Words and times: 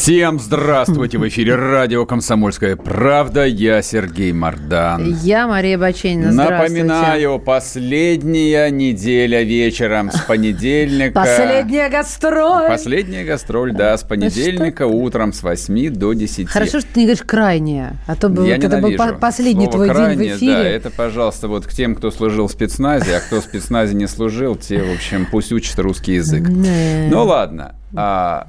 Всем 0.00 0.40
здравствуйте! 0.40 1.18
В 1.18 1.28
эфире 1.28 1.56
радио 1.56 2.06
«Комсомольская 2.06 2.74
правда». 2.74 3.44
Я 3.44 3.82
Сергей 3.82 4.32
Мордан. 4.32 5.14
Я 5.22 5.46
Мария 5.46 5.76
Баченина. 5.76 6.32
Напоминаю, 6.32 7.38
последняя 7.38 8.70
неделя 8.70 9.42
вечером 9.42 10.10
с 10.10 10.22
понедельника. 10.22 11.12
Последняя 11.12 11.90
гастроль. 11.90 12.68
Последняя 12.68 13.24
гастроль, 13.24 13.74
да, 13.74 13.94
с 13.98 14.02
понедельника 14.02 14.86
утром 14.86 15.34
с 15.34 15.42
8 15.42 15.90
до 15.90 16.14
10. 16.14 16.48
Хорошо, 16.48 16.80
что 16.80 16.88
ты 16.94 17.00
не 17.00 17.06
говоришь 17.06 17.24
крайняя, 17.26 17.98
а 18.06 18.16
то 18.16 18.30
бы 18.30 18.48
это 18.48 18.78
был 18.78 18.92
последний 19.20 19.66
Слово 19.66 19.84
твой 19.84 19.88
«крайне», 19.90 20.16
день 20.16 20.32
в 20.32 20.36
эфире. 20.38 20.52
Да, 20.54 20.62
это, 20.62 20.90
пожалуйста, 20.90 21.46
вот 21.46 21.66
к 21.66 21.72
тем, 21.74 21.94
кто 21.94 22.10
служил 22.10 22.46
в 22.46 22.52
спецназе, 22.52 23.18
а 23.18 23.20
кто 23.20 23.42
в 23.42 23.44
спецназе 23.44 23.94
не 23.94 24.06
служил, 24.06 24.56
те, 24.56 24.82
в 24.82 24.94
общем, 24.94 25.26
пусть 25.30 25.52
учат 25.52 25.78
русский 25.78 26.14
язык. 26.14 26.48
Ну 26.48 27.22
ладно. 27.22 27.74
А, 27.94 28.46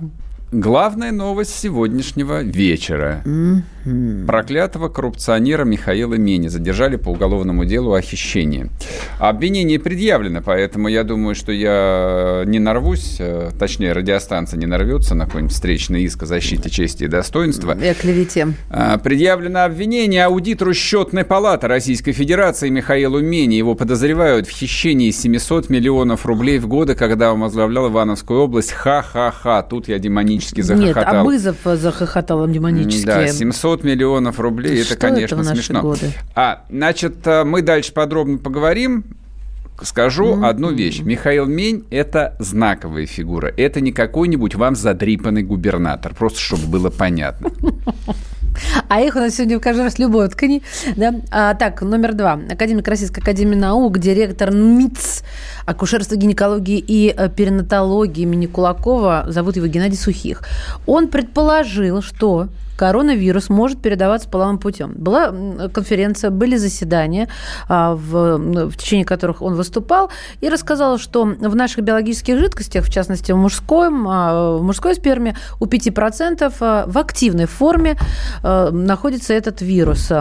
главная 0.52 1.12
новость 1.12 1.58
сегодняшнего 1.58 2.42
вечера. 2.44 3.24
Проклятого 4.28 4.90
коррупционера 4.90 5.64
Михаила 5.64 6.16
Мени 6.16 6.48
задержали 6.48 6.98
по 6.98 7.10
уголовному 7.10 7.66
делу 7.66 7.94
о 7.94 8.02
хищении. 8.02 8.70
Обвинение 9.20 9.80
предъявлено, 9.80 10.42
поэтому 10.44 10.88
я 10.88 11.04
думаю, 11.04 11.36
что 11.36 11.52
я 11.52 12.44
не 12.46 12.60
нарвусь, 12.60 13.18
э, 13.20 13.50
точнее, 13.58 13.94
радиостанция 13.94 14.58
не 14.58 14.66
нарвется 14.66 15.16
на 15.16 15.26
какой-нибудь 15.26 15.54
встречный 15.54 16.04
иск 16.04 16.24
о 16.24 16.26
защите 16.26 16.70
чести 16.70 17.06
и 17.06 17.08
достоинства. 17.08 17.74
О 17.74 17.94
клевете. 17.94 18.54
А, 18.70 18.98
Предъявлено 18.98 19.64
обвинение 19.64 20.26
аудитору 20.26 20.74
счетной 20.74 21.24
палаты 21.24 21.68
Российской 21.68 22.12
Федерации 22.12 22.70
Михаилу 22.70 23.20
Мени. 23.20 23.56
Его 23.56 23.76
подозревают 23.76 24.48
в 24.48 24.52
хищении 24.52 25.12
700 25.12 25.70
миллионов 25.70 26.26
рублей 26.26 26.60
в 26.60 26.68
годы, 26.68 26.96
когда 26.96 27.34
он 27.34 27.42
возглавлял 27.42 27.90
Ивановскую 27.90 28.42
область. 28.42 28.72
Ха-ха-ха. 28.72 29.64
Тут 29.64 29.88
я 29.88 29.98
демонически 30.00 30.58
Нет, 30.58 30.66
захохотал. 30.66 31.22
Абызов 31.22 31.56
э, 31.66 31.76
захохотал 31.76 32.40
он 32.40 32.52
демонически. 32.52 33.06
Да, 33.06 33.28
700 33.28 33.71
миллионов 33.84 34.40
рублей, 34.40 34.78
это, 34.82 34.92
Что 34.92 34.98
конечно, 34.98 35.36
это 35.36 35.44
в 35.44 35.46
наши 35.46 35.64
смешно. 35.64 35.82
годы? 35.82 36.12
А, 36.36 36.66
значит, 36.70 37.26
э, 37.26 37.44
мы 37.44 37.62
дальше 37.62 37.94
подробно 37.94 38.38
поговорим. 38.38 39.04
Скажу 39.84 40.44
одну 40.44 40.72
вещь. 40.72 41.00
Михаил 41.02 41.48
Мень– 41.48 41.86
это 41.90 42.36
знаковая 42.38 43.08
фигура. 43.08 43.52
Это 43.58 43.82
не 43.82 43.92
какой-нибудь 43.92 44.54
вам 44.54 44.76
задрипанный 44.76 45.42
губернатор. 45.42 46.14
Просто, 46.14 46.40
чтобы 46.40 46.68
было 46.68 46.92
понятно. 46.92 47.50
А 48.90 49.02
их 49.02 49.16
у 49.16 49.20
нас 49.20 49.36
сегодня 49.36 49.60
каждый 49.60 49.86
раз 49.86 49.98
любой 49.98 50.28
ткани. 50.30 50.62
Да? 50.96 51.16
А, 51.32 51.54
так, 51.56 51.82
номер 51.82 52.14
два. 52.14 52.40
Академик 52.52 52.88
Российской 52.88 53.22
Академии 53.22 53.56
Наук, 53.56 53.98
директор 53.98 54.54
МИЦ 54.54 55.24
акушерства, 55.66 56.16
гинекологии 56.16 56.84
и 56.86 57.14
э, 57.16 57.30
перинатологии 57.30 58.24
имени 58.24 58.46
Кулакова, 58.48 59.26
зовут 59.28 59.56
его 59.56 59.68
Геннадий 59.68 59.98
Сухих. 59.98 60.44
Он 60.86 61.08
предположил, 61.08 62.02
что 62.02 62.50
коронавирус 62.82 63.50
может 63.50 63.80
передаваться 63.80 64.28
половым 64.28 64.58
путем. 64.58 64.94
Была 64.96 65.32
конференция, 65.72 66.32
были 66.32 66.58
заседания, 66.58 67.28
а, 67.70 67.94
в, 67.94 68.38
в 68.70 68.76
течение 68.76 69.06
которых 69.06 69.44
он 69.44 69.54
выступал, 69.54 70.10
и 70.42 70.50
рассказал, 70.50 70.98
что 70.98 71.26
в 71.26 71.56
наших 71.56 71.84
биологических 71.84 72.40
жидкостях, 72.40 72.86
в 72.86 72.92
частности 72.92 73.34
в, 73.34 73.38
мужском, 73.38 74.08
а, 74.10 74.58
в 74.58 74.64
мужской 74.64 74.96
сперме, 74.96 75.36
у 75.60 75.68
5% 75.68 76.52
а, 76.60 76.86
в 76.88 76.98
активной 76.98 77.46
форме 77.46 77.98
находится 78.42 79.36
этот 79.36 79.62
вирус. 79.62 80.12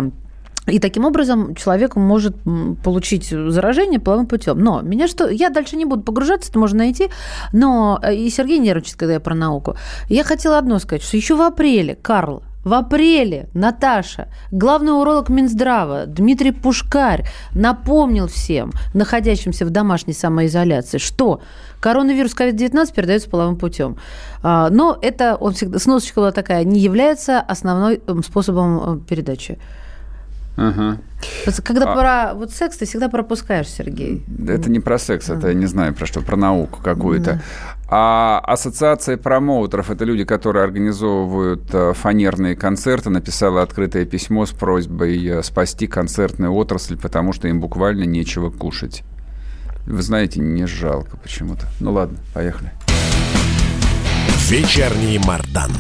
И 0.66 0.78
таким 0.78 1.06
образом 1.06 1.54
человек 1.54 1.96
может 1.96 2.36
получить 2.84 3.28
заражение 3.30 3.98
половым 3.98 4.26
путем. 4.26 4.58
Но 4.58 4.82
меня 4.82 5.08
что... 5.08 5.30
Я 5.30 5.48
дальше 5.48 5.76
не 5.76 5.86
буду 5.86 6.02
погружаться, 6.02 6.50
это 6.50 6.58
можно 6.58 6.78
найти. 6.78 7.08
Но 7.54 7.98
э, 8.02 8.14
и 8.14 8.28
Сергей 8.28 8.58
нервничает, 8.58 8.98
когда 8.98 9.14
я 9.14 9.20
про 9.20 9.34
науку. 9.34 9.76
Я 10.10 10.24
хотела 10.24 10.58
одно 10.58 10.78
сказать, 10.78 11.02
что 11.02 11.16
еще 11.16 11.34
в 11.34 11.40
апреле 11.40 11.94
Карл 11.94 12.42
в 12.64 12.74
апреле 12.74 13.48
Наташа, 13.54 14.28
главный 14.50 14.92
уролог 14.92 15.28
Минздрава 15.28 16.06
Дмитрий 16.06 16.52
Пушкарь 16.52 17.24
напомнил 17.54 18.26
всем, 18.26 18.72
находящимся 18.92 19.64
в 19.64 19.70
домашней 19.70 20.12
самоизоляции, 20.12 20.98
что 20.98 21.40
коронавирус 21.80 22.34
COVID-19 22.34 22.94
передается 22.94 23.30
половым 23.30 23.56
путем. 23.56 23.96
А, 24.42 24.68
Но 24.70 24.98
это, 25.00 25.36
он 25.36 25.54
всегда, 25.54 25.78
сносочка 25.78 26.20
была 26.20 26.32
такая, 26.32 26.64
не 26.64 26.80
является 26.80 27.40
основной 27.40 28.02
м, 28.06 28.22
способом 28.22 28.98
э, 28.98 29.08
передачи. 29.08 29.58
Ага. 30.56 30.98
Когда 31.64 31.92
А- 31.92 31.96
про 31.96 32.34
вот 32.34 32.52
секс 32.52 32.76
ты 32.76 32.86
всегда 32.86 33.08
пропускаешь, 33.08 33.68
Сергей. 33.68 34.24
Это 34.48 34.70
не 34.70 34.80
про 34.80 34.98
секс, 34.98 35.28
это 35.28 35.48
я 35.48 35.54
не 35.54 35.66
знаю 35.66 35.94
про 35.94 36.06
что, 36.06 36.20
про 36.20 36.36
науку 36.36 36.80
какую-то. 36.82 37.40
А 37.92 38.40
ассоциация 38.44 39.16
промоутеров– 39.16 39.90
это 39.92 40.04
люди, 40.04 40.24
которые 40.24 40.62
организовывают 40.62 41.62
э, 41.72 41.92
фанерные 41.92 42.54
концерты, 42.54 43.10
написала 43.10 43.62
открытое 43.62 44.04
письмо 44.04 44.46
с 44.46 44.50
просьбой 44.50 45.26
э, 45.26 45.42
спасти 45.42 45.88
концертную 45.88 46.52
отрасль, 46.52 46.96
потому 46.96 47.32
что 47.32 47.48
им 47.48 47.60
буквально 47.60 48.04
нечего 48.04 48.50
кушать. 48.50 49.02
Вы 49.86 50.02
знаете, 50.02 50.40
не 50.40 50.66
жалко 50.66 51.16
почему-то. 51.16 51.66
Ну 51.80 51.92
ладно, 51.92 52.18
поехали. 52.32 52.70
Вечерний 54.48 55.18
Мардан. 55.18 55.72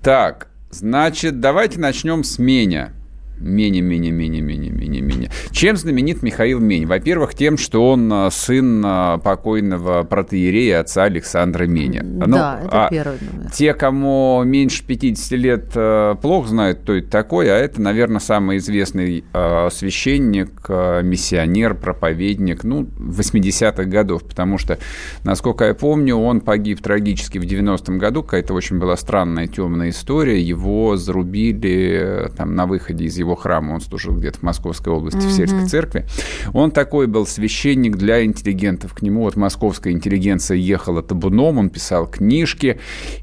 Так, 0.00 0.46
значит, 0.70 1.40
давайте 1.40 1.80
начнем 1.80 2.22
с 2.22 2.38
Меня. 2.38 2.92
Меня, 3.40 3.82
Меня, 3.82 4.10
Меня, 4.10 4.40
Меня, 4.40 4.70
Меня, 4.70 5.00
Меня. 5.00 5.30
Чем 5.50 5.76
знаменит 5.76 6.22
Михаил 6.22 6.60
Мень? 6.60 6.86
Во-первых, 6.86 7.34
тем, 7.34 7.56
что 7.58 7.90
он 7.90 8.10
а, 8.12 8.30
сын 8.30 8.82
а, 8.84 9.18
покойного 9.18 10.02
протеерея 10.04 10.80
отца 10.80 11.04
Александра 11.04 11.64
Меня. 11.64 12.02
Ну, 12.02 12.26
да, 12.26 12.60
это 12.64 12.86
а 12.86 12.90
первый 12.90 13.18
момент. 13.32 13.52
Те, 13.52 13.74
кому 13.74 14.42
меньше 14.44 14.84
50 14.84 15.30
лет, 15.32 15.70
э, 15.74 16.14
плохо 16.20 16.48
знают, 16.48 16.80
кто 16.80 16.94
это 16.94 17.08
такой, 17.10 17.50
а 17.50 17.56
это, 17.56 17.80
наверное, 17.80 18.20
самый 18.20 18.58
известный 18.58 19.24
священник, 19.70 20.68
миссионер, 20.68 21.74
проповедник, 21.74 22.64
ну, 22.64 22.88
80-х 22.98 23.84
годов, 23.84 24.24
потому 24.24 24.58
что, 24.58 24.78
насколько 25.24 25.64
я 25.64 25.74
помню, 25.74 26.16
он 26.16 26.40
погиб 26.40 26.80
трагически 26.82 27.38
в 27.38 27.44
90-м 27.44 27.98
году, 27.98 28.22
какая-то 28.22 28.54
очень 28.54 28.78
была 28.78 28.96
странная 28.96 29.46
темная 29.46 29.90
история, 29.90 30.40
его 30.40 30.96
зарубили 30.96 32.26
э, 32.26 32.28
там 32.36 32.54
на 32.54 32.66
выходе 32.66 33.04
из 33.04 33.18
его 33.18 33.27
храма, 33.36 33.74
он 33.74 33.80
служил 33.80 34.14
где-то 34.14 34.38
в 34.38 34.42
Московской 34.42 34.92
области, 34.92 35.18
в 35.18 35.30
сельской 35.30 35.66
церкви. 35.66 36.06
Он 36.52 36.70
такой 36.70 37.06
был 37.06 37.26
священник 37.26 37.96
для 37.96 38.24
интеллигентов, 38.24 38.94
к 38.94 39.02
нему 39.02 39.22
вот 39.22 39.36
московская 39.36 39.92
интеллигенция 39.92 40.56
ехала 40.56 41.02
табуном, 41.02 41.58
он 41.58 41.70
писал 41.70 42.06
книжки, 42.06 42.78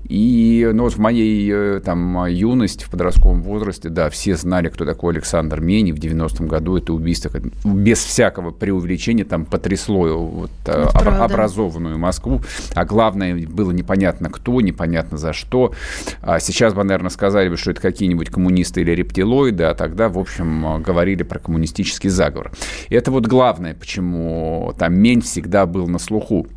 и 0.08 0.70
ну, 0.74 0.84
вот 0.84 0.94
в 0.94 1.00
моей 1.00 1.50
э, 1.52 1.82
там 1.84 2.26
юности, 2.28 2.84
в 2.84 2.90
подростковом 2.90 3.42
возрасте, 3.42 3.90
да, 3.90 4.10
все 4.10 4.36
знали, 4.36 4.70
кто 4.70 4.86
такой 4.86 5.14
Александр 5.14 5.62
Мени. 5.62 5.92
В 5.92 5.96
90-м 5.96 6.48
году 6.48 6.78
это 6.78 6.94
убийство 6.94 7.32
без 7.64 8.04
всякого 8.04 8.52
преувеличения 8.52 9.26
там 9.26 9.46
потрясло 9.46 10.18
вот, 10.18 10.52
э, 10.66 10.88
правда. 10.94 11.24
образованную 11.24 11.98
Москву. 11.98 12.42
А 12.74 12.86
главное, 12.86 13.36
было 13.48 13.72
непонятно 13.72 14.30
кто, 14.30 14.62
непонятно 14.62 15.18
за 15.18 15.34
что. 15.34 15.74
А 16.22 16.40
сейчас 16.40 16.74
бы, 16.74 16.84
наверное, 16.84 17.10
сказали 17.10 17.50
бы, 17.50 17.58
что 17.58 17.72
это 17.72 17.82
какие-нибудь 17.82 18.30
коммунисты 18.30 18.82
или 18.82 18.92
рептилоиды, 18.92 19.64
а 19.64 19.74
тогда, 19.96 20.10
в 20.10 20.20
общем, 20.20 20.66
э, 20.66 20.80
говорили 20.80 21.24
про 21.24 21.40
коммунистический 21.40 22.10
заговор. 22.10 22.52
И 22.90 22.96
это 22.96 23.12
вот 23.12 23.26
главное, 23.28 23.74
почему 23.74 24.74
там 24.78 24.94
Мень 24.94 25.22
всегда 25.22 25.66
был 25.66 25.88
на 25.88 26.00
слуху. 26.00 26.48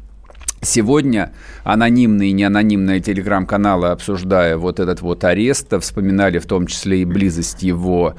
Сегодня 0.61 1.31
анонимные 1.63 2.31
и 2.31 2.33
неанонимные 2.33 2.99
телеграм-каналы, 2.99 3.89
обсуждая 3.89 4.57
вот 4.57 4.81
этот 4.81 5.03
вот 5.03 5.23
арест, 5.23 5.73
вспоминали 5.81 6.41
в 6.41 6.47
том 6.47 6.67
числе 6.67 7.03
и 7.03 7.05
близость 7.05 7.63
его 7.63 8.17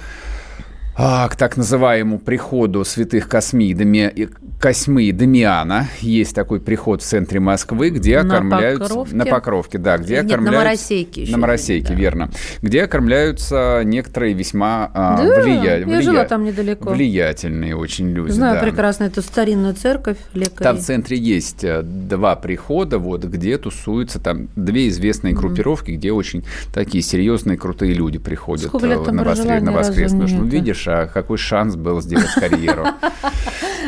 к 1.00 1.36
так 1.38 1.56
называемому 1.56 2.20
приходу 2.20 2.84
святых 2.84 3.30
Косми, 3.30 3.74
Дами, 3.74 4.30
Косьмы 4.60 5.04
и 5.04 5.12
Дамиана. 5.14 5.88
Есть 6.02 6.36
такой 6.36 6.60
приход 6.60 7.02
в 7.02 7.06
центре 7.06 7.40
Москвы, 7.40 7.90
где 7.92 8.22
на 8.22 8.36
окормляются... 8.36 8.90
Покровке? 8.90 9.16
На 9.16 9.26
Покровке, 9.26 9.78
да. 9.78 9.98
Где 9.98 10.16
Нет, 10.16 10.26
окормляются... 10.26 10.52
на 10.52 10.66
Моросейке 10.66 11.22
еще 11.22 11.32
На 11.32 11.38
Моросейке, 11.38 11.88
да. 11.88 11.94
верно. 11.94 12.30
Где 12.62 12.84
окормляются 12.84 13.82
некоторые 13.86 14.34
весьма 14.34 14.92
а, 14.94 15.18
Да, 15.18 15.42
влия- 15.42 15.64
я 15.64 15.80
влия- 15.86 16.02
жила 16.02 16.26
там 16.26 16.44
недалеко. 16.44 16.90
влиятельные 16.90 17.78
очень 17.78 18.10
люди. 18.10 18.32
Знаю 18.32 18.56
да. 18.60 18.66
прекрасно 18.66 19.06
эту 19.06 19.22
старинную 19.22 19.76
церковь 19.76 20.18
лекарей. 20.34 20.64
Там 20.64 20.78
в 20.78 20.82
центре 20.82 21.18
есть 21.18 21.64
э, 21.64 21.82
два 21.82 22.36
прихода, 22.36 23.00
вот, 23.00 23.24
где 23.24 23.58
тусуются 23.58 24.20
там 24.20 24.50
две 24.58 24.90
известные 24.90 25.34
группировки, 25.34 25.92
где 25.92 26.12
очень 26.12 26.44
такие 26.74 27.02
серьезные, 27.02 27.58
крутые 27.58 27.94
люди 27.94 28.20
приходят 28.20 28.68
Сколько 28.68 28.88
лет 28.88 29.00
э, 29.00 29.06
там 29.06 29.16
на, 29.16 29.22
воскрес- 29.22 29.62
на 29.62 29.72
воскресную. 29.72 30.28
Ну, 30.30 30.44
видишь, 30.44 30.89
а 30.90 31.08
какой 31.08 31.38
шанс 31.38 31.76
был 31.76 32.02
сделать 32.02 32.32
карьеру. 32.34 32.86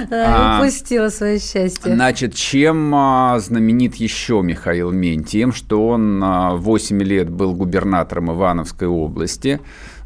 Да, 0.10 0.58
А, 0.58 0.60
упустила 0.60 1.10
свое 1.10 1.40
счастье. 1.40 1.94
Значит, 1.94 2.34
чем 2.34 2.94
а, 2.96 3.40
знаменит 3.40 3.96
еще 3.96 4.42
Михаил 4.42 4.92
Мень? 4.92 5.24
Тем, 5.24 5.54
что 5.54 5.88
он 5.88 6.22
а, 6.24 6.56
8 6.56 7.02
лет 7.04 7.30
был 7.30 7.54
губернатором 7.54 8.32
Ивановской 8.32 8.88
области. 8.88 9.60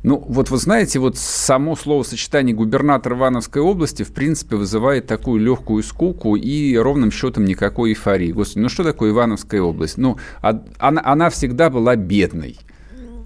Ну, 0.04 0.24
вот 0.28 0.52
вы 0.52 0.58
знаете, 0.58 1.00
вот 1.00 1.18
само 1.18 1.76
словосочетание 1.76 2.56
губернатор 2.56 3.14
Ивановской 3.14 3.62
области, 3.62 4.04
в 4.04 4.14
принципе, 4.14 4.56
вызывает 4.56 5.08
такую 5.08 5.42
легкую 5.42 5.82
скуку 5.82 6.36
и 6.36 6.78
ровным 6.78 7.12
счетом 7.12 7.46
никакой 7.46 7.90
эйфории. 7.92 8.32
Господи, 8.32 8.62
ну 8.62 8.70
что 8.70 8.84
такое 8.84 9.10
Ивановская 9.10 9.62
область? 9.62 9.98
Ну, 9.98 10.18
а- 10.44 10.62
она, 10.78 11.02
она 11.04 11.30
всегда 11.32 11.72
была 11.72 11.96
бедной. 11.96 12.60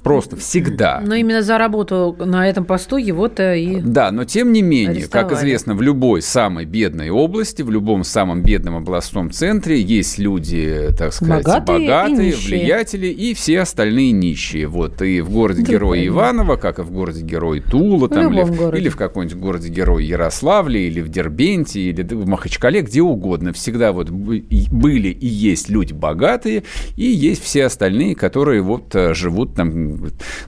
Просто 0.04 0.36
всегда. 0.38 1.02
Но 1.06 1.16
именно 1.16 1.42
за 1.42 1.58
работу 1.58 2.16
на 2.20 2.48
этом 2.48 2.66
посту 2.66 2.98
его-то 2.98 3.54
и... 3.54 3.82
Да, 3.82 4.12
но 4.12 4.24
тем 4.24 4.54
не 4.54 4.62
менее, 4.62 5.08
как 5.08 5.32
известно, 5.34 5.76
в 5.76 5.82
любой 5.82 6.22
самой 6.22 6.66
бедной 6.66 7.10
области, 7.10 7.62
в 7.62 7.70
любом 7.72 8.04
самом 8.04 8.42
бедном 8.42 8.76
областном 8.78 9.32
центре 9.32 9.82
есть 9.82 10.18
люди, 10.18 10.90
так 10.98 11.14
сказать, 11.14 11.44
Богатые 11.46 11.84
и 11.84 11.88
богатые, 11.88 12.18
нищие. 12.32 12.60
влиятели 12.60 13.08
и 13.08 13.34
все 13.34 13.60
остальные 13.62 14.12
нищие. 14.12 14.68
Вот 14.68 15.02
и 15.02 15.22
в 15.22 15.30
городе 15.30 15.62
Героя. 15.64 16.06
Иваново, 16.08 16.56
как 16.56 16.80
и 16.80 16.82
в 16.82 16.92
городе 16.92 17.24
Герой 17.24 17.60
Тула, 17.62 18.08
В 18.08 18.10
там, 18.10 18.34
или, 18.34 18.44
в, 18.44 18.76
или 18.76 18.90
в 18.90 18.96
каком-нибудь 18.96 19.38
городе 19.38 19.70
Герой 19.70 20.06
Ярославле, 20.06 20.88
или 20.88 21.02
в 21.02 21.10
Дербенте, 21.10 21.82
или 21.82 22.02
в 22.04 22.28
Махачкале, 22.28 22.82
где 22.82 23.02
угодно. 23.02 23.54
Всегда 23.54 23.92
вот 23.92 24.10
бы- 24.10 24.38
и 24.38 24.68
были 24.72 25.10
и 25.10 25.28
есть 25.28 25.70
люди 25.70 25.94
богатые, 25.94 26.64
и 26.96 27.06
есть 27.06 27.44
все 27.44 27.66
остальные, 27.66 28.16
которые 28.16 28.62
вот 28.62 28.96
э, 28.96 29.14
живут 29.14 29.56
там 29.56 29.89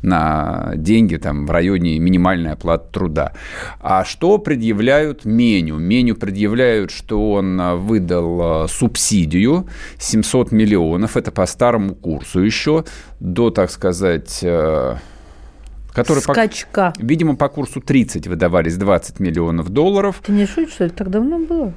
на 0.02 0.74
деньги 0.76 1.18
там 1.18 1.46
в 1.46 1.52
районе 1.52 2.00
минимальной 2.00 2.52
оплаты 2.52 2.92
труда. 2.92 3.34
А 3.80 4.04
что 4.04 4.38
предъявляют 4.38 5.26
Меню? 5.26 5.78
Меню 5.78 6.16
предъявляют, 6.16 6.92
что 6.92 7.34
он 7.34 7.60
а, 7.60 7.76
выдал 7.76 8.64
а, 8.64 8.68
субсидию 8.68 9.68
700 9.98 10.52
миллионов, 10.52 11.18
это 11.18 11.32
по 11.32 11.46
старому 11.46 11.96
курсу 11.96 12.42
еще, 12.42 12.86
до, 13.20 13.50
так 13.50 13.72
сказать, 13.72 14.40
э, 14.42 14.96
который 15.94 16.24
по- 16.24 16.34
Скачка. 16.34 16.94
Видимо, 16.98 17.36
по 17.36 17.50
курсу 17.50 17.82
30 17.82 18.28
выдавались 18.28 18.78
20 18.78 19.20
миллионов 19.20 19.70
долларов. 19.70 20.22
Ты 20.26 20.32
не 20.32 20.46
шутишь, 20.46 20.74
что 20.74 20.86
ли? 20.86 20.90
Так 20.90 21.10
давно 21.10 21.40
было? 21.40 21.74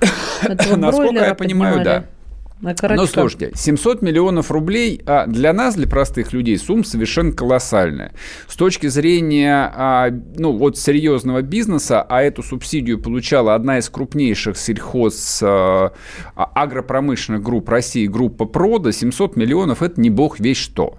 Насколько 0.76 1.24
я 1.24 1.34
понимаю, 1.34 1.76
поднимали 1.76 1.84
да. 1.84 2.04
На 2.62 2.76
Ну, 2.94 3.06
слушайте, 3.06 3.50
700 3.54 4.02
миллионов 4.02 4.52
рублей 4.52 5.02
а 5.04 5.26
для 5.26 5.52
нас, 5.52 5.74
для 5.74 5.88
простых 5.88 6.32
людей, 6.32 6.56
сумма 6.56 6.84
совершенно 6.84 7.32
колоссальная. 7.32 8.12
С 8.46 8.54
точки 8.54 8.86
зрения, 8.86 9.72
а, 9.74 10.10
ну, 10.36 10.56
вот 10.56 10.78
серьезного 10.78 11.42
бизнеса, 11.42 12.02
а 12.02 12.22
эту 12.22 12.44
субсидию 12.44 13.02
получала 13.02 13.56
одна 13.56 13.78
из 13.78 13.88
крупнейших 13.88 14.56
сельхоз 14.56 15.40
а, 15.42 15.92
агропромышленных 16.36 17.42
групп 17.42 17.68
России, 17.68 18.06
группа 18.06 18.44
Прода, 18.44 18.92
700 18.92 19.34
миллионов– 19.34 19.82
это 19.84 20.00
не 20.00 20.10
бог 20.10 20.38
весь 20.38 20.58
что. 20.58 20.98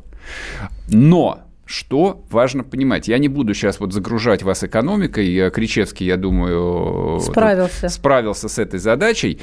Но 0.90 1.44
что 1.66 2.26
важно 2.30 2.66
понимать? 2.66 3.08
Я 3.08 3.18
не 3.20 3.30
буду 3.30 3.54
сейчас 3.54 3.80
вот 3.80 3.94
загружать 3.94 4.44
вас 4.44 4.66
экономикой. 4.66 5.50
Кричевский, 5.50 6.08
я 6.08 6.18
думаю, 6.18 7.22
Справился. 7.22 7.88
справился 7.88 8.50
с 8.50 8.60
этой 8.60 8.80
задачей. 8.80 9.40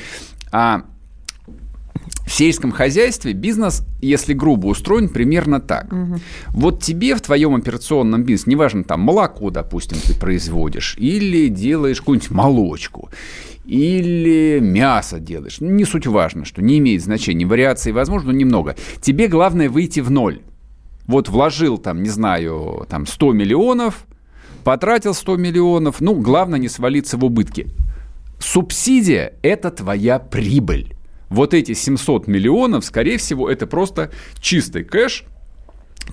А 0.52 0.82
в 2.26 2.32
сельском 2.32 2.70
хозяйстве 2.70 3.32
бизнес, 3.32 3.82
если 4.00 4.34
грубо 4.34 4.68
устроен, 4.68 5.08
примерно 5.08 5.60
так. 5.60 5.92
Вот 6.48 6.82
тебе 6.82 7.16
в 7.16 7.20
твоем 7.20 7.54
операционном 7.54 8.22
бизнесе, 8.22 8.50
неважно, 8.52 8.84
там 8.84 9.00
молоко, 9.00 9.50
допустим, 9.50 9.98
ты 9.98 10.14
производишь, 10.14 10.96
или 10.98 11.48
делаешь 11.48 11.98
какую-нибудь 11.98 12.30
молочку, 12.30 13.10
или 13.64 14.58
мясо 14.60 15.18
делаешь. 15.18 15.58
Ну, 15.60 15.70
Не 15.70 15.84
суть 15.84 16.06
важно, 16.06 16.44
что 16.44 16.62
не 16.62 16.78
имеет 16.78 17.02
значения. 17.02 17.46
Вариаций 17.46 17.92
возможно, 17.92 18.32
но 18.32 18.38
немного. 18.38 18.76
Тебе 19.00 19.28
главное 19.28 19.68
выйти 19.68 20.00
в 20.00 20.10
ноль. 20.10 20.40
Вот 21.06 21.28
вложил 21.28 21.78
там, 21.78 22.02
не 22.02 22.08
знаю, 22.08 22.86
там 22.88 23.06
100 23.06 23.32
миллионов, 23.32 24.06
потратил 24.62 25.14
100 25.14 25.36
миллионов, 25.36 26.00
ну, 26.00 26.14
главное 26.14 26.58
не 26.60 26.68
свалиться 26.68 27.16
в 27.16 27.24
убытки. 27.24 27.66
Субсидия– 28.38 29.34
это 29.42 29.70
твоя 29.70 30.18
прибыль. 30.18 30.94
Вот 31.30 31.54
эти 31.54 31.72
700 31.74 32.26
миллионов, 32.26 32.84
скорее 32.84 33.16
всего, 33.16 33.48
это 33.48 33.66
просто 33.66 34.10
чистый 34.40 34.84
кэш, 34.84 35.24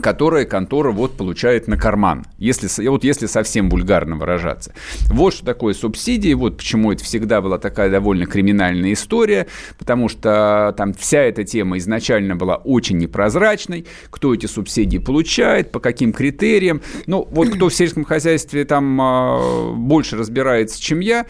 которое 0.01 0.45
контора 0.45 0.91
вот 0.91 1.17
получает 1.17 1.67
на 1.67 1.77
карман, 1.77 2.25
если, 2.37 2.87
вот 2.87 3.03
если 3.03 3.25
совсем 3.25 3.69
вульгарно 3.69 4.15
выражаться. 4.15 4.73
Вот 5.07 5.33
что 5.33 5.45
такое 5.45 5.73
субсидии, 5.73 6.33
вот 6.33 6.57
почему 6.57 6.91
это 6.91 7.03
всегда 7.03 7.41
была 7.41 7.57
такая 7.57 7.89
довольно 7.89 8.25
криминальная 8.25 8.93
история, 8.93 9.47
потому 9.77 10.07
что 10.07 10.73
там 10.77 10.93
вся 10.93 11.21
эта 11.21 11.43
тема 11.43 11.77
изначально 11.79 12.35
была 12.35 12.55
очень 12.55 12.97
непрозрачной, 12.97 13.87
кто 14.09 14.33
эти 14.33 14.45
субсидии 14.45 14.99
получает, 14.99 15.71
по 15.71 15.79
каким 15.79 16.13
критериям. 16.13 16.81
Ну, 17.07 17.27
вот 17.31 17.49
кто 17.49 17.69
в 17.69 17.73
сельском 17.73 18.05
хозяйстве 18.05 18.65
там 18.65 18.99
а, 19.01 19.73
больше 19.73 20.15
разбирается, 20.15 20.81
чем 20.81 20.99
я, 20.99 21.25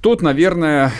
тот, 0.00 0.22
наверное, 0.22 0.92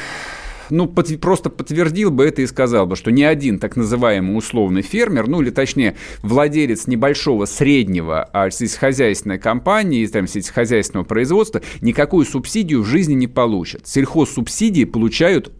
ну, 0.73 0.87
подтв- 0.87 1.19
просто 1.19 1.51
подтвердил 1.51 2.11
бы 2.11 2.25
это 2.25 2.43
и 2.43 2.47
сказал 2.47 2.87
бы, 2.87 2.97
что 2.97 3.11
ни 3.11 3.23
один 3.23 3.59
так 3.59 3.77
называемый 3.77 4.37
условный 4.37 4.83
фермер, 4.83 5.29
ну, 5.29 5.43
или 5.43 5.51
точнее, 5.51 5.97
владелец 6.23 6.87
небольшого, 6.87 7.45
среднего 7.45 8.29
а, 8.33 8.51
сельскохозяйственной 8.51 9.39
компании, 9.39 10.07
там, 10.07 10.27
сельскохозяйственного 10.27 11.05
производства, 11.05 11.61
никакую 11.81 12.25
субсидию 12.25 12.83
в 12.83 12.87
жизни 12.87 13.15
не 13.15 13.29
получит. 13.29 13.87
Сельхозсубсидии 13.87 14.85
получают 14.85 15.53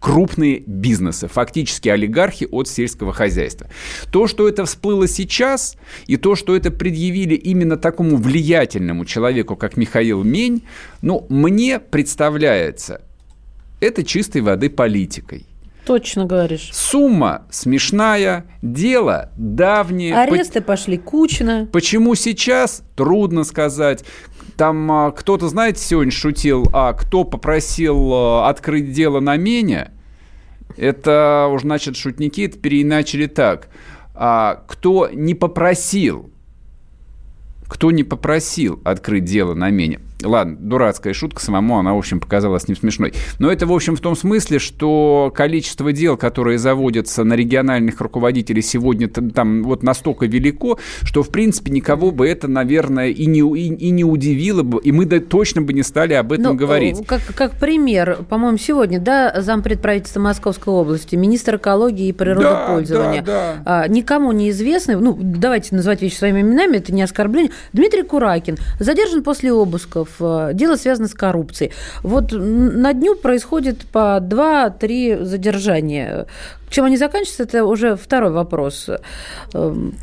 крупные 0.00 0.62
бизнесы, 0.66 1.28
фактически 1.28 1.88
олигархи 1.88 2.48
от 2.50 2.68
сельского 2.68 3.12
хозяйства. 3.12 3.68
То, 4.10 4.26
что 4.26 4.48
это 4.48 4.64
всплыло 4.64 5.06
сейчас, 5.06 5.76
и 6.06 6.16
то, 6.16 6.34
что 6.34 6.56
это 6.56 6.70
предъявили 6.70 7.34
именно 7.34 7.76
такому 7.76 8.16
влиятельному 8.16 9.04
человеку, 9.04 9.56
как 9.56 9.76
Михаил 9.76 10.24
Мень, 10.24 10.62
ну, 11.02 11.26
мне 11.28 11.78
представляется, 11.78 13.02
это 13.80 14.04
чистой 14.04 14.42
воды 14.42 14.70
политикой. 14.70 15.46
Точно 15.84 16.26
говоришь. 16.26 16.70
Сумма 16.72 17.46
смешная, 17.50 18.46
дело 18.62 19.30
давнее. 19.36 20.16
Аресты 20.16 20.60
пошли 20.60 20.98
кучно. 20.98 21.68
Почему 21.72 22.14
сейчас? 22.14 22.82
Трудно 22.94 23.44
сказать. 23.44 24.04
Там 24.56 24.92
а, 24.92 25.10
кто-то, 25.10 25.48
знаете, 25.48 25.82
сегодня 25.82 26.12
шутил, 26.12 26.68
а 26.72 26.92
кто 26.92 27.24
попросил 27.24 28.12
а, 28.12 28.48
открыть 28.48 28.92
дело 28.92 29.20
на 29.20 29.36
Меня? 29.36 29.90
Это 30.76 31.48
уж, 31.50 31.62
значит, 31.62 31.96
шутники 31.96 32.46
это 32.46 32.58
переиначили 32.58 33.26
так. 33.26 33.68
А, 34.14 34.62
кто 34.68 35.08
не 35.10 35.34
попросил, 35.34 36.30
кто 37.66 37.90
не 37.90 38.04
попросил 38.04 38.80
открыть 38.84 39.24
дело 39.24 39.54
на 39.54 39.70
Меня? 39.70 40.00
Ладно, 40.22 40.56
дурацкая 40.58 41.12
шутка 41.14 41.40
самому, 41.40 41.78
она, 41.78 41.94
в 41.94 41.98
общем, 41.98 42.20
показалась 42.20 42.68
не 42.68 42.74
смешной. 42.74 43.12
Но 43.38 43.50
это, 43.50 43.66
в 43.66 43.72
общем, 43.72 43.96
в 43.96 44.00
том 44.00 44.16
смысле, 44.16 44.58
что 44.58 45.32
количество 45.34 45.92
дел, 45.92 46.16
которые 46.16 46.58
заводятся 46.58 47.24
на 47.24 47.34
региональных 47.34 48.00
руководителей 48.00 48.62
сегодня 48.62 49.08
там 49.08 49.62
вот 49.62 49.82
настолько 49.82 50.26
велико, 50.26 50.78
что, 51.02 51.22
в 51.22 51.30
принципе, 51.30 51.70
никого 51.70 52.10
бы 52.10 52.28
это, 52.28 52.48
наверное, 52.48 53.08
и 53.08 53.26
не, 53.26 53.40
и, 53.40 53.74
и 53.74 53.90
не 53.90 54.04
удивило 54.04 54.62
бы, 54.62 54.80
и 54.80 54.92
мы 54.92 55.06
да, 55.06 55.20
точно 55.20 55.62
бы 55.62 55.72
не 55.72 55.82
стали 55.82 56.14
об 56.14 56.32
этом 56.32 56.52
Ну, 56.52 56.54
говорить. 56.54 57.00
э, 57.00 57.04
Как, 57.04 57.22
как 57.34 57.52
пример, 57.52 58.18
по-моему, 58.28 58.58
сегодня, 58.58 59.00
да, 59.00 59.40
зампред 59.40 59.80
правительства 59.80 60.20
Московской 60.20 60.72
области, 60.72 61.16
министр 61.16 61.56
экологии 61.56 62.08
и 62.08 62.12
природопользования, 62.12 63.22
да, 63.22 63.56
да. 63.64 63.82
а, 63.84 63.88
никому 63.88 64.32
неизвестный, 64.32 64.96
ну, 64.96 65.16
давайте 65.20 65.74
называть 65.74 66.02
вещи 66.02 66.16
своими 66.16 66.40
именами, 66.40 66.76
это 66.76 66.92
не 66.92 67.02
оскорбление, 67.02 67.52
Дмитрий 67.72 68.02
Куракин 68.02 68.56
задержан 68.78 69.22
после 69.22 69.52
обысков, 69.52 70.08
а, 70.20 70.52
дело 70.52 70.76
связано 70.76 71.08
с 71.08 71.14
коррупцией. 71.14 71.72
Вот 72.02 72.32
на 72.32 72.92
дню 72.92 73.16
происходит 73.16 73.86
по 73.86 74.18
2-3 74.20 75.24
задержания. 75.24 76.26
Чем 76.68 76.84
они 76.84 76.96
заканчиваются, 76.96 77.42
это 77.42 77.64
уже 77.64 77.96
второй 77.96 78.30
вопрос. 78.30 78.88
Эм, 79.54 79.94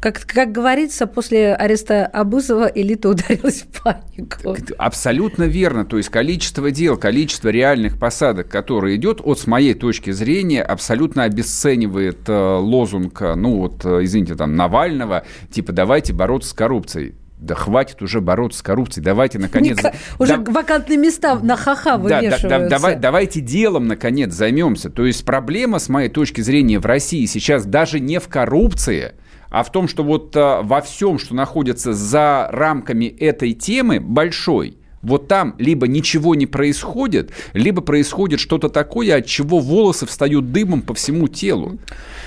Как, 0.00 0.20
как 0.26 0.52
говорится, 0.52 1.08
после 1.08 1.54
ареста 1.54 2.06
Абузова 2.06 2.70
элита 2.72 3.08
ударилась 3.08 3.62
в 3.62 3.82
панику. 3.82 4.56
Абсолютно 4.78 5.42
верно. 5.44 5.84
То 5.84 5.96
есть 5.96 6.08
количество 6.08 6.70
дел, 6.70 6.96
количество 6.96 7.48
реальных 7.48 7.98
посадок, 7.98 8.48
которые 8.48 8.94
идет, 8.96 9.20
от, 9.24 9.40
с 9.40 9.48
моей 9.48 9.74
точки 9.74 10.12
зрения, 10.12 10.62
абсолютно 10.62 11.24
обесценивает 11.24 12.28
э, 12.28 12.56
лозунг, 12.58 13.20
э, 13.22 13.34
ну 13.34 13.56
вот, 13.58 13.84
э, 13.84 14.04
извините, 14.04 14.36
там, 14.36 14.54
Навального, 14.54 15.24
типа, 15.50 15.72
давайте 15.72 16.12
бороться 16.12 16.50
с 16.50 16.52
коррупцией 16.52 17.14
да 17.40 17.54
хватит 17.54 18.02
уже 18.02 18.20
бороться 18.20 18.58
с 18.58 18.62
коррупцией, 18.62 19.04
давайте 19.04 19.38
наконец... 19.38 19.76
Ника, 19.76 19.94
уже 20.18 20.36
да, 20.38 20.52
вакантные 20.52 20.98
места 20.98 21.36
на 21.36 21.56
ха-ха 21.56 21.96
вывешиваются. 21.96 22.48
Да, 22.48 22.58
да, 22.58 22.68
давай, 22.68 22.96
давайте 22.96 23.40
делом 23.40 23.86
наконец 23.86 24.32
займемся. 24.32 24.90
То 24.90 25.06
есть 25.06 25.24
проблема, 25.24 25.78
с 25.78 25.88
моей 25.88 26.08
точки 26.08 26.40
зрения, 26.40 26.80
в 26.80 26.86
России 26.86 27.24
сейчас 27.26 27.64
даже 27.64 28.00
не 28.00 28.18
в 28.18 28.28
коррупции, 28.28 29.12
а 29.50 29.62
в 29.62 29.70
том, 29.70 29.88
что 29.88 30.02
вот 30.02 30.36
а, 30.36 30.62
во 30.62 30.80
всем, 30.80 31.18
что 31.18 31.34
находится 31.34 31.92
за 31.92 32.48
рамками 32.50 33.06
этой 33.06 33.52
темы, 33.52 34.00
большой, 34.00 34.76
вот 35.00 35.28
там 35.28 35.54
либо 35.58 35.86
ничего 35.86 36.34
не 36.34 36.46
происходит, 36.46 37.30
либо 37.52 37.82
происходит 37.82 38.40
что-то 38.40 38.68
такое, 38.68 39.16
от 39.16 39.26
чего 39.26 39.60
волосы 39.60 40.06
встают 40.06 40.50
дымом 40.50 40.82
по 40.82 40.92
всему 40.92 41.28
телу. 41.28 41.78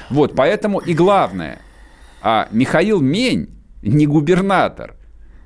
Вот, 0.09 0.35
поэтому 0.35 0.79
и 0.79 0.93
главное, 0.93 1.59
а 2.21 2.47
Михаил 2.51 3.01
Мень 3.01 3.49
не 3.81 4.07
губернатор, 4.07 4.95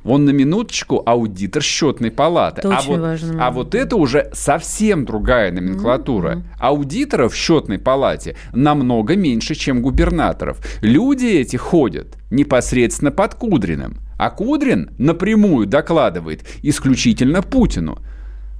он 0.05 0.25
на 0.25 0.29
минуточку 0.29 1.01
аудитор 1.05 1.63
счетной 1.63 2.12
палаты. 2.12 2.59
Это 2.59 2.75
а, 2.75 2.79
очень 2.79 2.88
вот, 2.89 3.00
важно. 3.00 3.45
а 3.47 3.51
вот 3.51 3.74
это 3.75 3.95
уже 3.95 4.29
совсем 4.33 5.03
другая 5.03 5.51
номенклатура. 5.51 6.35
Mm-hmm. 6.35 6.43
Аудиторов 6.59 7.33
в 7.33 7.35
счетной 7.35 7.79
палате 7.79 8.35
намного 8.53 9.15
меньше, 9.15 9.55
чем 9.55 9.81
губернаторов. 9.81 10.59
Люди 10.81 11.25
эти 11.25 11.55
ходят 11.55 12.17
непосредственно 12.29 13.12
под 13.12 13.35
Кудриным. 13.35 13.97
А 14.17 14.29
Кудрин 14.29 14.91
напрямую 14.97 15.65
докладывает 15.67 16.45
исключительно 16.62 17.41
Путину. 17.41 17.97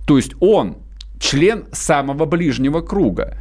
То 0.06 0.18
есть 0.18 0.34
он 0.40 0.78
член 1.20 1.66
самого 1.72 2.26
ближнего 2.26 2.82
круга. 2.82 3.38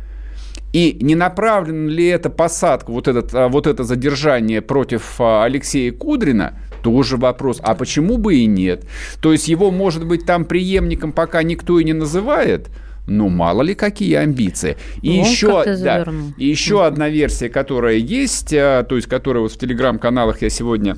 И 0.74 0.98
не 1.00 1.14
направлена 1.14 1.88
ли 1.88 2.06
эта 2.06 2.30
посадка, 2.30 2.90
вот, 2.90 3.06
этот, 3.06 3.32
а, 3.32 3.48
вот 3.48 3.68
это 3.68 3.84
задержание 3.84 4.60
против 4.60 5.20
а, 5.20 5.44
Алексея 5.44 5.92
Кудрина, 5.92 6.58
тоже 6.84 7.16
вопрос. 7.16 7.60
А 7.62 7.74
почему 7.74 8.18
бы 8.18 8.36
и 8.36 8.46
нет? 8.46 8.84
То 9.20 9.32
есть 9.32 9.48
его, 9.48 9.70
может 9.70 10.06
быть, 10.06 10.26
там 10.26 10.44
преемником 10.44 11.12
пока 11.12 11.42
никто 11.42 11.80
и 11.80 11.84
не 11.84 11.94
называет, 11.94 12.68
ну, 13.06 13.28
мало 13.30 13.62
ли 13.62 13.74
какие 13.74 14.14
амбиции. 14.14 14.76
И 15.02 15.18
Он 15.18 15.24
еще, 15.24 15.64
да, 15.64 16.06
и 16.36 16.46
еще 16.46 16.86
одна 16.86 17.08
версия, 17.08 17.48
которая 17.48 17.96
есть, 17.96 18.52
а, 18.52 18.82
то 18.84 18.96
есть 18.96 19.08
которая 19.08 19.42
вот 19.42 19.52
в 19.52 19.58
телеграм-каналах 19.58 20.42
я 20.42 20.50
сегодня 20.50 20.96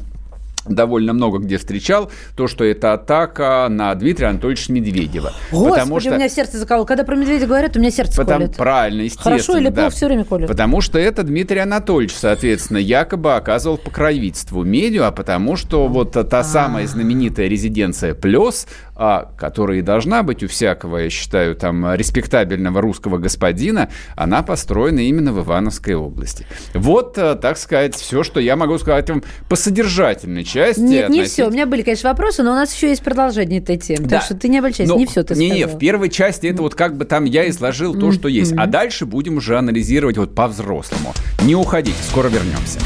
довольно 0.69 1.13
много 1.13 1.39
где 1.39 1.59
встречал, 1.59 2.11
то, 2.37 2.47
что 2.47 2.65
это 2.65 2.93
атака 2.93 3.67
на 3.71 3.95
Дмитрия 3.95 4.29
Анатольевича 4.29 4.73
Медведева. 4.73 5.33
Господи, 5.51 5.71
потому 5.71 6.01
что... 6.01 6.11
у 6.11 6.15
меня 6.15 6.29
сердце 6.29 6.59
закололо. 6.59 6.85
Когда 6.87 7.05
про 7.05 7.17
Медведя 7.17 7.47
говорят, 7.47 7.77
у 7.77 7.81
меня 7.81 7.91
сердце 7.91 8.17
потому, 8.17 8.47
колет. 8.47 8.57
Правильно, 8.57 9.03
естественно. 9.03 9.37
Хорошо 9.37 9.59
или 9.59 9.71
плохо, 9.71 9.91
все 9.91 10.07
время 10.07 10.25
колет. 10.25 10.49
Потому 10.49 10.81
что 10.81 10.99
это 10.99 11.23
Дмитрий 11.23 11.61
Анатольевич, 11.61 12.15
соответственно, 12.15 12.79
якобы 12.79 13.35
оказывал 13.35 13.79
покровительство 13.79 14.63
медиа, 14.63 15.09
а 15.09 15.13
потому 15.13 15.57
что 15.57 15.89
вот 15.89 16.13
та 16.13 16.21
А-а-а. 16.21 16.45
самая 16.45 16.87
знаменитая 16.87 17.49
резиденция 17.49 18.15
Плес, 18.15 18.67
а, 18.97 19.31
которая 19.37 19.79
и 19.79 19.83
должна 19.83 20.23
быть 20.23 20.43
у 20.43 20.49
всякого, 20.49 20.99
я 20.99 21.11
считаю, 21.11 21.55
там, 21.55 21.95
респектабельного 21.95 22.81
русского 22.81 23.19
господина, 23.19 23.91
она 24.15 24.43
построена 24.43 25.01
именно 25.01 25.33
в 25.33 25.45
Ивановской 25.45 25.95
области. 25.95 26.47
Вот, 26.75 27.19
э, 27.19 27.35
так 27.35 27.59
сказать, 27.59 27.95
все, 27.95 28.23
что 28.23 28.41
я 28.41 28.57
могу 28.57 28.79
сказать 28.79 29.11
вам 29.11 29.23
по 29.49 29.57
содержательной 29.57 30.45
части. 30.45 30.81
Нет, 30.81 31.11
не 31.11 31.25
все. 31.25 31.47
У 31.47 31.51
меня 31.51 31.67
были, 31.67 31.83
конечно, 31.83 32.09
вопросы, 32.11 32.43
но 32.43 32.53
у 32.53 32.55
нас 32.55 32.75
еще 32.75 32.89
есть 32.89 33.03
продолжение 33.03 33.61
этой 33.61 33.77
темы. 33.77 34.07
Да. 34.07 34.17
Так 34.17 34.25
что 34.25 34.35
ты 34.35 34.49
не 34.49 34.59
обольщайся, 34.59 34.93
но, 34.93 34.99
не 34.99 35.07
все 35.07 35.23
ты 35.23 35.35
не, 35.35 35.49
сказал. 35.51 35.69
Не, 35.69 35.75
в 35.75 35.79
первой 35.79 36.09
части 36.09 36.47
это 36.47 36.63
вот 36.63 36.75
как 36.75 36.97
бы 36.97 37.05
там 37.05 37.25
я 37.25 37.49
изложил 37.51 37.95
то, 37.95 38.13
что 38.13 38.29
есть. 38.29 38.55
А 38.57 38.67
дальше 38.67 39.05
будем 39.05 39.37
уже 39.37 39.59
анализировать 39.59 40.17
вот 40.17 40.35
по-взрослому. 40.35 41.13
Не 41.43 41.55
уходите, 41.55 41.97
скоро 42.09 42.29
вернемся. 42.29 42.79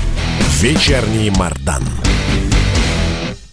Вечерний 0.61 1.31
Мардан. 1.31 1.83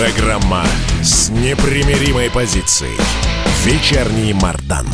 Программа 0.00 0.64
с 1.02 1.28
непримиримой 1.28 2.30
позицией. 2.30 2.96
Вечерний 3.66 4.32
Мардан. 4.32 4.86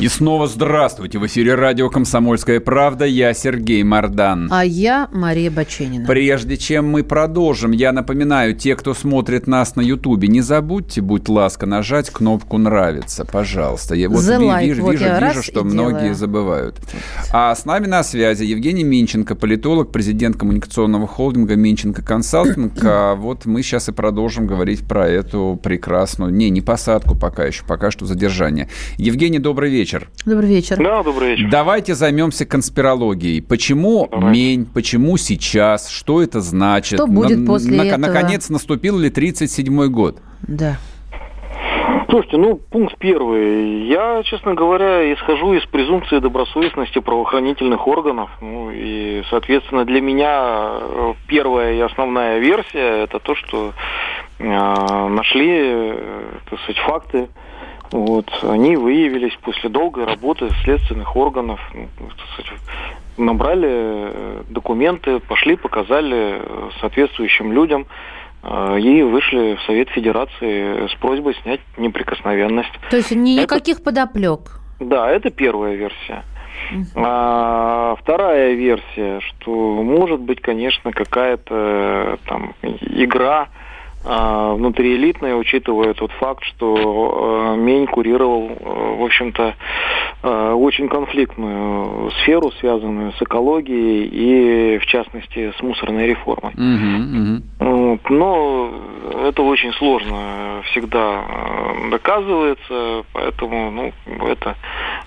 И 0.00 0.08
снова 0.08 0.48
здравствуйте. 0.48 1.18
В 1.18 1.26
эфире 1.26 1.54
радио 1.54 1.88
«Комсомольская 1.88 2.58
правда». 2.60 3.06
Я 3.06 3.32
Сергей 3.32 3.82
Мордан. 3.84 4.48
А 4.50 4.62
я 4.64 5.08
Мария 5.12 5.50
Баченина. 5.52 6.04
Прежде 6.04 6.56
чем 6.56 6.88
мы 6.90 7.04
продолжим, 7.04 7.70
я 7.70 7.92
напоминаю, 7.92 8.54
те, 8.54 8.74
кто 8.74 8.92
смотрит 8.92 9.46
нас 9.46 9.76
на 9.76 9.80
Ютубе, 9.80 10.26
не 10.28 10.40
забудьте, 10.40 11.00
будь 11.00 11.28
ласка, 11.28 11.64
нажать 11.64 12.10
кнопку 12.10 12.58
«Нравится», 12.58 13.24
пожалуйста. 13.24 13.94
Я 13.94 14.08
вот 14.10 14.18
The 14.18 14.40
ви- 14.40 14.46
like. 14.46 14.64
вижу, 14.66 14.82
вот 14.82 14.92
вижу, 14.92 15.04
вижу 15.04 15.42
что 15.42 15.62
многие 15.64 15.98
делаю. 16.00 16.14
забывают. 16.16 16.80
А 17.32 17.54
с 17.54 17.64
нами 17.64 17.86
на 17.86 18.02
связи 18.02 18.44
Евгений 18.44 18.84
Минченко, 18.84 19.36
политолог, 19.36 19.90
президент 19.92 20.36
коммуникационного 20.36 21.06
холдинга 21.06 21.54
«Минченко 21.54 22.02
Консалтинг». 22.02 22.74
А 22.82 23.14
вот 23.14 23.46
мы 23.46 23.62
сейчас 23.62 23.88
и 23.88 23.92
продолжим 23.92 24.46
говорить 24.48 24.86
про 24.86 25.08
эту 25.08 25.58
прекрасную... 25.62 26.32
Не, 26.34 26.50
не 26.50 26.60
посадку 26.60 27.16
пока 27.16 27.44
еще, 27.44 27.64
пока 27.64 27.90
что 27.92 28.04
задержание. 28.06 28.68
Евгений, 28.98 29.38
добрый 29.38 29.70
вечер 29.70 29.83
вечер. 29.84 30.08
Добрый 30.24 30.48
вечер. 30.48 30.76
Да, 30.78 31.02
добрый 31.02 31.30
вечер. 31.30 31.48
Давайте 31.50 31.94
займемся 31.94 32.46
конспирологией. 32.46 33.42
Почему 33.42 34.08
Давай. 34.10 34.32
мень? 34.32 34.66
Почему 34.66 35.18
сейчас? 35.18 35.88
Что 35.88 36.22
это 36.22 36.40
значит? 36.40 36.98
Что 36.98 37.06
будет 37.06 37.40
на, 37.40 37.46
после 37.46 37.76
на, 37.76 37.82
этого? 37.82 38.00
Наконец, 38.00 38.48
наступил 38.48 38.98
ли 38.98 39.10
37-й 39.10 39.88
год? 39.88 40.22
Да. 40.42 40.78
Слушайте, 42.08 42.36
ну, 42.38 42.56
пункт 42.56 42.96
первый. 42.98 43.86
Я, 43.88 44.22
честно 44.24 44.54
говоря, 44.54 45.12
исхожу 45.12 45.52
из 45.54 45.64
презумпции 45.66 46.18
добросовестности 46.18 47.00
правоохранительных 47.00 47.86
органов. 47.86 48.30
Ну, 48.40 48.70
и, 48.72 49.22
соответственно, 49.30 49.84
для 49.84 50.00
меня 50.00 50.78
э, 50.80 51.14
первая 51.26 51.74
и 51.74 51.80
основная 51.80 52.38
версия 52.38 53.04
это 53.04 53.18
то, 53.18 53.34
что 53.34 53.72
э, 54.38 54.44
нашли, 54.44 55.50
э, 55.50 56.22
так 56.48 56.60
сказать, 56.60 56.78
факты 56.86 57.28
вот, 57.94 58.28
они 58.42 58.76
выявились 58.76 59.36
после 59.40 59.70
долгой 59.70 60.04
работы 60.04 60.50
следственных 60.64 61.14
органов, 61.14 61.60
ну, 61.72 61.88
набрали 63.16 63.68
э, 63.70 64.42
документы, 64.48 65.20
пошли, 65.20 65.54
показали 65.54 66.40
э, 66.40 66.70
соответствующим 66.80 67.52
людям 67.52 67.86
э, 68.42 68.80
и 68.80 69.00
вышли 69.04 69.54
в 69.54 69.62
Совет 69.66 69.90
Федерации 69.90 70.88
с 70.88 70.94
просьбой 70.96 71.36
снять 71.44 71.60
неприкосновенность. 71.76 72.72
То 72.90 72.96
есть 72.96 73.12
никаких 73.12 73.76
это, 73.76 73.84
подоплек? 73.84 74.58
Да, 74.80 75.08
это 75.08 75.30
первая 75.30 75.76
версия. 75.76 76.24
А, 76.96 77.94
вторая 78.00 78.54
версия, 78.54 79.20
что 79.20 79.52
может 79.84 80.18
быть, 80.18 80.40
конечно, 80.40 80.90
какая-то 80.90 82.18
там 82.26 82.54
игра 82.62 83.50
а, 84.06 84.52
внутриэлитные, 84.54 85.34
учитывая 85.34 85.94
тот 85.94 86.12
факт, 86.12 86.44
что 86.44 87.54
э, 87.54 87.56
Мень 87.56 87.86
курировал, 87.86 88.50
э, 88.50 88.96
в 88.98 89.02
общем-то, 89.02 89.54
э, 90.22 90.52
очень 90.52 90.88
конфликтную 90.88 92.10
сферу, 92.20 92.52
связанную 92.60 93.12
с 93.12 93.22
экологией 93.22 94.04
и, 94.04 94.78
в 94.78 94.84
частности, 94.86 95.54
с 95.58 95.62
мусорной 95.62 96.06
реформой. 96.08 96.52
Угу, 96.52 97.64
угу. 97.66 98.00
Но 98.10 98.70
это 99.26 99.42
очень 99.42 99.72
сложно 99.72 100.62
всегда 100.70 101.24
доказывается, 101.90 103.04
поэтому 103.14 103.70
ну, 103.70 103.92
это 104.26 104.56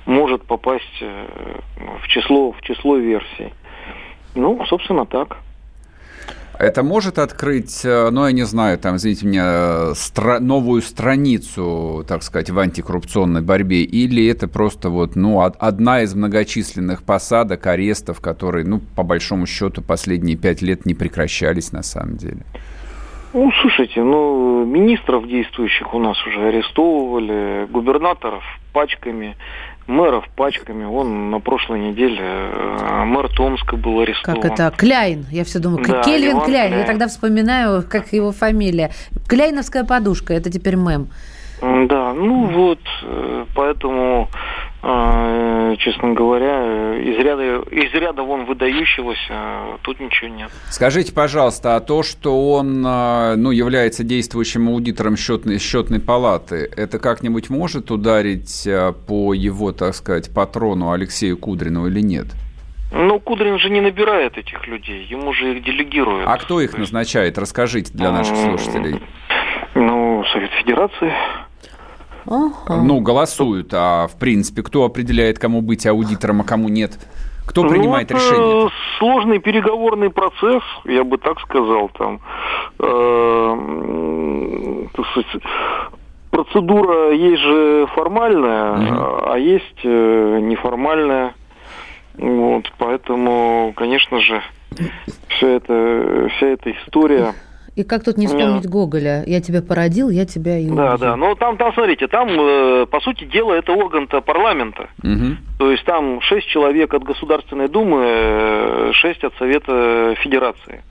может 0.07 0.41
попасть 0.43 1.03
в 2.01 2.07
число, 2.07 2.51
в 2.51 2.61
число 2.61 2.97
версий. 2.97 3.53
Ну, 4.33 4.63
собственно, 4.65 5.05
так. 5.05 5.37
Это 6.59 6.81
может 6.81 7.19
открыть, 7.19 7.85
э, 7.85 8.09
ну, 8.09 8.25
я 8.25 8.31
не 8.31 8.43
знаю, 8.43 8.79
там, 8.79 8.95
извините 8.95 9.27
меня, 9.27 9.43
стра- 9.93 10.39
новую 10.39 10.81
страницу, 10.81 12.03
так 12.07 12.23
сказать, 12.23 12.49
в 12.49 12.57
антикоррупционной 12.57 13.41
борьбе, 13.41 13.83
или 13.83 14.25
это 14.27 14.47
просто 14.47 14.89
вот, 14.89 15.15
ну, 15.15 15.41
одна 15.41 16.01
из 16.01 16.15
многочисленных 16.15 17.03
посадок, 17.03 17.67
арестов, 17.67 18.21
которые, 18.21 18.65
ну, 18.65 18.79
по 18.95 19.03
большому 19.03 19.45
счету, 19.45 19.83
последние 19.83 20.35
пять 20.35 20.63
лет 20.63 20.87
не 20.87 20.95
прекращались 20.95 21.71
на 21.71 21.83
самом 21.83 22.17
деле? 22.17 22.41
Ну, 23.33 23.51
слушайте, 23.61 24.01
ну, 24.01 24.65
министров 24.65 25.27
действующих 25.27 25.93
у 25.93 25.99
нас 25.99 26.17
уже 26.25 26.47
арестовывали, 26.47 27.67
губернаторов 27.69 28.43
пачками, 28.73 29.35
мэров 29.87 30.27
пачками. 30.35 30.83
Он 30.83 31.31
на 31.31 31.39
прошлой 31.39 31.79
неделе 31.79 32.21
э, 32.21 33.03
мэр 33.05 33.29
Томска 33.29 33.77
был 33.77 33.99
арестован. 34.01 34.41
Как 34.41 34.51
это? 34.51 34.71
Кляйн. 34.75 35.25
Я 35.31 35.43
все 35.43 35.59
думаю, 35.59 35.85
да, 35.85 36.03
Кельвин 36.03 36.33
Иван 36.33 36.45
Кляйн. 36.45 36.67
Кляйн. 36.69 36.81
Я 36.81 36.85
тогда 36.87 37.07
вспоминаю, 37.07 37.83
как 37.89 38.13
его 38.13 38.31
фамилия. 38.31 38.91
Кляйновская 39.27 39.83
подушка. 39.83 40.33
Это 40.33 40.51
теперь 40.51 40.75
мем. 40.75 41.07
Да, 41.61 42.13
ну 42.13 42.45
вот, 42.45 42.79
э, 43.01 43.45
поэтому 43.55 44.29
честно 44.81 46.13
говоря, 46.13 46.95
из 46.97 47.17
ряда, 47.17 47.61
из 47.71 47.93
ряда 47.93 48.23
вон 48.23 48.45
выдающегося 48.45 49.79
тут 49.81 49.99
ничего 49.99 50.29
нет. 50.29 50.51
Скажите, 50.69 51.13
пожалуйста, 51.13 51.75
а 51.75 51.79
то, 51.79 52.03
что 52.03 52.51
он 52.53 52.83
а, 52.85 53.35
ну, 53.35 53.51
является 53.51 54.03
действующим 54.03 54.69
аудитором 54.69 55.17
счетной, 55.17 55.59
счетной 55.59 55.99
палаты, 55.99 56.69
это 56.75 56.99
как-нибудь 56.99 57.49
может 57.49 57.91
ударить 57.91 58.67
а, 58.67 58.93
по 58.93 59.33
его, 59.33 59.71
так 59.71 59.95
сказать, 59.95 60.33
патрону 60.33 60.91
Алексею 60.91 61.37
Кудрину 61.37 61.87
или 61.87 62.01
нет? 62.01 62.27
Ну, 62.91 63.19
Кудрин 63.19 63.59
же 63.59 63.69
не 63.69 63.81
набирает 63.81 64.37
этих 64.37 64.65
людей, 64.67 65.05
ему 65.09 65.33
же 65.33 65.57
их 65.57 65.63
делегируют. 65.63 66.27
А 66.27 66.37
кто 66.37 66.61
их 66.61 66.77
назначает? 66.77 67.37
Расскажите 67.37 67.91
для 67.93 68.11
наших 68.11 68.37
слушателей. 68.37 69.01
Ну, 69.75 70.23
Совет 70.31 70.51
Федерации. 70.51 71.13
Ага. 72.27 72.81
Ну, 72.83 72.99
голосуют, 72.99 73.73
а 73.73 74.07
в 74.07 74.17
принципе, 74.19 74.61
кто 74.61 74.83
определяет, 74.83 75.39
кому 75.39 75.61
быть 75.61 75.85
аудитором, 75.87 76.41
а 76.41 76.43
кому 76.43 76.69
нет? 76.69 76.99
Кто 77.45 77.63
ну, 77.63 77.69
принимает 77.69 78.09
ну, 78.09 78.17
решение? 78.17 78.69
Сложный 78.99 79.39
переговорный 79.39 80.09
процесс, 80.09 80.63
я 80.85 81.03
бы 81.03 81.17
так 81.17 81.39
сказал, 81.39 81.89
там. 81.89 82.19
Э, 82.79 83.57
процедура 86.29 87.11
есть 87.13 87.41
же 87.41 87.87
формальная, 87.95 88.73
угу. 88.73 89.31
а 89.31 89.37
есть 89.37 89.79
э, 89.83 90.39
неформальная. 90.41 91.33
Вот, 92.17 92.71
поэтому, 92.77 93.73
конечно 93.75 94.19
же, 94.19 94.41
вся 95.29 95.47
эта, 95.47 96.29
вся 96.35 96.47
эта 96.47 96.71
история 96.71 97.33
и 97.77 97.83
как 97.83 98.03
тут 98.03 98.17
не 98.17 98.25
вспомнить. 98.25 98.67
Гоголя? 98.67 99.23
Я 99.27 99.39
тебя 99.39 99.61
породил, 99.61 100.09
я 100.09 100.25
тебя 100.25 100.57
и. 100.57 100.67
Да, 100.67 100.97
да. 100.97 101.15
Но 101.15 101.35
там, 101.35 101.57
там, 101.57 101.71
смотрите, 101.73 102.07
там, 102.07 102.27
э, 102.29 102.87
по 102.87 102.99
сути 103.01 103.25
дела, 103.25 103.53
это 103.53 103.71
орган-то 103.71 104.21
парламента. 104.21 104.89
Угу. 105.03 105.37
То 105.59 105.71
есть 105.71 105.85
там 105.85 106.19
шесть 106.21 106.47
человек 106.47 106.91
от 106.95 107.03
Государственной 107.03 107.67
Думы, 107.67 108.01
э, 108.03 108.91
шесть 108.93 109.23
от 109.23 109.35
Совета 109.37 110.15
Федерации. 110.23 110.81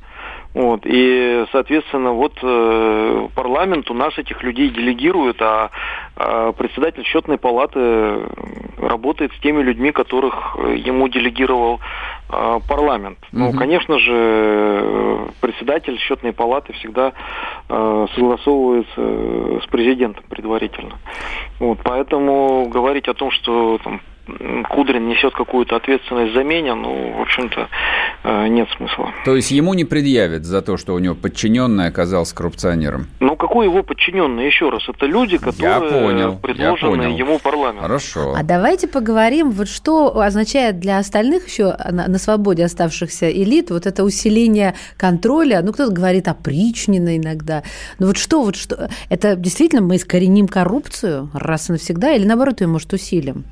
Вот, 0.54 0.82
и, 0.84 1.44
соответственно, 1.52 2.12
вот 2.12 2.32
э, 2.42 3.28
парламент 3.34 3.90
у 3.90 3.94
нас 3.94 4.16
этих 4.16 4.42
людей 4.42 4.70
делегирует, 4.70 5.42
а, 5.42 5.70
а 6.16 6.52
председатель 6.52 7.04
счетной 7.04 7.36
палаты 7.36 8.20
работает 8.78 9.32
с 9.34 9.40
теми 9.40 9.60
людьми, 9.60 9.92
которых 9.92 10.56
ему 10.56 11.08
делегировал 11.08 11.74
э, 11.74 11.80
парламент. 12.28 13.18
Угу. 13.32 13.38
Ну, 13.38 13.52
конечно 13.52 13.98
же, 13.98 15.28
председатель 15.40 15.98
счетной 15.98 16.32
палаты 16.32 16.72
всегда 16.74 17.12
э, 17.68 18.06
согласовывается 18.14 19.60
с 19.64 19.66
президентом 19.68 20.24
предварительно. 20.28 20.96
Вот, 21.58 21.78
поэтому 21.82 22.68
говорить 22.68 23.08
о 23.08 23.14
том, 23.14 23.30
что 23.30 23.78
там, 23.82 24.00
Кудрин 24.68 25.08
несет 25.08 25.34
какую-то 25.34 25.76
ответственность 25.76 26.34
за 26.34 26.42
меня, 26.42 26.74
ну, 26.74 27.18
в 27.18 27.20
общем-то, 27.22 27.68
э, 28.24 28.48
нет 28.48 28.68
смысла. 28.76 29.12
То 29.24 29.36
есть 29.36 29.50
ему 29.50 29.74
не 29.74 29.84
предъявят 29.84 30.44
за 30.44 30.62
то, 30.62 30.76
что 30.76 30.94
у 30.94 30.98
него 30.98 31.14
подчиненный 31.14 31.86
оказался 31.86 32.34
коррупционером? 32.34 33.06
Ну, 33.20 33.36
какой 33.36 33.66
его 33.66 33.82
подчиненный? 33.82 34.46
Еще 34.46 34.68
раз, 34.68 34.88
это 34.88 35.06
люди, 35.06 35.38
которые 35.38 35.74
я 35.74 35.80
понял, 35.80 36.38
предложены 36.38 37.02
я 37.02 37.08
понял. 37.08 37.18
ему 37.18 37.38
парламент. 37.38 37.82
Хорошо. 37.82 38.34
А 38.36 38.42
давайте 38.42 38.88
поговорим, 38.88 39.50
вот 39.50 39.68
что 39.68 40.18
означает 40.18 40.80
для 40.80 40.98
остальных 40.98 41.48
еще 41.48 41.76
на, 41.90 42.08
на 42.08 42.18
свободе 42.18 42.64
оставшихся 42.64 43.30
элит 43.30 43.70
вот 43.70 43.86
это 43.86 44.02
усиление 44.02 44.74
контроля. 44.96 45.60
Ну, 45.62 45.72
кто-то 45.72 45.92
говорит 45.92 46.28
опричнина 46.28 47.16
иногда. 47.16 47.62
Ну, 47.98 48.08
вот 48.08 48.16
что, 48.16 48.42
вот 48.42 48.56
что? 48.56 48.88
Это 49.08 49.36
действительно 49.36 49.82
мы 49.82 49.96
искореним 49.96 50.48
коррупцию 50.48 51.30
раз 51.32 51.68
и 51.68 51.72
навсегда 51.72 52.12
или 52.12 52.24
наоборот 52.24 52.60
ее, 52.60 52.66
может, 52.66 52.92
усилим? 52.92 53.44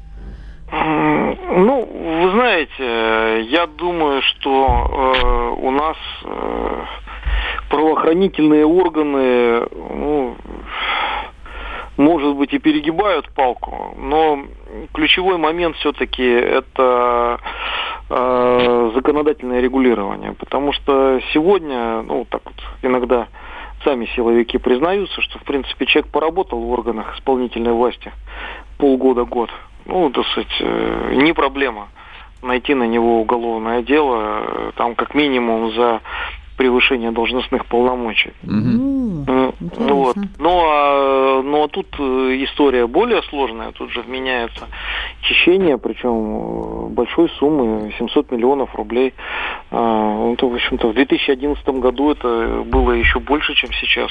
Ну, 0.77 1.89
вы 2.23 2.31
знаете, 2.33 3.43
я 3.49 3.67
думаю, 3.67 4.23
что 4.23 4.89
э, 4.91 5.61
у 5.61 5.71
нас 5.71 5.97
э, 6.25 6.85
правоохранительные 7.71 8.67
органы, 8.67 9.67
ну, 9.73 10.37
может 11.97 12.35
быть, 12.35 12.53
и 12.53 12.59
перегибают 12.59 13.31
палку, 13.35 13.95
но 13.97 14.45
ключевой 14.93 15.39
момент 15.39 15.77
все-таки 15.77 16.25
это 16.25 17.39
э, 18.11 18.91
законодательное 18.95 19.61
регулирование, 19.61 20.33
потому 20.33 20.73
что 20.73 21.21
сегодня, 21.33 22.03
ну, 22.03 22.27
так 22.29 22.43
вот, 22.45 22.57
иногда 22.83 23.29
сами 23.85 24.07
силовики 24.17 24.59
признаются, 24.59 25.21
что, 25.21 25.39
в 25.39 25.45
принципе, 25.45 25.87
человек 25.87 26.11
поработал 26.11 26.59
в 26.59 26.71
органах 26.71 27.17
исполнительной 27.17 27.73
власти 27.73 28.11
полгода-год, 28.79 29.51
ну, 29.87 30.11
так 30.11 30.27
сказать, 30.27 30.57
э, 30.61 31.15
не 31.15 31.33
проблема 31.33 31.89
найти 32.43 32.75
на 32.75 32.85
него 32.85 33.21
уголовное 33.21 33.83
дело, 33.83 34.21
э, 34.21 34.73
там 34.77 34.95
как 34.95 35.15
минимум 35.15 35.73
за 35.73 36.01
превышение 36.57 37.11
должностных 37.11 37.67
полномочий. 37.67 38.33
Угу. 38.45 39.55
Вот. 39.77 40.17
Ну 40.39 40.63
а, 40.65 41.43
ну 41.43 41.65
а 41.65 41.69
тут 41.69 41.87
э, 41.99 42.45
история 42.45 42.87
более 42.87 43.23
сложная, 43.25 43.73
тут 43.73 43.91
же 43.91 44.03
вменяется 44.03 44.69
хищение, 45.23 45.79
причем 45.79 46.91
большой 46.95 47.29
суммы, 47.39 47.93
700 47.99 48.31
миллионов 48.31 48.75
рублей. 48.75 49.15
А, 49.71 50.33
это, 50.33 50.47
в 50.47 50.55
общем-то, 50.55 50.89
в 50.89 50.95
2011 50.95 51.67
году 51.81 52.13
это 52.13 52.63
было 52.67 52.93
еще 52.93 53.19
больше, 53.19 53.55
чем 53.55 53.73
сейчас. 53.73 54.11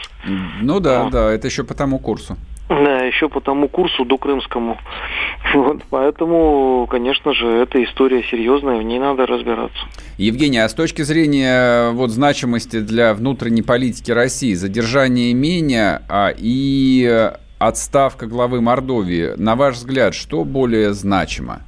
Ну 0.62 0.80
да, 0.80 1.04
вот. 1.04 1.14
да, 1.14 1.32
это 1.32 1.48
еще 1.48 1.64
по 1.64 1.74
тому 1.74 2.00
курсу. 2.00 2.36
Да, 2.70 3.00
еще 3.04 3.30
по 3.30 3.42
тому 3.42 3.68
курсу 3.68 4.06
до 4.06 4.18
крымскому. 4.18 4.78
Вот, 5.54 5.84
поэтому, 5.90 6.88
конечно 6.90 7.34
же, 7.34 7.48
эта 7.48 7.84
история 7.84 8.24
серьезная, 8.24 8.78
в 8.80 8.84
ней 8.84 8.98
надо 8.98 9.28
разбираться. 9.28 9.78
Евгений, 10.18 10.58
а 10.58 10.68
с 10.68 10.74
точки 10.74 11.04
зрения 11.04 11.92
вот 11.92 12.10
значимости 12.10 12.80
для 12.80 13.14
внутренней 13.14 13.62
политики 13.62 14.10
России, 14.10 14.54
задержание 14.54 15.32
имения 15.32 16.02
а, 16.10 16.34
и 16.36 17.32
отставка 17.60 18.26
главы 18.26 18.62
Мордовии, 18.62 19.34
на 19.38 19.56
ваш 19.56 19.76
взгляд, 19.76 20.16
что 20.16 20.44
более 20.44 20.94
значимо? 20.94 21.62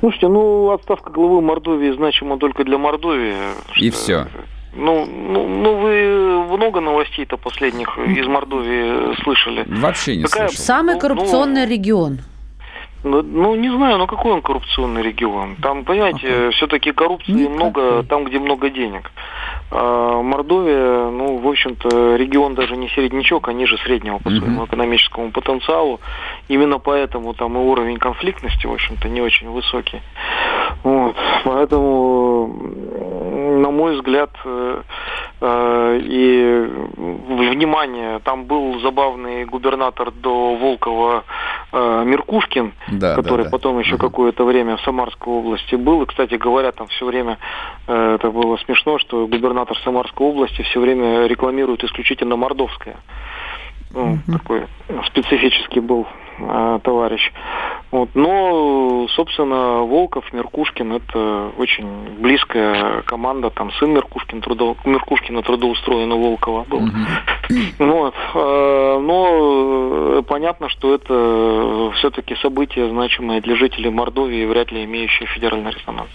Слушайте, 0.00 0.28
ну, 0.28 0.70
отставка 0.70 1.10
главы 1.10 1.40
Мордовии 1.40 1.90
значима 1.90 2.38
только 2.38 2.64
для 2.64 2.78
Мордовии. 2.78 3.34
И 3.76 3.90
все. 3.90 4.28
Ну, 4.78 5.06
ну, 5.06 5.48
ну, 5.48 5.76
вы 5.76 6.56
много 6.56 6.80
новостей-то 6.80 7.36
последних 7.36 7.98
из 7.98 8.26
Мордовии 8.28 9.20
слышали. 9.22 9.64
Вообще 9.66 10.16
не 10.16 10.22
Какая... 10.22 10.48
слышал. 10.48 10.64
Самый 10.64 10.94
ну, 10.94 11.00
коррупционный 11.00 11.66
ну, 11.66 11.72
регион. 11.72 12.18
Ну, 13.02 13.22
ну, 13.22 13.54
не 13.56 13.70
знаю, 13.70 13.98
ну 13.98 14.06
какой 14.06 14.32
он 14.32 14.42
коррупционный 14.42 15.02
регион. 15.02 15.56
Там, 15.56 15.84
понимаете, 15.84 16.26
okay. 16.26 16.50
все-таки 16.52 16.92
коррупции 16.92 17.32
Никакой. 17.32 17.56
много 17.56 18.02
там, 18.04 18.24
где 18.24 18.38
много 18.38 18.70
денег. 18.70 19.10
А 19.70 20.22
Мордовия, 20.22 21.10
ну, 21.10 21.38
в 21.38 21.48
общем-то, 21.48 22.16
регион 22.16 22.54
даже 22.54 22.76
не 22.76 22.88
среднячок, 22.88 23.48
а 23.48 23.52
ниже 23.52 23.78
среднего 23.78 24.18
по 24.18 24.30
своему 24.30 24.64
экономическому 24.64 25.30
потенциалу. 25.30 26.00
Именно 26.48 26.78
поэтому 26.78 27.34
там 27.34 27.56
и 27.56 27.60
уровень 27.60 27.98
конфликтности, 27.98 28.66
в 28.66 28.72
общем-то, 28.72 29.08
не 29.08 29.20
очень 29.20 29.48
высокий. 29.48 30.00
Вот. 30.82 31.16
Поэтому, 31.44 32.48
на 33.60 33.70
мой 33.70 33.96
взгляд, 33.96 34.30
э, 34.44 34.82
э, 35.40 36.00
и 36.02 36.70
внимание, 36.96 38.18
там 38.20 38.44
был 38.44 38.80
забавный 38.80 39.44
губернатор 39.44 40.10
до 40.10 40.54
Волкова 40.56 41.24
э, 41.72 42.02
Меркушкин, 42.06 42.72
да, 42.92 43.14
который 43.14 43.44
да, 43.44 43.50
да. 43.50 43.50
потом 43.50 43.78
еще 43.78 43.94
угу. 43.94 44.06
какое-то 44.08 44.44
время 44.44 44.76
в 44.76 44.80
Самарской 44.82 45.32
области 45.32 45.74
был. 45.74 46.02
И, 46.02 46.06
кстати 46.06 46.34
говоря, 46.34 46.72
там 46.72 46.86
все 46.88 47.06
время 47.06 47.38
это 47.86 48.30
было 48.30 48.56
смешно, 48.58 48.98
что 48.98 49.26
губернатор 49.26 49.76
Самарской 49.84 50.26
области 50.26 50.62
все 50.62 50.80
время 50.80 51.26
рекламирует 51.26 51.84
исключительно 51.84 52.36
мордовское. 52.36 52.96
Ну, 53.90 54.12
угу. 54.12 54.38
Такой 54.38 54.66
специфический 55.06 55.80
был 55.80 56.06
э, 56.38 56.78
товарищ. 56.82 57.32
Вот. 57.90 58.10
Но, 58.14 59.06
собственно, 59.14 59.82
Волков, 59.82 60.30
Меркушкин– 60.32 60.92
это 60.94 61.50
очень 61.56 61.86
близкая 62.18 63.02
команда. 63.02 63.50
Там 63.50 63.72
сын 63.72 63.92
Меркушкин, 63.92 64.42
трудо... 64.42 64.76
Меркушкина 64.84 65.42
трудоустроен 65.42 66.12
у 66.12 66.20
Волкова 66.20 66.64
был. 66.64 66.82
Вот. 67.78 68.14
А, 68.34 68.98
но 69.00 70.22
понятно, 70.22 70.68
что 70.68 70.94
это 70.94 71.92
все-таки 71.96 72.36
событие 72.36 72.90
значимое 72.90 73.40
для 73.40 73.56
жителей 73.56 73.90
Мордовии, 73.90 74.44
вряд 74.44 74.70
ли 74.70 74.84
имеющее 74.84 75.26
федеральный 75.26 75.70
резонанс. 75.70 76.10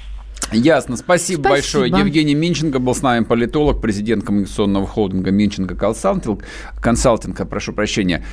Ясно. 0.52 0.98
Спасибо, 0.98 1.48
Спасибо 1.48 1.82
большое. 1.82 1.90
Евгений 1.90 2.36
Минченко 2.36 2.80
был 2.80 2.94
с 2.94 3.02
нами, 3.02 3.24
политолог, 3.24 3.82
президент 3.82 4.24
коммуникационного 4.24 4.86
холдинга 4.86 5.32
Минченко 5.32 5.76
Консалтинг. 5.76 6.44
Консалтинг, 6.80 7.50
прошу 7.50 7.74
прощения. 7.74 8.24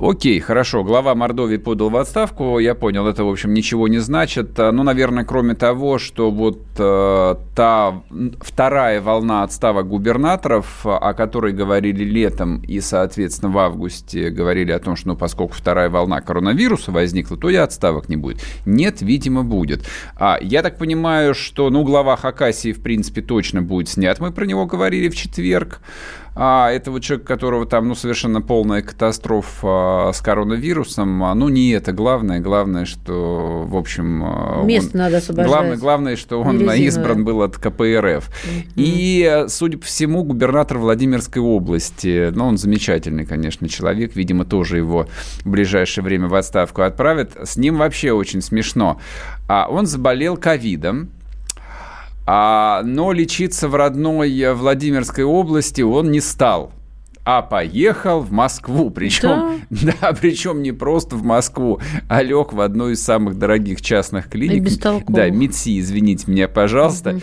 Окей, 0.00 0.40
хорошо. 0.40 0.82
Глава 0.82 1.14
Мордовии 1.14 1.56
подал 1.56 1.88
в 1.88 1.96
отставку. 1.96 2.58
Я 2.58 2.74
понял, 2.74 3.06
это, 3.06 3.22
в 3.22 3.28
общем, 3.28 3.54
ничего 3.54 3.86
не 3.86 3.98
значит. 3.98 4.58
Ну, 4.58 4.82
наверное, 4.82 5.24
кроме 5.24 5.54
того, 5.54 5.98
что 5.98 6.32
вот 6.32 6.58
э, 6.78 7.36
та 7.54 8.02
вторая 8.40 9.00
волна 9.00 9.44
отставок 9.44 9.86
губернаторов, 9.86 10.84
о 10.84 11.14
которой 11.14 11.52
говорили 11.52 12.02
летом 12.02 12.60
и, 12.62 12.80
соответственно, 12.80 13.52
в 13.52 13.58
августе 13.58 14.30
говорили 14.30 14.72
о 14.72 14.80
том, 14.80 14.96
что, 14.96 15.08
ну, 15.08 15.16
поскольку 15.16 15.54
вторая 15.54 15.88
волна 15.88 16.20
коронавируса 16.20 16.90
возникла, 16.90 17.36
то 17.36 17.48
и 17.48 17.54
отставок 17.54 18.08
не 18.08 18.16
будет. 18.16 18.42
Нет, 18.66 19.00
видимо, 19.00 19.44
будет. 19.44 19.88
А, 20.16 20.38
я 20.40 20.62
так 20.62 20.76
понимаю, 20.76 21.34
что, 21.34 21.70
ну, 21.70 21.84
глава 21.84 22.16
Хакасии, 22.16 22.72
в 22.72 22.82
принципе, 22.82 23.22
точно 23.22 23.62
будет 23.62 23.88
снят. 23.88 24.18
Мы 24.18 24.32
про 24.32 24.44
него 24.44 24.66
говорили 24.66 25.08
в 25.08 25.14
четверг. 25.14 25.80
А 26.36 26.70
это 26.70 26.90
вот 26.90 27.02
человек, 27.02 27.26
которого 27.26 27.64
там, 27.64 27.86
ну, 27.86 27.94
совершенно 27.94 28.42
полная 28.42 28.82
катастрофа 28.82 30.10
с 30.12 30.20
коронавирусом. 30.20 31.22
А, 31.22 31.34
ну, 31.34 31.48
не 31.48 31.70
это 31.70 31.92
главное. 31.92 32.40
Главное, 32.40 32.86
что, 32.86 33.62
в 33.64 33.76
общем... 33.76 34.22
А, 34.24 34.62
Место 34.64 34.90
он, 34.94 34.98
надо 34.98 35.18
освобождать. 35.18 35.46
Главное, 35.46 35.76
главное, 35.76 36.16
что 36.16 36.40
он 36.42 36.68
избран 36.72 37.24
был 37.24 37.42
от 37.42 37.56
КПРФ. 37.56 38.28
Mm-hmm. 38.28 38.72
И, 38.74 39.44
судя 39.48 39.78
по 39.78 39.84
всему, 39.84 40.24
губернатор 40.24 40.78
Владимирской 40.78 41.40
области, 41.40 42.30
ну, 42.34 42.46
он 42.46 42.58
замечательный, 42.58 43.26
конечно, 43.26 43.68
человек, 43.68 44.16
видимо, 44.16 44.44
тоже 44.44 44.78
его 44.78 45.06
в 45.44 45.48
ближайшее 45.48 46.02
время 46.02 46.26
в 46.26 46.34
отставку 46.34 46.82
отправят. 46.82 47.36
С 47.42 47.56
ним 47.56 47.76
вообще 47.76 48.10
очень 48.10 48.42
смешно. 48.42 48.98
А 49.46 49.68
он 49.70 49.86
заболел 49.86 50.36
ковидом, 50.36 51.10
а, 52.26 52.82
но 52.84 53.12
лечиться 53.12 53.68
в 53.68 53.74
родной 53.74 54.52
Владимирской 54.54 55.24
области 55.24 55.82
он 55.82 56.10
не 56.10 56.20
стал 56.20 56.72
а 57.24 57.42
поехал 57.42 58.20
в 58.20 58.30
Москву. 58.30 58.90
Причем, 58.90 59.62
да? 59.70 59.92
да, 60.00 60.12
причем 60.12 60.62
не 60.62 60.72
просто 60.72 61.16
в 61.16 61.24
Москву, 61.24 61.80
а 62.08 62.22
лег 62.22 62.52
в 62.52 62.60
одну 62.60 62.90
из 62.90 63.02
самых 63.02 63.38
дорогих 63.38 63.80
частных 63.80 64.28
клиник. 64.28 64.64
Да, 65.08 65.30
МИДСИ, 65.30 65.80
извините 65.80 66.30
меня, 66.30 66.48
пожалуйста, 66.48 67.10
угу. 67.10 67.20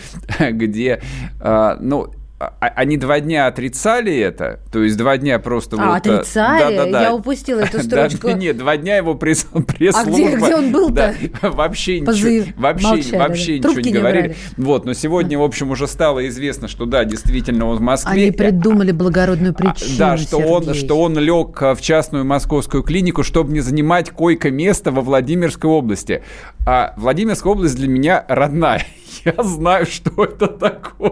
где, 0.52 1.02
а, 1.40 1.78
ну, 1.80 2.12
они 2.60 2.98
два 2.98 3.20
дня 3.20 3.48
отрицали 3.48 4.16
это, 4.18 4.60
то 4.72 4.84
есть 4.84 4.98
два 4.98 5.18
дня 5.18 5.40
просто 5.40 5.78
а, 5.80 5.96
вот... 5.96 6.08
Э, 6.08 6.16
отрицали? 6.18 6.76
Да, 6.76 6.86
да, 6.86 6.92
да. 6.92 7.02
Я 7.04 7.14
упустила 7.14 7.60
эту 7.60 7.80
строчку. 7.84 8.28
да, 8.28 8.34
нет, 8.34 8.58
два 8.58 8.78
дня 8.78 8.98
его 8.98 9.16
пресс 9.16 9.46
пресс-служба... 9.68 10.28
А 10.28 10.36
где, 10.36 10.46
где 10.46 10.56
он 10.56 10.72
был-то? 10.72 11.16
Да, 11.42 11.50
вообще 11.52 12.00
ничего, 12.00 12.46
вообще, 12.58 12.88
Молчали, 12.88 13.18
вообще 13.18 13.60
ничего 13.60 13.80
не, 13.80 13.92
не 13.92 13.92
говорили. 13.92 14.22
Брали. 14.28 14.38
Вот, 14.58 14.86
но 14.86 14.94
сегодня, 14.94 15.38
в 15.38 15.44
общем, 15.44 15.72
уже 15.72 15.88
стало 15.88 16.28
известно, 16.28 16.68
что 16.68 16.86
да, 16.86 17.06
действительно 17.06 17.66
он 17.68 17.78
в 17.78 17.82
Москве. 17.82 18.24
Они 18.24 18.32
придумали 18.32 18.92
благородную 18.92 19.54
причину, 19.54 19.98
Да, 19.98 20.18
что 20.18 20.38
он, 20.38 20.74
что 20.74 21.00
он 21.00 21.18
лег 21.18 21.62
в 21.62 21.82
частную 21.82 22.26
московскую 22.26 22.84
клинику, 22.84 23.24
чтобы 23.24 23.52
не 23.54 23.60
занимать 23.60 24.10
койко-место 24.12 24.92
во 24.92 25.02
Владимирской 25.02 25.70
области. 25.70 26.24
А 26.66 26.94
Владимирская 26.98 27.54
область 27.54 27.76
для 27.76 27.88
меня 27.88 28.26
родная. 28.28 28.86
Я 29.26 29.44
знаю, 29.44 29.86
что 29.86 30.24
это 30.24 30.48
такое. 30.48 31.12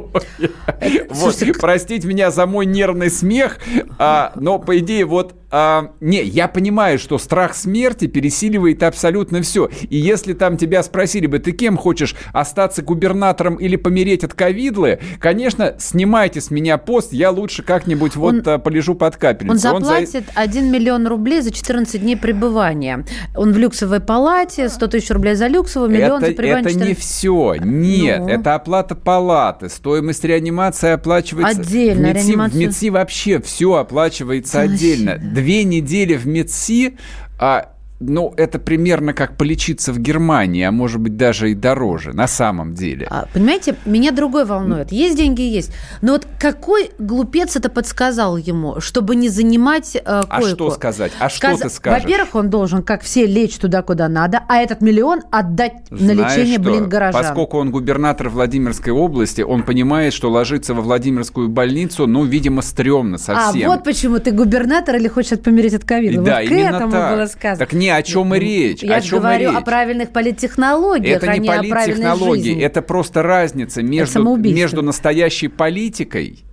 Вот, 1.19 1.59
простите 1.59 2.07
меня 2.07 2.31
за 2.31 2.45
мой 2.45 2.65
нервный 2.65 3.09
смех, 3.09 3.59
а, 3.97 4.31
но 4.35 4.59
по 4.59 4.77
идее 4.79 5.05
вот 5.05 5.35
а, 5.51 5.91
не, 5.99 6.21
я 6.23 6.47
понимаю, 6.47 6.99
что 6.99 7.17
страх 7.17 7.55
смерти 7.55 8.07
пересиливает 8.07 8.83
абсолютно 8.83 9.41
все. 9.41 9.69
И 9.89 9.97
если 9.97 10.33
там 10.33 10.57
тебя 10.57 10.83
спросили 10.83 11.25
бы, 11.25 11.39
ты 11.39 11.51
кем 11.51 11.77
хочешь 11.77 12.15
остаться 12.33 12.81
губернатором 12.81 13.55
или 13.55 13.75
помереть 13.75 14.23
от 14.23 14.33
ковидлы, 14.33 14.99
конечно, 15.19 15.75
снимайте 15.79 16.41
с 16.41 16.51
меня 16.51 16.77
пост, 16.77 17.13
я 17.13 17.31
лучше 17.31 17.63
как-нибудь 17.63 18.15
вот 18.15 18.47
а, 18.47 18.59
полежу 18.59 18.93
под 18.93 19.17
капельницей. 19.17 19.71
Он 19.71 19.81
заплатит 19.81 20.25
он 20.29 20.33
за... 20.35 20.41
1 20.41 20.71
миллион 20.71 21.07
рублей 21.07 21.41
за 21.41 21.51
14 21.51 22.01
дней 22.01 22.15
пребывания. 22.15 23.05
Он 23.35 23.51
в 23.51 23.57
люксовой 23.57 24.01
палате, 24.01 24.69
100 24.69 24.87
тысяч 24.87 25.09
рублей 25.09 25.33
за 25.33 25.47
люксовую, 25.47 25.89
миллион 25.89 26.21
это, 26.21 26.31
за 26.31 26.37
пребывание. 26.37 26.61
Это 26.61 26.69
14... 26.73 26.89
не 26.89 26.95
все, 26.95 27.55
нет, 27.59 28.19
ну. 28.19 28.27
это 28.27 28.55
оплата 28.55 28.93
палаты, 28.95 29.69
стоимость 29.69 30.23
реанимации 30.23 30.91
оплачивается. 30.91 31.61
Отдельно, 31.61 32.09
в 32.09 32.13
МИДСИ, 32.13 32.27
реанимацию... 32.27 32.57
в 32.57 32.59
МИДСИ 32.59 32.89
вообще 32.89 33.41
все 33.41 33.73
оплачивается 33.75 34.61
отдельно 34.61 35.17
две 35.39 35.63
недели 35.63 36.15
в 36.15 36.27
МЕДСИ, 36.27 36.97
а 37.39 37.73
ну, 37.99 38.33
это 38.37 38.59
примерно 38.59 39.13
как 39.13 39.35
полечиться 39.35 39.91
в 39.91 39.99
Германии, 39.99 40.63
а 40.63 40.71
может 40.71 41.01
быть 41.01 41.17
даже 41.17 41.51
и 41.51 41.53
дороже, 41.53 42.13
на 42.13 42.27
самом 42.27 42.73
деле. 42.73 43.07
А, 43.09 43.27
понимаете, 43.33 43.75
меня 43.85 44.11
другой 44.11 44.45
волнует. 44.45 44.91
Есть 44.91 45.17
деньги, 45.17 45.41
есть. 45.41 45.73
Но 46.01 46.13
вот 46.13 46.25
какой 46.39 46.91
глупец 46.97 47.57
это 47.57 47.69
подсказал 47.69 48.37
ему, 48.37 48.79
чтобы 48.79 49.15
не 49.15 49.27
занимать 49.27 49.95
э, 49.95 49.99
койку? 50.01 50.27
А 50.29 50.41
что 50.41 50.71
сказать? 50.71 51.11
А 51.19 51.29
Сказ... 51.29 51.57
что 51.57 51.67
ты 51.67 51.73
скажешь? 51.73 52.03
Во-первых, 52.03 52.35
он 52.35 52.49
должен, 52.49 52.83
как 52.83 53.01
все, 53.01 53.25
лечь 53.25 53.57
туда, 53.57 53.81
куда 53.81 54.07
надо, 54.07 54.43
а 54.47 54.57
этот 54.57 54.81
миллион 54.81 55.21
отдать 55.29 55.73
Знаешь 55.89 56.17
на 56.17 56.23
лечение, 56.23 56.59
что? 56.59 56.63
блин, 56.63 56.87
горожан. 56.87 57.21
Поскольку 57.21 57.57
он 57.57 57.71
губернатор 57.71 58.29
Владимирской 58.29 58.93
области, 58.93 59.41
он 59.41 59.63
понимает, 59.63 60.13
что 60.13 60.29
ложиться 60.29 60.73
во 60.73 60.81
Владимирскую 60.81 61.49
больницу, 61.49 62.07
ну, 62.07 62.23
видимо, 62.23 62.61
стрёмно 62.61 63.17
совсем. 63.17 63.69
А 63.69 63.75
вот 63.75 63.83
почему 63.83 64.19
ты 64.19 64.31
губернатор 64.31 64.95
или 64.95 65.09
хочешь 65.09 65.39
помереть 65.39 65.73
от 65.73 65.83
ковида? 65.83 66.21
Да, 66.21 66.39
вот 66.39 66.49
к 66.49 66.51
этому 66.51 66.91
так. 66.91 67.15
было 67.17 67.25
сказано. 67.25 67.57
Так 67.57 67.73
не 67.73 67.88
о 67.89 68.03
чем 68.03 68.33
и 68.35 68.39
речь. 68.39 68.83
Я 68.83 68.97
о 68.97 69.01
чем 69.01 69.19
говорю 69.19 69.55
о 69.55 69.61
правильных 69.61 70.11
политтехнологиях, 70.11 71.17
Это 71.17 71.31
а 71.31 71.37
не 71.37 71.47
политтехнологии, 71.47 72.61
это 72.61 72.81
просто 72.81 73.23
разница 73.23 73.81
между, 73.81 74.35
между 74.37 74.81
настоящей 74.81 75.47
политикой 75.47 76.43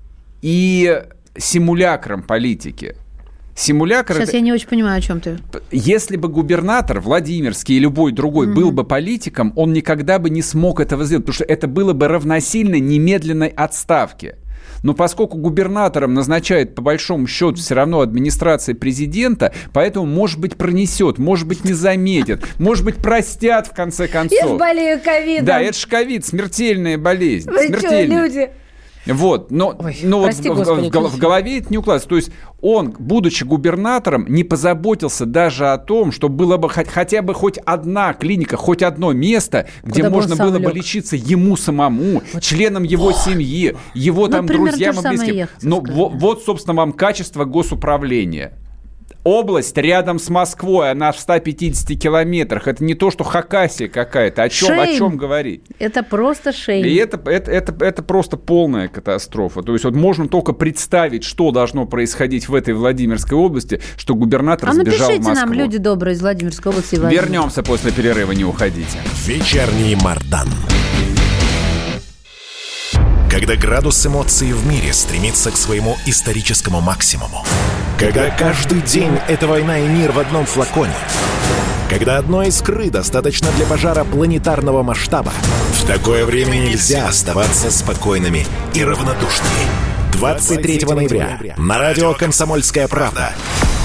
и 0.43 1.03
симулякром 1.37 2.23
политики. 2.23 2.97
Симулятор... 3.55 4.17
Сейчас 4.17 4.29
это... 4.29 4.37
я 4.37 4.43
не 4.43 4.53
очень 4.53 4.69
понимаю, 4.69 4.99
о 4.99 5.01
чем 5.01 5.21
ты. 5.21 5.39
Если 5.71 6.17
бы 6.17 6.29
губернатор 6.29 7.01
Владимирский 7.01 7.77
и 7.77 7.79
любой 7.79 8.13
другой 8.13 8.49
mm-hmm. 8.49 8.55
был 8.55 8.71
бы 8.71 8.85
политиком, 8.85 9.55
он 9.57 9.73
никогда 9.73 10.19
бы 10.19 10.29
не 10.29 10.43
смог 10.43 10.79
этого 10.79 11.07
сделать, 11.07 11.25
потому 11.25 11.37
что 11.37 11.45
это 11.45 11.67
было 11.67 11.95
бы 11.95 12.07
равносильно 12.07 12.79
немедленной 12.79 13.49
отставке. 13.49 14.37
Но 14.83 14.95
поскольку 14.95 15.39
губернатором 15.39 16.15
назначает 16.15 16.75
по 16.75 16.83
большому 16.83 17.27
счету 17.27 17.57
все 17.57 17.75
равно 17.75 18.01
администрация 18.01 18.75
президента, 18.75 19.53
поэтому, 19.73 20.07
может 20.07 20.39
быть, 20.39 20.57
пронесет, 20.57 21.19
может 21.19 21.47
быть, 21.47 21.65
не 21.65 21.73
заметят, 21.73 22.45
может 22.59 22.85
быть, 22.85 22.97
простят 22.97 23.69
в 23.69 23.75
конце 23.75 24.09
концов. 24.09 24.39
Я 24.41 24.57
болею 24.57 25.01
ковидом. 25.03 25.47
Да, 25.47 25.61
это 25.61 25.79
же 25.79 25.87
ковид, 25.87 26.25
смертельная 26.25 26.99
болезнь. 26.99 27.51
Вы 27.51 27.69
смертельная. 27.69 28.29
что, 28.29 28.39
люди? 28.39 28.51
Вот, 29.07 29.51
но, 29.51 29.77
Ой, 29.79 29.99
но 30.03 30.25
прости, 30.25 30.49
вот 30.49 30.59
Господи, 30.59 30.91
в, 30.91 30.95
в, 30.95 31.15
в 31.15 31.19
голове 31.19 31.59
это 31.59 31.69
не 31.71 31.79
укладывается. 31.79 32.09
То 32.09 32.17
есть 32.17 32.31
он, 32.61 32.95
будучи 32.99 33.45
губернатором, 33.45 34.27
не 34.29 34.45
позаботился 34.45 35.27
даже 35.27 35.69
о 35.69 35.79
том, 35.79 36.13
чтобы 36.13 36.37
было 36.37 36.57
бы 36.57 36.69
хоть, 36.69 36.89
хотя 36.89 37.23
бы 37.23 37.35
хоть 37.35 37.59
одна 37.59 38.13
клиника, 38.15 38.57
хоть 38.57 38.83
одно 38.83 39.13
место, 39.13 39.69
где 39.83 40.03
Куда 40.03 40.11
можно 40.11 40.37
было 40.37 40.57
лег. 40.57 40.69
бы 40.69 40.73
лечиться 40.73 41.17
ему 41.17 41.57
самому, 41.57 42.23
вот. 42.33 42.43
членам 42.43 42.83
его 42.83 43.13
семьи, 43.13 43.77
его 43.95 44.27
ну, 44.27 44.33
там 44.33 44.47
друзьям 44.47 44.99
и 44.99 45.09
близким. 45.09 45.49
Но 45.63 45.81
вот, 45.81 46.13
вот, 46.15 46.43
собственно, 46.45 46.75
вам 46.75 46.93
качество 46.93 47.45
госуправления 47.45 48.53
область 49.27 49.77
рядом 49.77 50.19
с 50.21 50.29
Москвой, 50.31 50.93
она 50.93 51.11
в 51.11 51.19
150 51.19 51.99
километрах. 51.99 52.69
Это 52.69 52.85
не 52.85 52.95
то, 52.95 53.11
что 53.11 53.25
Хакасия 53.25 53.89
какая-то. 53.89 54.45
О 54.45 54.49
чем, 54.49 54.79
о 54.79 54.87
чем 54.87 55.17
говорить? 55.17 55.65
Это 55.81 56.05
просто 56.05 56.53
шейм. 56.53 56.87
И 56.87 56.95
это, 56.95 57.19
это, 57.29 57.51
это, 57.51 57.85
это 57.85 58.03
просто 58.03 58.37
полная 58.37 58.87
катастрофа. 58.87 59.63
То 59.63 59.73
есть 59.73 59.85
вот 59.85 59.97
можно 59.97 60.29
только 60.29 60.53
представить, 60.53 61.25
что 61.25 61.51
должно 61.51 61.87
происходить 61.87 62.49
в 62.49 62.55
этой 62.55 62.75
Владимирской 62.75 63.37
области, 63.37 63.81
что 63.97 64.15
губернатор 64.15 64.71
а 64.71 64.75
сбежал 64.75 65.11
в 65.11 65.19
Москву. 65.19 65.35
нам, 65.35 65.53
люди 65.53 65.79
добрые 65.79 66.15
из 66.15 66.21
Владимирской 66.21 66.71
области. 66.71 66.95
Вернемся 66.95 67.65
после 67.65 67.91
перерыва, 67.91 68.31
не 68.31 68.45
уходите. 68.45 68.99
Вечерний 69.25 69.97
Мардан. 69.97 70.49
Когда 73.29 73.57
градус 73.57 74.07
эмоций 74.07 74.53
в 74.53 74.67
мире 74.67 74.93
стремится 74.93 75.51
к 75.51 75.57
своему 75.57 75.97
историческому 76.07 76.81
максимуму. 76.81 77.45
Когда 77.99 78.29
каждый 78.29 78.83
день— 78.83 79.19
это 79.29 79.47
война 79.47 79.79
и 79.79 79.89
мир 79.89 80.13
в 80.13 80.19
одном 80.19 80.45
флаконе. 80.45 80.93
Когда 81.89 82.19
одной 82.19 82.49
искры 82.49 82.91
достаточно 82.91 83.49
для 83.53 83.65
пожара 83.65 84.05
планетарного 84.05 84.83
масштаба. 84.83 85.33
В 85.73 85.87
такое 85.87 86.27
время 86.27 86.57
нельзя 86.57 87.09
оставаться 87.09 87.71
спокойными 87.71 88.47
и 88.75 88.85
равнодушными. 88.85 89.55
23 90.13 90.85
ноября 90.85 91.55
на 91.57 91.79
радио 91.79 92.13
«Комсомольская 92.13 92.87
правда» 92.87 93.33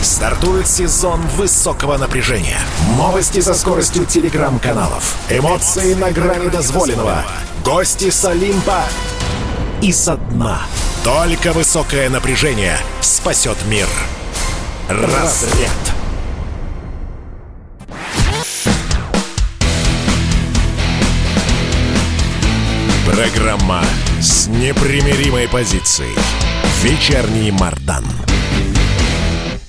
Стартует 0.02 0.68
сезон 0.68 1.22
высокого 1.38 1.98
напряжения. 1.98 2.58
Новости 2.98 3.40
со 3.40 3.54
скоростью 3.54 4.06
телеграм-каналов. 4.06 5.16
Эмоции 5.30 5.94
на 5.94 6.12
грани 6.12 6.50
дозволенного. 6.50 7.24
Гости 7.64 8.10
с 8.10 8.26
Олимпа 8.26 8.84
и 9.82 9.92
со 9.92 10.16
дна. 10.16 10.62
Только 11.04 11.54
высокое 11.54 12.10
напряжение 12.10 12.78
спасет 13.02 13.58
мир. 13.68 13.88
Разряд. 14.88 15.72
Программа 23.06 23.84
с 24.20 24.48
непримиримой 24.48 25.48
позицией. 25.48 26.16
Вечерний 26.84 27.52
Мардан. 27.52 28.06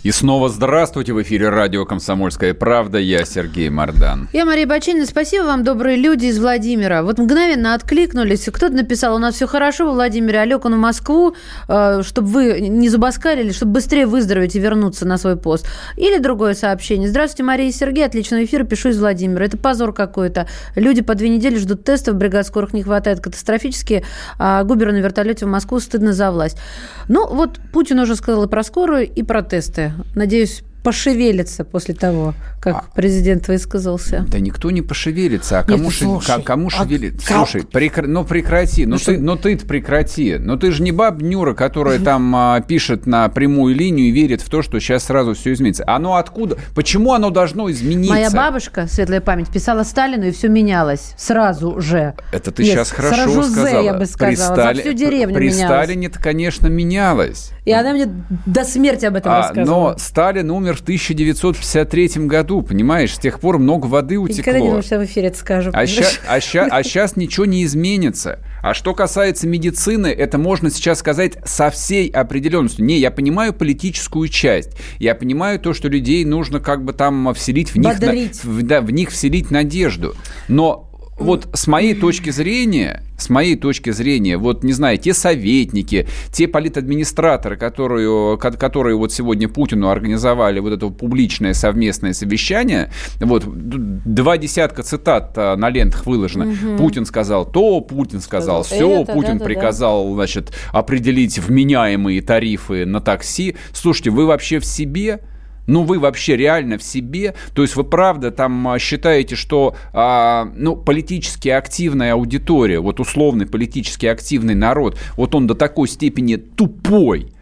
И 0.03 0.11
снова 0.11 0.49
здравствуйте 0.49 1.13
в 1.13 1.23
эфире 1.23 1.49
радио 1.49 1.85
«Комсомольская 1.87 2.55
правда». 2.55 2.99
Я 2.99 3.25
Сергей 3.25 3.71
Мордан. 3.71 4.29
Я 4.33 4.45
Мария 4.45 4.67
Бачинина. 4.67 5.07
Спасибо 5.07 5.45
вам, 5.45 5.63
добрые 5.63 5.97
люди 5.97 6.27
из 6.27 6.41
Владимира. 6.41 7.05
Вот 7.05 7.19
мгновенно 7.19 7.73
откликнулись. 7.73 8.49
Кто-то 8.53 8.75
написал, 8.75 9.15
у 9.15 9.19
нас 9.19 9.37
все 9.37 9.47
хорошо 9.47 9.87
во 9.87 9.93
Владимире, 9.93 10.41
Олег, 10.41 10.65
он 10.65 10.75
в 10.75 10.79
Москву, 10.79 11.37
э, 11.69 12.03
чтобы 12.03 12.27
вы 12.27 12.61
не 12.63 12.89
забаскарили, 12.89 13.53
чтобы 13.53 13.75
быстрее 13.75 14.07
выздороветь 14.07 14.57
и 14.57 14.59
вернуться 14.59 15.07
на 15.07 15.19
свой 15.19 15.37
пост. 15.37 15.69
Или 15.97 16.19
другое 16.19 16.55
сообщение. 16.55 17.09
Здравствуйте, 17.09 17.45
Мария 17.45 17.69
и 17.69 17.73
Сергей. 17.73 18.05
Отличный 18.05 18.45
эфир. 18.45 18.65
Пишу 18.65 18.89
из 18.89 18.99
Владимира. 18.99 19.45
Это 19.45 19.57
позор 19.57 19.93
какой-то. 19.93 20.49
Люди 20.75 21.03
по 21.03 21.15
две 21.15 21.29
недели 21.29 21.57
ждут 21.59 21.85
тестов, 21.85 22.17
бригад 22.17 22.45
скорых 22.45 22.73
не 22.73 22.83
хватает 22.83 23.21
катастрофически. 23.21 24.05
А 24.37 24.65
Губеру 24.65 24.91
на 24.91 24.97
вертолете 24.97 25.47
в 25.47 25.49
Москву 25.49 25.79
стыдно 25.79 26.13
за 26.13 26.33
власть. 26.33 26.59
Ну, 27.07 27.33
вот 27.33 27.61
Путин 27.73 28.01
уже 28.01 28.17
сказал 28.17 28.43
и 28.43 28.49
про 28.49 28.65
скорую, 28.65 29.09
и 29.09 29.23
про 29.23 29.43
тесты. 29.43 29.92
Надеюсь, 30.15 30.63
пошевелится 30.83 31.65
после 31.65 31.95
того, 31.95 32.35
как 32.61 32.75
а, 32.75 32.85
президент 32.95 33.49
высказался. 33.49 34.25
Да 34.29 34.39
никто 34.39 34.71
не 34.71 34.83
пошевелится. 34.83 35.61
А 35.61 35.65
кому, 35.65 35.85
Нет, 35.85 35.95
слушай, 35.95 36.27
ш... 36.27 36.43
кому 36.43 36.69
а 36.69 36.71
шевелится? 36.71 37.27
Как? 37.27 37.37
Слушай, 37.37 37.67
прекр... 37.67 38.07
ну 38.07 38.25
прекрати. 38.25 38.87
Ну, 38.87 38.93
ну, 38.93 38.99
ты, 38.99 39.19
ну 39.19 39.37
ты 39.37 39.57
прекрати. 39.57 40.37
Ну 40.39 40.57
ты 40.57 40.71
же 40.73 40.83
не 40.83 40.93
баб 40.93 41.21
Нюра, 41.23 41.55
которая 41.55 41.99
там 41.99 42.35
а, 42.35 42.61
пишет 42.61 43.07
на 43.07 43.29
прямую 43.29 43.75
линию 43.75 44.09
и 44.09 44.11
верит 44.11 44.43
в 44.43 44.49
то, 44.49 44.63
что 44.63 44.81
сейчас 44.81 45.05
сразу 45.05 45.35
все 45.35 45.53
изменится. 45.53 45.85
Оно 45.87 46.17
откуда? 46.17 46.57
Почему 46.75 47.13
оно 47.13 47.31
должно 47.31 47.71
измениться? 47.71 48.15
Моя 48.15 48.31
бабушка, 48.31 48.87
светлая 48.89 49.21
память, 49.21 49.51
писала 49.51 49.85
Сталину, 49.85 50.27
и 50.27 50.31
все 50.33 50.49
менялось 50.49 51.15
сразу 51.17 51.81
же. 51.81 52.15
Это 52.33 52.51
ты 52.51 52.65
Нет, 52.65 52.73
сейчас 52.73 52.91
хорошо 52.91 53.25
Розе, 53.25 53.51
сказала. 53.51 53.83
я 53.83 53.95
бы 53.95 54.07
сказала. 54.07 54.55
При, 54.55 54.61
Стали... 54.63 54.81
всю 54.81 54.93
деревню 54.93 55.35
При 55.35 55.49
менялось. 55.49 55.67
Сталине-то, 55.67 56.19
конечно, 56.19 56.67
менялось. 56.67 57.53
И 57.65 57.73
она 57.73 57.93
мне 57.93 58.07
до 58.47 58.65
смерти 58.65 59.07
об 59.07 59.17
этом 59.17 59.33
а, 59.33 59.39
рассказывала. 59.39 59.91
Но 59.91 59.99
Сталин 59.99 60.51
умер 60.51 60.72
в 60.75 60.83
1953 60.83 62.27
году, 62.27 62.63
понимаешь? 62.63 63.15
С 63.15 63.19
тех 63.19 63.41
пор 63.41 63.59
много 63.59 63.87
воды 63.87 64.19
утекло. 64.19 64.39
Никогда 64.39 64.61
не 64.61 64.69
думал, 64.69 64.83
что 64.83 64.95
я 64.97 65.01
в 65.01 65.05
эфире 65.05 65.29
это 65.29 65.39
скажу. 65.39 65.71
А 65.73 65.87
сейчас, 65.87 66.21
а, 66.27 66.41
ща, 66.41 66.69
а 66.71 66.83
сейчас 66.83 67.17
ничего 67.17 67.47
не 67.47 67.65
изменится. 67.65 68.39
А 68.63 68.75
что 68.75 68.95
касается 68.95 69.49
медицины, 69.49 70.07
это 70.07 70.39
можно 70.39 70.71
сейчас 70.71 71.01
сказать 71.01 71.37
со 71.45 71.71
всей 71.71 72.09
определенностью. 72.09 72.85
Не, 72.85 72.99
я 72.99 73.11
понимаю 73.11 73.53
политическую 73.53 74.29
часть. 74.29 74.77
Я 74.99 75.15
понимаю 75.15 75.59
то, 75.59 75.75
что 75.75 75.89
людей 75.89 76.25
нужно 76.25 76.61
как 76.61 76.85
бы 76.85 76.93
там 76.93 77.35
вселить 77.35 77.71
в 77.75 77.77
них, 77.77 78.01
на, 78.01 78.13
в, 78.45 78.63
да, 78.63 78.81
в 78.81 78.91
них 78.91 79.11
вселить 79.11 79.51
надежду. 79.51 80.15
Но 80.49 80.92
вот 81.23 81.49
с 81.55 81.67
моей 81.67 81.95
точки 81.95 82.31
зрения, 82.31 83.03
с 83.17 83.31
моей 83.31 83.57
точки 83.57 83.91
зрения, 83.91 84.37
вот, 84.37 84.65
не 84.65 84.73
знаю, 84.73 84.99
те 84.99 85.15
советники, 85.15 86.07
те 86.33 86.49
политадминистраторы, 86.49 87.57
которые, 87.57 88.37
которые 88.39 88.97
вот 88.97 89.13
сегодня 89.13 89.49
Путину 89.49 89.89
организовали 89.89 90.59
вот 90.61 90.73
это 90.73 90.89
публичное 90.89 91.55
совместное 91.55 92.13
совещание, 92.13 92.91
вот, 93.21 93.45
два 93.47 94.39
десятка 94.39 94.83
цитат 94.83 95.33
а, 95.37 95.57
на 95.57 95.71
лентах 95.71 96.07
выложено. 96.07 96.47
Угу. 96.47 96.79
Путин 96.79 97.07
сказал 97.07 97.47
то, 97.47 97.81
Путин 97.81 98.21
сказал, 98.21 98.65
все, 98.65 99.05
Путин 99.05 99.39
да, 99.39 99.45
приказал, 99.45 100.09
да. 100.09 100.15
значит, 100.15 100.53
определить 100.73 101.39
вменяемые 101.39 102.21
тарифы 102.23 102.85
на 102.87 103.01
такси. 103.01 103.57
Слушайте, 103.73 104.11
вы 104.11 104.27
вообще 104.27 104.59
в 104.59 104.65
себе? 104.65 105.21
Ну, 105.67 105.85
вы 105.85 105.99
вообще 105.99 106.37
реально 106.37 106.79
в 106.79 106.83
себе? 106.83 107.35
То 107.55 107.63
есть 107.63 107.77
вы 107.77 107.85
правда 107.85 108.31
там 108.31 108.67
а, 108.69 108.79
считаете, 108.79 109.37
что 109.37 109.77
а, 109.93 110.51
ну, 110.57 110.77
политически 110.77 111.49
активная 111.49 112.15
аудитория, 112.15 112.81
вот 112.81 112.99
условный 112.99 113.47
политически 113.47 114.07
активный 114.07 114.55
народ, 114.55 114.99
вот 115.17 115.35
он 115.35 115.47
до 115.47 115.55
такой 115.55 115.89
степени 115.89 116.37
тупой, 116.37 117.33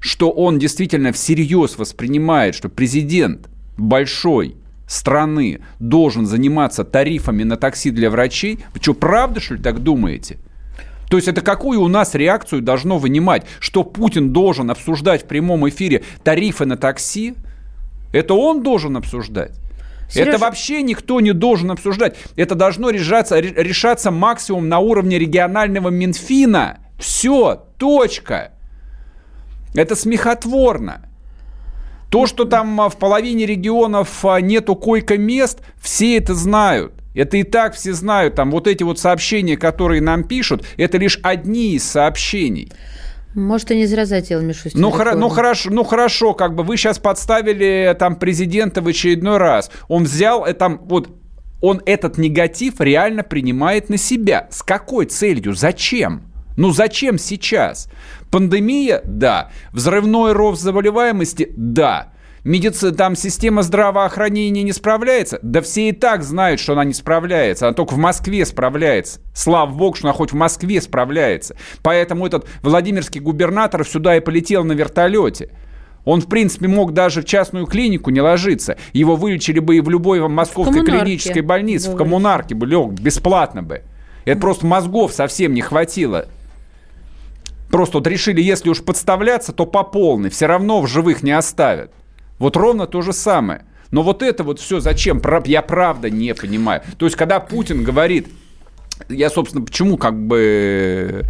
что 0.00 0.30
он 0.30 0.58
действительно 0.58 1.12
всерьез 1.12 1.78
воспринимает, 1.78 2.54
что 2.54 2.68
президент 2.68 3.48
большой 3.76 4.56
страны 4.88 5.60
должен 5.78 6.26
заниматься 6.26 6.82
тарифами 6.82 7.44
на 7.44 7.56
такси 7.56 7.90
для 7.90 8.10
врачей? 8.10 8.60
Вы 8.74 8.80
что, 8.80 8.94
правда, 8.94 9.38
что 9.38 9.54
ли, 9.54 9.62
так 9.62 9.80
думаете? 9.80 10.38
То 11.08 11.16
есть 11.16 11.28
это 11.28 11.40
какую 11.40 11.80
у 11.80 11.88
нас 11.88 12.14
реакцию 12.14 12.62
должно 12.62 12.98
вынимать? 12.98 13.46
Что 13.60 13.82
Путин 13.84 14.32
должен 14.32 14.70
обсуждать 14.70 15.22
в 15.22 15.26
прямом 15.26 15.68
эфире 15.68 16.02
тарифы 16.22 16.66
на 16.66 16.76
такси? 16.76 17.34
Это 18.12 18.34
он 18.34 18.62
должен 18.62 18.96
обсуждать. 18.96 19.52
Сереж... 20.08 20.28
Это 20.28 20.38
вообще 20.38 20.82
никто 20.82 21.20
не 21.20 21.32
должен 21.32 21.70
обсуждать. 21.70 22.16
Это 22.36 22.54
должно 22.54 22.90
решаться, 22.90 23.38
решаться 23.38 24.10
максимум 24.10 24.68
на 24.68 24.78
уровне 24.78 25.18
регионального 25.18 25.88
Минфина. 25.88 26.78
Все, 26.98 27.64
точка. 27.76 28.52
Это 29.74 29.94
смехотворно. 29.94 31.04
То, 32.10 32.26
что 32.26 32.46
там 32.46 32.80
а, 32.80 32.88
в 32.88 32.96
половине 32.96 33.44
регионов 33.44 34.24
а, 34.24 34.40
нету 34.40 34.74
койко-мест, 34.76 35.60
все 35.80 36.16
это 36.16 36.34
знают. 36.34 36.94
Это 37.14 37.36
и 37.36 37.42
так 37.42 37.74
все 37.74 37.92
знают. 37.92 38.34
Там 38.36 38.50
вот 38.50 38.66
эти 38.66 38.82
вот 38.82 38.98
сообщения, 38.98 39.56
которые 39.58 40.00
нам 40.00 40.24
пишут, 40.24 40.64
это 40.78 40.96
лишь 40.96 41.18
одни 41.22 41.74
из 41.74 41.84
сообщений. 41.84 42.72
Может, 43.38 43.70
и 43.70 43.76
не 43.76 43.86
зря 43.86 44.04
затеял 44.04 44.42
Мишустин. 44.42 44.80
Ну, 44.80 44.90
хоро- 44.90 45.14
ну, 45.14 45.28
хорошо, 45.28 45.70
ну 45.70 45.84
хорошо, 45.84 46.34
как 46.34 46.54
бы 46.54 46.64
вы 46.64 46.76
сейчас 46.76 46.98
подставили 46.98 47.94
там 47.98 48.16
президента 48.16 48.82
в 48.82 48.88
очередной 48.88 49.36
раз. 49.38 49.70
Он 49.86 50.04
взял, 50.04 50.44
э, 50.44 50.54
там, 50.54 50.80
вот, 50.84 51.08
он 51.60 51.80
этот 51.86 52.18
негатив 52.18 52.80
реально 52.80 53.22
принимает 53.22 53.90
на 53.90 53.96
себя. 53.96 54.48
С 54.50 54.62
какой 54.62 55.06
целью? 55.06 55.54
Зачем? 55.54 56.22
Ну 56.56 56.72
зачем 56.72 57.18
сейчас? 57.18 57.88
Пандемия? 58.30 59.00
Да. 59.04 59.50
Взрывной 59.72 60.32
рост 60.32 60.60
заболеваемости? 60.60 61.52
Да. 61.56 62.12
Медицина, 62.44 62.92
там 62.92 63.16
система 63.16 63.62
здравоохранения 63.62 64.62
не 64.62 64.72
справляется? 64.72 65.38
Да 65.42 65.60
все 65.60 65.88
и 65.88 65.92
так 65.92 66.22
знают, 66.22 66.60
что 66.60 66.74
она 66.74 66.84
не 66.84 66.94
справляется. 66.94 67.66
Она 67.66 67.74
только 67.74 67.94
в 67.94 67.98
Москве 67.98 68.46
справляется. 68.46 69.20
Слава 69.34 69.70
богу, 69.70 69.96
что 69.96 70.08
она 70.08 70.14
хоть 70.14 70.32
в 70.32 70.36
Москве 70.36 70.80
справляется. 70.80 71.56
Поэтому 71.82 72.26
этот 72.26 72.46
Владимирский 72.62 73.20
губернатор 73.20 73.84
сюда 73.86 74.16
и 74.16 74.20
полетел 74.20 74.64
на 74.64 74.72
вертолете. 74.72 75.50
Он, 76.04 76.20
в 76.20 76.26
принципе, 76.26 76.68
мог 76.68 76.94
даже 76.94 77.22
в 77.22 77.26
частную 77.26 77.66
клинику 77.66 78.10
не 78.10 78.20
ложиться. 78.20 78.78
Его 78.92 79.16
вылечили 79.16 79.58
бы 79.58 79.76
и 79.76 79.80
в 79.80 79.90
любой 79.90 80.26
московской 80.26 80.84
клинической 80.84 81.42
больнице, 81.42 81.90
в 81.90 81.96
коммунарке 81.96 82.54
бы 82.54 82.66
лег, 82.66 82.92
бесплатно 82.92 83.62
бы. 83.62 83.82
Это 84.24 84.40
просто 84.40 84.64
мозгов 84.64 85.12
совсем 85.12 85.52
не 85.52 85.60
хватило. 85.60 86.26
Просто 87.70 87.98
вот 87.98 88.06
решили, 88.06 88.40
если 88.40 88.70
уж 88.70 88.82
подставляться, 88.82 89.52
то 89.52 89.66
по 89.66 89.82
полной. 89.82 90.30
Все 90.30 90.46
равно 90.46 90.80
в 90.80 90.86
живых 90.86 91.22
не 91.22 91.32
оставят. 91.32 91.92
Вот 92.38 92.56
ровно 92.56 92.86
то 92.86 93.02
же 93.02 93.12
самое. 93.12 93.64
Но 93.90 94.02
вот 94.02 94.22
это 94.22 94.44
вот 94.44 94.60
все 94.60 94.80
зачем? 94.80 95.22
Я 95.46 95.62
правда 95.62 96.10
не 96.10 96.34
понимаю. 96.34 96.82
То 96.98 97.06
есть, 97.06 97.16
когда 97.16 97.40
Путин 97.40 97.84
говорит, 97.84 98.28
я, 99.08 99.30
собственно, 99.30 99.64
почему 99.64 99.96
как 99.96 100.18
бы 100.18 101.24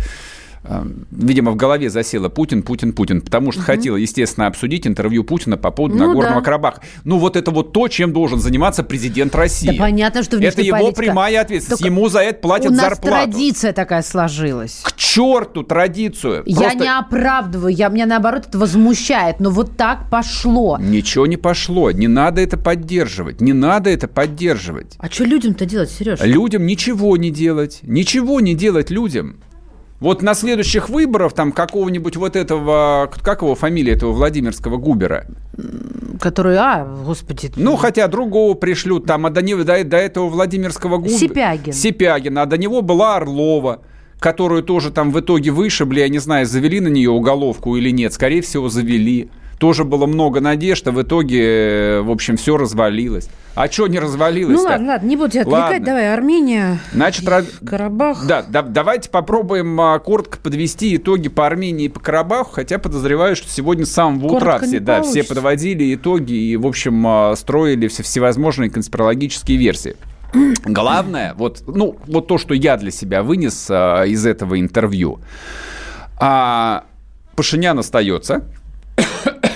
видимо, 1.11 1.52
в 1.52 1.57
голове 1.57 1.90
засела 1.90 2.28
Путин, 2.28 2.62
Путин, 2.62 2.92
Путин, 2.92 3.20
потому 3.20 3.52
что 3.52 3.61
угу. 3.61 3.66
хотела, 3.66 3.96
естественно, 3.96 4.46
обсудить 4.46 4.87
интервью 4.87 5.24
Путина 5.24 5.57
по 5.57 5.70
поводу 5.70 5.96
ну, 5.96 6.09
Нагорного 6.09 6.40
да. 6.40 6.44
Карабаха. 6.44 6.83
Ну, 7.04 7.18
вот 7.18 7.37
это 7.37 7.50
вот 7.50 7.72
то, 7.72 7.88
чем 7.88 8.12
должен 8.12 8.38
заниматься 8.40 8.83
президент 8.83 9.35
России. 9.35 9.68
Да 9.68 9.74
понятно, 9.78 10.22
что 10.22 10.38
Это 10.38 10.62
его 10.62 10.78
политика. 10.78 11.02
прямая 11.02 11.40
ответственность. 11.40 11.83
Только 11.83 11.92
Ему 11.92 12.09
за 12.09 12.20
это 12.20 12.40
платят 12.40 12.74
зарплату. 12.74 13.07
У 13.07 13.11
нас 13.11 13.24
традиция 13.24 13.72
такая 13.72 14.02
сложилась. 14.02 14.81
К 14.85 14.92
черту 14.96 15.62
традицию. 15.62 16.42
Я 16.46 16.57
Просто... 16.57 16.78
не 16.78 16.98
оправдываю, 16.98 17.74
я, 17.74 17.88
меня 17.88 18.07
наоборот 18.07 18.46
это 18.48 18.59
возмущает, 18.59 19.40
но 19.40 19.50
вот 19.50 19.76
так 19.76 20.11
пошло. 20.11 20.78
Ничего 20.81 21.26
не 21.26 21.37
пошло, 21.37 21.90
не 21.90 22.09
надо 22.09 22.40
это 22.40 22.57
поддерживать, 22.57 23.40
не 23.40 23.52
надо 23.52 23.90
это 23.90 24.09
поддерживать. 24.09 24.96
А 24.98 25.09
что 25.09 25.24
людям-то 25.24 25.66
делать, 25.66 25.90
Сереж? 25.90 26.20
Людям 26.20 26.66
ничего 26.66 27.16
не 27.16 27.31
делать, 27.31 27.81
ничего 27.83 28.40
не 28.40 28.54
делать 28.54 28.90
людям. 28.90 29.40
Вот 30.00 30.22
на 30.22 30.34
следующих 30.34 30.88
выборах 30.88 31.32
там 31.32 31.50
какого-нибудь 31.50 32.16
вот 32.16 32.37
этого, 32.37 33.11
как 33.22 33.42
его 33.42 33.54
фамилия 33.56 33.94
этого 33.94 34.12
Владимирского 34.12 34.76
Губера? 34.76 35.26
Который, 36.20 36.56
а, 36.56 36.84
господи. 37.04 37.50
Ну, 37.56 37.76
хотя 37.76 38.06
другого 38.06 38.54
пришлют, 38.54 39.06
там, 39.06 39.26
а 39.26 39.30
до, 39.30 39.42
него, 39.42 39.64
до, 39.64 39.82
до 39.84 39.96
этого 39.96 40.28
Владимирского 40.28 40.98
Губера. 40.98 41.18
Сипягин. 41.18 41.72
Сипягина, 41.72 42.42
а 42.42 42.46
до 42.46 42.56
него 42.56 42.82
была 42.82 43.16
Орлова 43.16 43.80
которую 44.20 44.62
тоже 44.62 44.90
там 44.90 45.12
в 45.12 45.20
итоге 45.20 45.50
вышибли, 45.52 46.00
я 46.00 46.08
не 46.08 46.18
знаю, 46.18 46.44
завели 46.44 46.80
на 46.80 46.88
нее 46.88 47.11
уголовку 47.11 47.76
или 47.76 47.90
нет, 47.90 48.12
скорее 48.12 48.42
всего, 48.42 48.68
завели. 48.68 49.30
Тоже 49.59 49.85
было 49.85 50.07
много 50.07 50.40
надежд, 50.40 50.87
а 50.88 50.92
в 50.92 51.03
итоге, 51.03 51.42
э, 51.42 52.01
в 52.01 52.11
общем, 52.11 52.37
все 52.37 52.57
развалилось. 52.57 53.29
А 53.55 53.68
что 53.68 53.88
не 53.88 53.99
развалилось 53.99 54.57
Ну 54.57 54.62
ладно, 54.62 54.92
ладно, 54.92 55.07
не 55.07 55.16
буду 55.16 55.31
тебя 55.31 55.42
отвлекать. 55.42 55.71
Ладно. 55.71 55.87
Давай, 55.87 56.14
Армения, 56.14 56.79
Значит, 56.92 57.29
Карабах. 57.66 58.25
Да, 58.27 58.44
да, 58.49 58.62
давайте 58.62 59.11
попробуем 59.11 59.81
а, 59.81 59.99
коротко 59.99 60.38
подвести 60.38 60.94
итоги 60.94 61.29
по 61.29 61.47
Армении 61.47 61.87
и 61.87 61.88
по 61.88 61.99
Карабаху, 61.99 62.53
хотя 62.53 62.79
подозреваю, 62.79 63.35
что 63.35 63.49
сегодня 63.49 63.85
с 63.85 63.90
самого 63.90 64.27
утра 64.27 64.38
Коротко 64.38 64.66
все, 64.66 64.75
не 64.75 64.81
да, 64.81 65.03
все 65.03 65.25
подводили 65.25 65.92
итоги 65.92 66.35
и, 66.35 66.57
в 66.57 66.66
общем, 66.66 67.05
а, 67.05 67.35
строили 67.35 67.88
все 67.88 68.05
всевозможные 68.05 68.71
конспирологические 68.71 69.59
версии. 69.59 69.97
Главное, 70.64 71.35
вот, 71.35 71.64
ну, 71.66 71.97
вот 72.07 72.29
то, 72.29 72.38
что 72.38 72.55
я 72.55 72.77
для 72.77 72.92
себя 72.92 73.25
вынес 73.25 73.66
а, 73.71 74.05
из 74.05 74.25
этого 74.25 74.61
интервью. 74.61 75.18
А, 76.21 76.85
Пашинян 77.35 77.79
остается, 77.79 78.44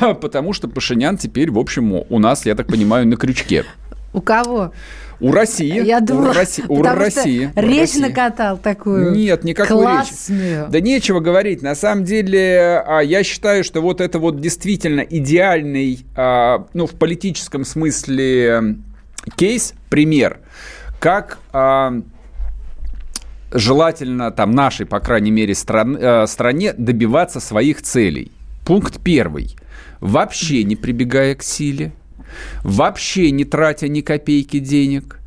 потому 0.21 0.53
что 0.53 0.69
Пашинян 0.69 1.17
теперь, 1.17 1.51
в 1.51 1.59
общем, 1.59 1.93
у- 1.93 2.19
нас, 2.19 2.47
я 2.47 2.55
так 2.55 2.67
понимаю, 2.67 3.07
на 3.07 3.17
крючке. 3.17 3.65
У 4.13 4.21
кого? 4.21 4.73
У 5.21 5.31
России. 5.33 5.83
Я 5.85 6.01
думала, 6.01 6.31
у 6.31 6.33
России. 6.33 6.65
У 6.69 6.83
России. 6.83 7.51
у 7.55 7.61
речь 7.61 7.81
России. 7.81 8.01
накатал 8.01 8.59
такую 8.59 9.13
Нет, 9.13 9.45
никакой 9.45 9.77
классную. 9.85 10.61
речи. 10.63 10.71
Да 10.71 10.81
нечего 10.81 11.21
говорить. 11.21 11.63
На 11.63 11.75
самом 11.75 12.05
деле, 12.05 12.83
а, 12.87 13.01
я 13.01 13.23
считаю, 13.23 13.63
что 13.65 13.81
вот 13.81 14.01
это 14.01 14.19
вот 14.19 14.41
действительно 14.41 15.01
идеальный, 15.01 16.05
а, 16.17 16.67
ну, 16.75 16.87
в 16.87 16.91
политическом 16.93 17.65
смысле 17.65 18.77
кейс, 19.37 19.75
пример, 19.89 20.41
как 20.99 21.39
а, 21.53 21.95
желательно 23.53 24.31
там 24.31 24.51
нашей, 24.53 24.87
по 24.87 25.01
крайней 25.01 25.31
мере, 25.31 25.55
стран- 25.55 25.97
э, 26.01 26.27
стране 26.27 26.73
добиваться 26.77 27.41
своих 27.41 27.83
целей. 27.83 28.33
Пункт 28.65 29.01
первый. 29.03 29.57
Вообще 30.03 30.65
не 30.65 30.75
прибегая 30.75 31.37
к 31.37 31.45
силе, 31.45 31.93
вообще 32.65 33.31
не 33.31 33.45
тратя 33.45 33.87
ни 33.87 34.01
копейки 34.01 34.59
денег, 34.59 35.21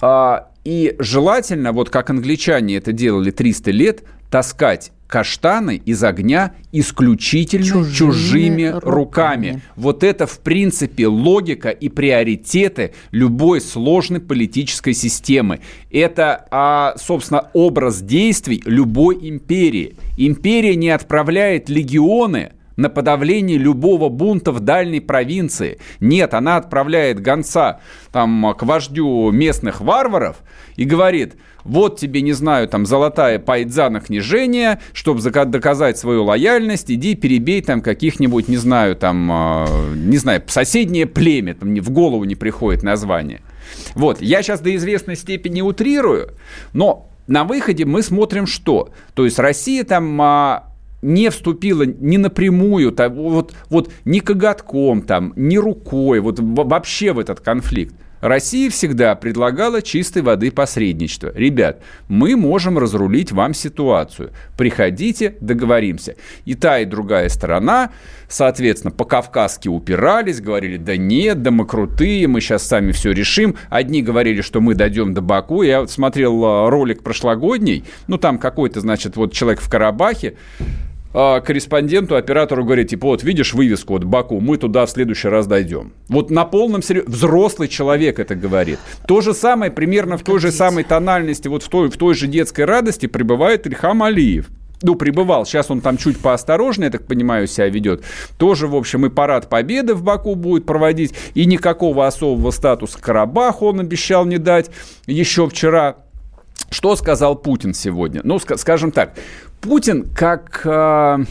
а, 0.00 0.48
и 0.64 0.96
желательно, 0.98 1.70
вот 1.70 1.88
как 1.88 2.10
англичане 2.10 2.76
это 2.76 2.92
делали 2.92 3.30
300 3.30 3.70
лет, 3.70 4.02
таскать 4.32 4.90
каштаны 5.06 5.76
из 5.76 6.02
огня 6.02 6.54
исключительно 6.72 7.64
Чужими 7.64 7.94
чужими, 7.94 8.66
руками. 8.66 8.80
руками. 8.82 9.62
Вот 9.76 10.02
это, 10.02 10.26
в 10.26 10.40
принципе, 10.40 11.06
логика 11.06 11.68
и 11.68 11.88
приоритеты 11.88 12.94
любой 13.12 13.60
сложной 13.60 14.20
политической 14.20 14.94
системы. 14.94 15.60
Это, 15.92 16.48
а, 16.50 16.94
собственно, 16.96 17.48
образ 17.52 18.00
действий 18.00 18.60
любой 18.64 19.18
империи. 19.28 19.94
Империя 20.16 20.74
не 20.74 20.90
отправляет 20.90 21.68
легионы 21.68 22.52
на 22.76 22.88
подавление 22.88 23.58
любого 23.58 24.08
бунта 24.08 24.52
в 24.52 24.60
дальней 24.60 25.00
провинции. 25.00 25.78
Нет, 26.00 26.34
она 26.34 26.56
отправляет 26.56 27.20
гонца 27.20 27.80
там, 28.12 28.54
к 28.56 28.62
вождю 28.62 29.30
местных 29.30 29.80
варваров 29.80 30.36
и 30.76 30.84
говорит, 30.84 31.34
вот 31.64 31.98
тебе, 31.98 32.22
не 32.22 32.32
знаю, 32.32 32.68
там 32.68 32.86
золотая 32.86 33.38
пайдза 33.38 33.88
на 33.88 34.00
княжение, 34.00 34.80
чтобы 34.92 35.20
доказать 35.22 35.98
свою 35.98 36.24
лояльность, 36.24 36.90
иди 36.90 37.14
перебей 37.14 37.62
там 37.62 37.80
каких-нибудь, 37.80 38.48
не 38.48 38.56
знаю, 38.56 38.96
там, 38.96 39.30
э, 39.30 39.94
не 39.94 40.16
знаю, 40.18 40.42
соседнее 40.46 41.06
племя, 41.06 41.54
там 41.54 41.74
в 41.74 41.90
голову 41.90 42.24
не 42.24 42.34
приходит 42.34 42.82
название. 42.82 43.42
Вот, 43.94 44.20
я 44.20 44.42
сейчас 44.42 44.60
до 44.60 44.74
известной 44.74 45.16
степени 45.16 45.60
утрирую, 45.60 46.30
но 46.72 47.08
на 47.26 47.44
выходе 47.44 47.84
мы 47.84 48.02
смотрим 48.02 48.46
что? 48.46 48.90
То 49.14 49.24
есть 49.24 49.38
Россия 49.38 49.84
там 49.84 50.20
а, 50.20 50.71
не 51.02 51.28
вступила 51.30 51.82
ни 51.82 52.16
напрямую, 52.16 52.92
там, 52.92 53.14
вот, 53.14 53.52
вот 53.68 53.92
ни 54.04 54.20
коготком, 54.20 55.02
там, 55.02 55.32
ни 55.36 55.58
рукой, 55.58 56.20
вот 56.20 56.38
вообще 56.40 57.12
в 57.12 57.18
этот 57.18 57.40
конфликт. 57.40 57.94
Россия 58.22 58.70
всегда 58.70 59.16
предлагала 59.16 59.82
чистой 59.82 60.22
воды 60.22 60.52
посредничество. 60.52 61.32
Ребят, 61.34 61.82
мы 62.06 62.36
можем 62.36 62.78
разрулить 62.78 63.32
вам 63.32 63.52
ситуацию. 63.52 64.30
Приходите, 64.56 65.34
договоримся. 65.40 66.14
И 66.44 66.54
та, 66.54 66.78
и 66.78 66.84
другая 66.84 67.28
сторона, 67.28 67.90
соответственно, 68.28 68.92
по-кавказски 68.92 69.66
упирались, 69.66 70.40
говорили, 70.40 70.76
да 70.76 70.96
нет, 70.96 71.42
да 71.42 71.50
мы 71.50 71.66
крутые, 71.66 72.28
мы 72.28 72.40
сейчас 72.40 72.62
сами 72.62 72.92
все 72.92 73.10
решим. 73.10 73.56
Одни 73.68 74.02
говорили, 74.02 74.40
что 74.40 74.60
мы 74.60 74.76
дойдем 74.76 75.14
до 75.14 75.20
Баку. 75.20 75.62
Я 75.62 75.88
смотрел 75.88 76.44
а, 76.44 76.70
ролик 76.70 77.02
прошлогодний, 77.02 77.84
ну 78.06 78.18
там 78.18 78.38
какой-то, 78.38 78.80
значит, 78.80 79.16
вот 79.16 79.32
человек 79.32 79.60
в 79.60 79.68
Карабахе, 79.68 80.36
корреспонденту, 81.12 82.16
оператору 82.16 82.64
говорит, 82.64 82.88
типа, 82.88 83.08
вот 83.08 83.22
видишь 83.22 83.54
вывеску, 83.54 83.94
вот 83.94 84.04
Баку, 84.04 84.40
мы 84.40 84.56
туда 84.56 84.86
в 84.86 84.90
следующий 84.90 85.28
раз 85.28 85.46
дойдем. 85.46 85.92
Вот 86.08 86.30
на 86.30 86.44
полном 86.44 86.82
серьезе, 86.82 87.06
взрослый 87.08 87.68
человек 87.68 88.18
это 88.18 88.34
говорит. 88.34 88.78
То 89.06 89.20
же 89.20 89.34
самое, 89.34 89.70
примерно 89.70 90.16
в 90.16 90.22
той 90.22 90.38
же 90.38 90.50
самой 90.50 90.84
тональности, 90.84 91.48
вот 91.48 91.62
в 91.62 91.68
той, 91.68 91.90
в 91.90 91.96
той 91.96 92.14
же 92.14 92.26
детской 92.26 92.64
радости 92.64 93.06
пребывает 93.06 93.66
Ильхам 93.66 94.02
Алиев. 94.02 94.48
Ну, 94.82 94.96
пребывал. 94.96 95.46
Сейчас 95.46 95.70
он 95.70 95.80
там 95.80 95.96
чуть 95.96 96.18
поосторожнее, 96.18 96.86
я 96.86 96.90
так 96.90 97.06
понимаю, 97.06 97.46
себя 97.46 97.68
ведет. 97.68 98.02
Тоже, 98.36 98.66
в 98.66 98.74
общем, 98.74 99.06
и 99.06 99.10
парад 99.10 99.48
победы 99.48 99.94
в 99.94 100.02
Баку 100.02 100.34
будет 100.34 100.66
проводить. 100.66 101.14
И 101.34 101.44
никакого 101.46 102.06
особого 102.06 102.50
статуса 102.50 102.98
Карабаху 103.00 103.66
он 103.68 103.78
обещал 103.78 104.24
не 104.24 104.38
дать 104.38 104.70
еще 105.06 105.48
вчера. 105.48 105.96
Что 106.70 106.96
сказал 106.96 107.36
Путин 107.36 107.74
сегодня? 107.74 108.22
Ну, 108.24 108.36
ска- 108.36 108.56
скажем 108.56 108.90
так, 108.90 109.14
Путин 109.62 110.08
как, 110.12 110.62
э, 110.64 111.24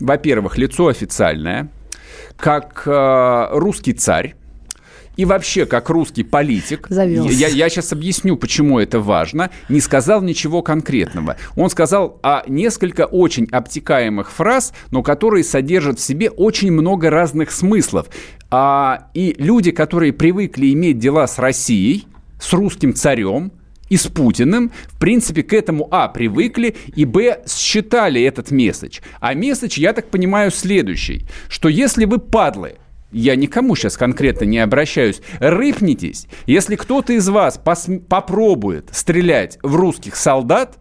во-первых, 0.00 0.58
лицо 0.58 0.88
официальное, 0.88 1.70
как 2.36 2.82
э, 2.86 3.48
русский 3.52 3.92
царь, 3.92 4.34
и 5.16 5.24
вообще, 5.24 5.66
как 5.66 5.90
русский 5.90 6.24
политик, 6.24 6.86
Завелся. 6.88 7.32
я, 7.32 7.46
я 7.48 7.68
сейчас 7.68 7.92
объясню, 7.92 8.36
почему 8.36 8.80
это 8.80 8.98
важно, 8.98 9.50
не 9.68 9.80
сказал 9.80 10.22
ничего 10.22 10.62
конкретного. 10.62 11.36
Он 11.54 11.70
сказал 11.70 12.18
о 12.22 12.42
несколько 12.48 13.06
очень 13.06 13.46
обтекаемых 13.52 14.32
фраз, 14.32 14.72
но 14.90 15.02
которые 15.02 15.44
содержат 15.44 16.00
в 16.00 16.02
себе 16.02 16.30
очень 16.30 16.72
много 16.72 17.10
разных 17.10 17.52
смыслов. 17.52 18.08
А, 18.50 19.08
и 19.14 19.36
люди, 19.38 19.70
которые 19.70 20.12
привыкли 20.12 20.72
иметь 20.72 20.98
дела 20.98 21.28
с 21.28 21.38
Россией, 21.38 22.06
с 22.40 22.52
русским 22.52 22.94
царем, 22.94 23.52
и 23.92 23.98
с 23.98 24.06
Путиным, 24.06 24.72
в 24.86 24.98
принципе, 24.98 25.42
к 25.42 25.52
этому, 25.52 25.86
а, 25.90 26.08
привыкли, 26.08 26.74
и, 26.96 27.04
б, 27.04 27.42
считали 27.46 28.22
этот 28.22 28.50
месседж. 28.50 29.00
А 29.20 29.34
месседж, 29.34 29.78
я 29.78 29.92
так 29.92 30.08
понимаю, 30.08 30.50
следующий, 30.50 31.26
что 31.50 31.68
если 31.68 32.06
вы 32.06 32.18
падлы, 32.18 32.76
я 33.10 33.36
никому 33.36 33.76
сейчас 33.76 33.98
конкретно 33.98 34.46
не 34.46 34.60
обращаюсь, 34.60 35.20
рыпнитесь, 35.40 36.26
если 36.46 36.76
кто-то 36.76 37.12
из 37.12 37.28
вас 37.28 37.60
попробует 38.08 38.88
стрелять 38.92 39.58
в 39.62 39.76
русских 39.76 40.16
солдат, 40.16 40.78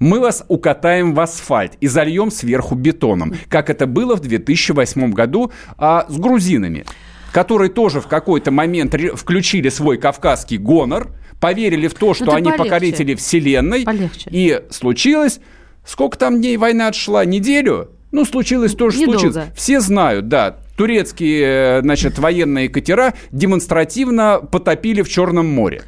мы 0.00 0.18
вас 0.18 0.44
укатаем 0.48 1.14
в 1.14 1.20
асфальт 1.20 1.74
и 1.80 1.86
зальем 1.86 2.32
сверху 2.32 2.74
бетоном, 2.74 3.32
как 3.48 3.70
это 3.70 3.86
было 3.86 4.16
в 4.16 4.20
2008 4.20 5.12
году 5.12 5.52
а, 5.78 6.04
с 6.08 6.18
грузинами, 6.18 6.84
которые 7.30 7.70
тоже 7.70 8.00
в 8.00 8.08
какой-то 8.08 8.50
момент 8.50 8.96
включили 9.14 9.68
свой 9.68 9.98
кавказский 9.98 10.56
гонор, 10.56 11.12
поверили 11.40 11.88
в 11.88 11.94
то, 11.94 12.14
что 12.14 12.26
ты 12.26 12.30
они 12.32 12.50
полегче. 12.50 12.62
покорители 12.64 13.14
вселенной, 13.14 13.84
Полегче. 13.84 14.30
и 14.30 14.60
случилось, 14.70 15.40
сколько 15.84 16.18
там 16.18 16.40
дней 16.40 16.56
война 16.56 16.88
отшла, 16.88 17.24
неделю? 17.24 17.90
Ну, 18.12 18.24
случилось 18.24 18.72
то, 18.74 18.90
что 18.90 19.00
Недолго. 19.00 19.18
случилось. 19.20 19.48
Все 19.56 19.80
знают, 19.80 20.28
да. 20.28 20.56
Турецкие, 20.76 21.78
э, 21.78 21.80
значит, 21.82 22.18
военные 22.18 22.68
катера 22.68 23.14
демонстративно 23.30 24.40
потопили 24.40 25.02
в 25.02 25.08
Черном 25.08 25.46
море. 25.46 25.82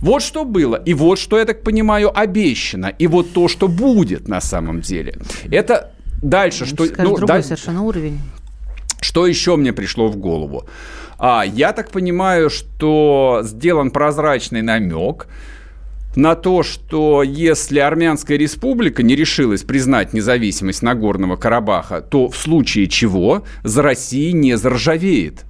Вот 0.00 0.22
что 0.22 0.44
было, 0.44 0.74
и 0.76 0.94
вот 0.94 1.18
что, 1.20 1.38
я 1.38 1.44
так 1.44 1.62
понимаю, 1.62 2.10
обещано, 2.18 2.86
и 2.86 3.06
вот 3.06 3.32
то, 3.32 3.46
что 3.46 3.68
будет 3.68 4.26
на 4.26 4.40
самом 4.40 4.80
деле. 4.80 5.14
Это 5.48 5.92
дальше, 6.20 6.66
что... 6.66 6.86
Скажешь, 6.86 6.96
ну, 6.98 7.16
другой 7.16 7.36
да- 7.36 7.42
совершенно 7.42 7.82
уровень. 7.82 8.18
Что 9.02 9.26
еще 9.26 9.56
мне 9.56 9.72
пришло 9.72 10.08
в 10.08 10.16
голову? 10.16 10.66
А, 11.18 11.44
я 11.44 11.72
так 11.72 11.90
понимаю, 11.90 12.50
что 12.50 13.40
сделан 13.44 13.90
прозрачный 13.90 14.62
намек 14.62 15.28
на 16.16 16.34
то, 16.34 16.62
что 16.62 17.22
если 17.22 17.78
Армянская 17.78 18.36
республика 18.36 19.02
не 19.02 19.16
решилась 19.16 19.62
признать 19.62 20.12
независимость 20.12 20.82
Нагорного 20.82 21.36
Карабаха, 21.36 22.00
то 22.00 22.28
в 22.28 22.36
случае 22.36 22.86
чего 22.88 23.44
за 23.62 23.82
Россией 23.82 24.32
не 24.32 24.56
заржавеет. 24.56 25.44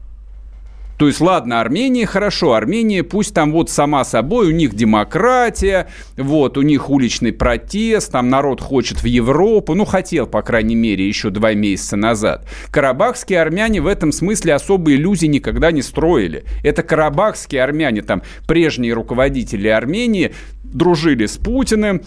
То 1.02 1.08
есть, 1.08 1.20
ладно, 1.20 1.60
Армения 1.60 2.06
хорошо, 2.06 2.52
Армения 2.52 3.02
пусть 3.02 3.34
там 3.34 3.50
вот 3.50 3.68
сама 3.68 4.04
собой, 4.04 4.46
у 4.46 4.50
них 4.52 4.76
демократия, 4.76 5.88
вот, 6.16 6.56
у 6.56 6.62
них 6.62 6.90
уличный 6.90 7.32
протест, 7.32 8.12
там 8.12 8.30
народ 8.30 8.60
хочет 8.60 9.02
в 9.02 9.06
Европу, 9.06 9.74
ну, 9.74 9.84
хотел, 9.84 10.28
по 10.28 10.42
крайней 10.42 10.76
мере, 10.76 11.04
еще 11.04 11.30
два 11.30 11.54
месяца 11.54 11.96
назад. 11.96 12.46
Карабахские 12.70 13.40
армяне 13.40 13.80
в 13.80 13.88
этом 13.88 14.12
смысле 14.12 14.54
особые 14.54 14.96
иллюзии 14.96 15.26
никогда 15.26 15.72
не 15.72 15.82
строили. 15.82 16.44
Это 16.62 16.84
карабахские 16.84 17.64
армяне, 17.64 18.02
там, 18.02 18.22
прежние 18.46 18.92
руководители 18.92 19.66
Армении, 19.66 20.32
дружили 20.62 21.26
с 21.26 21.36
Путиным, 21.36 22.02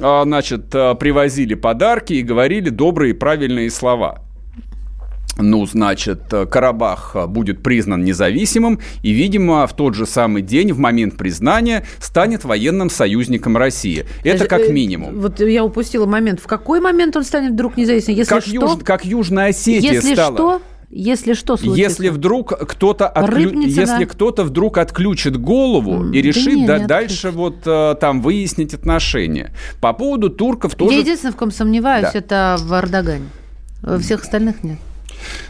а, 0.00 0.22
значит, 0.22 0.66
а, 0.72 0.94
привозили 0.94 1.54
подарки 1.54 2.12
и 2.12 2.22
говорили 2.22 2.68
добрые 2.68 3.10
и 3.10 3.12
правильные 3.12 3.72
слова. 3.72 4.22
Ну, 5.38 5.66
значит, 5.66 6.32
Карабах 6.50 7.16
будет 7.28 7.62
признан 7.62 8.04
независимым 8.04 8.80
и, 9.02 9.12
видимо, 9.12 9.66
в 9.66 9.74
тот 9.74 9.94
же 9.94 10.06
самый 10.06 10.42
день, 10.42 10.72
в 10.72 10.78
момент 10.78 11.16
признания, 11.16 11.84
станет 11.98 12.44
военным 12.44 12.90
союзником 12.90 13.56
России. 13.56 14.06
Это 14.24 14.46
как 14.46 14.68
минимум. 14.70 15.20
Вот 15.20 15.40
я 15.40 15.64
упустила 15.64 16.06
момент. 16.06 16.40
В 16.40 16.46
какой 16.46 16.80
момент 16.80 17.16
он 17.16 17.24
станет 17.24 17.52
вдруг 17.52 17.76
независимым? 17.76 18.18
Если 18.18 18.34
как, 18.34 18.42
что, 18.42 18.52
Юж, 18.52 18.70
как 18.84 19.04
Южная 19.04 19.48
Осетия 19.48 19.92
если 19.92 20.14
стала. 20.14 20.36
что, 20.36 20.62
если 20.88 21.34
что 21.34 21.56
случится? 21.56 21.78
Если 21.78 22.08
вдруг 22.08 22.56
кто-то 22.68 23.08
отклю... 23.08 23.60
Если 23.60 24.04
да. 24.04 24.06
кто-то 24.06 24.44
вдруг 24.44 24.78
отключит 24.78 25.36
голову 25.36 25.94
М, 25.94 26.12
и 26.12 26.22
да 26.22 26.28
решит 26.28 26.54
не, 26.54 26.66
да, 26.66 26.78
не 26.78 26.86
дальше 26.86 27.30
вот 27.30 27.56
э, 27.66 27.96
там 28.00 28.22
выяснить 28.22 28.72
отношения. 28.72 29.52
По 29.80 29.92
поводу 29.92 30.30
турков 30.30 30.74
тоже. 30.76 30.94
Я 30.94 31.00
единственное, 31.00 31.32
в 31.32 31.36
ком 31.36 31.50
сомневаюсь, 31.50 32.08
Да. 32.12 32.18
это 32.18 32.56
в 32.58 32.72
Эрдогане. 32.72 33.26
Во 33.82 33.98
всех 33.98 34.22
остальных 34.22 34.64
нет. 34.64 34.78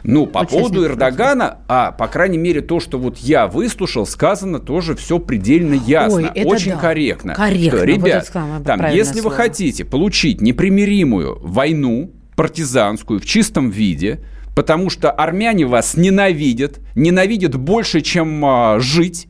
Ну, 0.02 0.26
по 0.26 0.40
Участник 0.40 0.60
поводу 0.60 0.84
Эрдогана, 0.84 1.58
а, 1.68 1.92
по 1.92 2.08
крайней 2.08 2.38
мере, 2.38 2.60
то, 2.60 2.80
что 2.80 2.98
вот 2.98 3.18
я 3.18 3.46
выслушал, 3.46 4.06
сказано 4.06 4.58
тоже 4.58 4.94
все 4.94 5.18
предельно 5.18 5.74
ясно, 5.74 6.32
Ой, 6.34 6.44
очень 6.44 6.72
да. 6.72 6.78
корректно. 6.78 7.34
Корректно, 7.34 7.78
вот 7.80 7.86
ребят, 7.86 8.26
самое 8.26 8.64
там, 8.64 8.86
если 8.92 9.16
вы 9.16 9.22
слово. 9.22 9.36
хотите 9.36 9.84
получить 9.84 10.40
непримиримую 10.40 11.38
войну 11.40 12.12
партизанскую 12.36 13.20
в 13.20 13.24
чистом 13.24 13.70
виде, 13.70 14.20
потому 14.54 14.90
что 14.90 15.10
армяне 15.10 15.66
вас 15.66 15.96
ненавидят, 15.96 16.80
ненавидят 16.94 17.56
больше, 17.56 18.00
чем 18.00 18.44
а, 18.44 18.78
жить, 18.78 19.28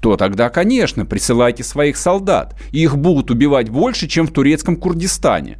то 0.00 0.16
тогда, 0.16 0.48
конечно, 0.48 1.04
присылайте 1.04 1.62
своих 1.62 1.96
солдат. 1.96 2.56
И 2.72 2.82
их 2.82 2.96
будут 2.96 3.30
убивать 3.30 3.68
больше, 3.68 4.08
чем 4.08 4.26
в 4.26 4.32
турецком 4.32 4.76
Курдистане. 4.76 5.58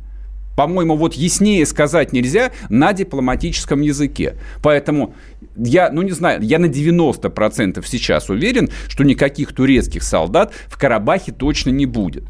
По-моему, 0.61 0.95
вот 0.95 1.15
яснее 1.15 1.65
сказать 1.65 2.13
нельзя 2.13 2.51
на 2.69 2.93
дипломатическом 2.93 3.81
языке. 3.81 4.35
Поэтому 4.63 5.15
я, 5.57 5.91
ну 5.91 6.03
не 6.03 6.11
знаю, 6.11 6.43
я 6.43 6.59
на 6.59 6.67
90% 6.67 7.83
сейчас 7.87 8.29
уверен, 8.29 8.69
что 8.87 9.03
никаких 9.03 9.55
турецких 9.55 10.03
солдат 10.03 10.53
в 10.67 10.79
Карабахе 10.79 11.33
точно 11.33 11.71
не 11.71 11.87
будет. 11.87 12.25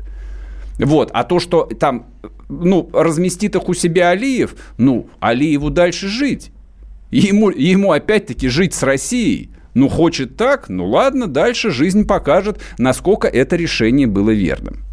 Вот, 0.78 1.10
а 1.12 1.24
то, 1.24 1.40
что 1.40 1.64
там, 1.64 2.06
ну, 2.48 2.88
разместит 2.92 3.56
их 3.56 3.68
у 3.68 3.74
себя 3.74 4.10
Алиев, 4.10 4.54
ну, 4.78 5.10
Алиеву 5.18 5.70
дальше 5.70 6.06
жить. 6.06 6.52
Ему, 7.10 7.50
ему 7.50 7.90
опять-таки 7.90 8.46
жить 8.46 8.74
с 8.74 8.84
Россией. 8.84 9.50
Ну, 9.74 9.88
хочет 9.88 10.36
так, 10.36 10.68
ну 10.68 10.86
ладно, 10.86 11.26
дальше 11.26 11.72
жизнь 11.72 12.06
покажет, 12.06 12.60
насколько 12.78 13.26
это 13.26 13.56
решение 13.56 14.06
было 14.06 14.30
верным. 14.30 14.84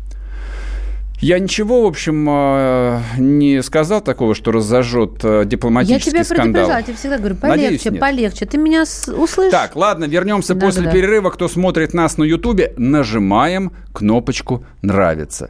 Я 1.19 1.39
ничего, 1.39 1.81
в 1.83 1.85
общем, 1.87 2.27
э, 2.29 2.99
не 3.17 3.63
сказал 3.63 4.01
такого, 4.01 4.35
что 4.35 4.51
разожжет 4.51 5.23
Я 5.23 5.45
дипломатический 5.45 6.11
тебя 6.11 6.23
скандал. 6.23 6.43
предупреждала, 6.45 6.77
я 6.77 6.83
тебе 6.83 6.95
всегда 6.95 7.17
говорю, 7.17 7.35
полегче, 7.35 7.63
Надеюсь, 7.63 7.85
нет. 7.85 7.99
полегче. 7.99 8.45
Ты 8.45 8.57
меня 8.59 8.83
услышишь? 8.83 9.51
Так, 9.51 9.75
ладно, 9.75 10.05
вернемся 10.05 10.53
Да, 10.53 10.65
после 10.65 10.83
да, 10.83 10.89
да. 10.89 10.93
перерыва. 10.95 11.31
Кто 11.31 11.47
смотрит 11.47 11.93
нас 11.95 12.17
на 12.17 12.23
Ютубе, 12.23 12.73
нажимаем 12.77 13.71
кнопочку 13.93 14.63
«Нравится». 14.83 15.49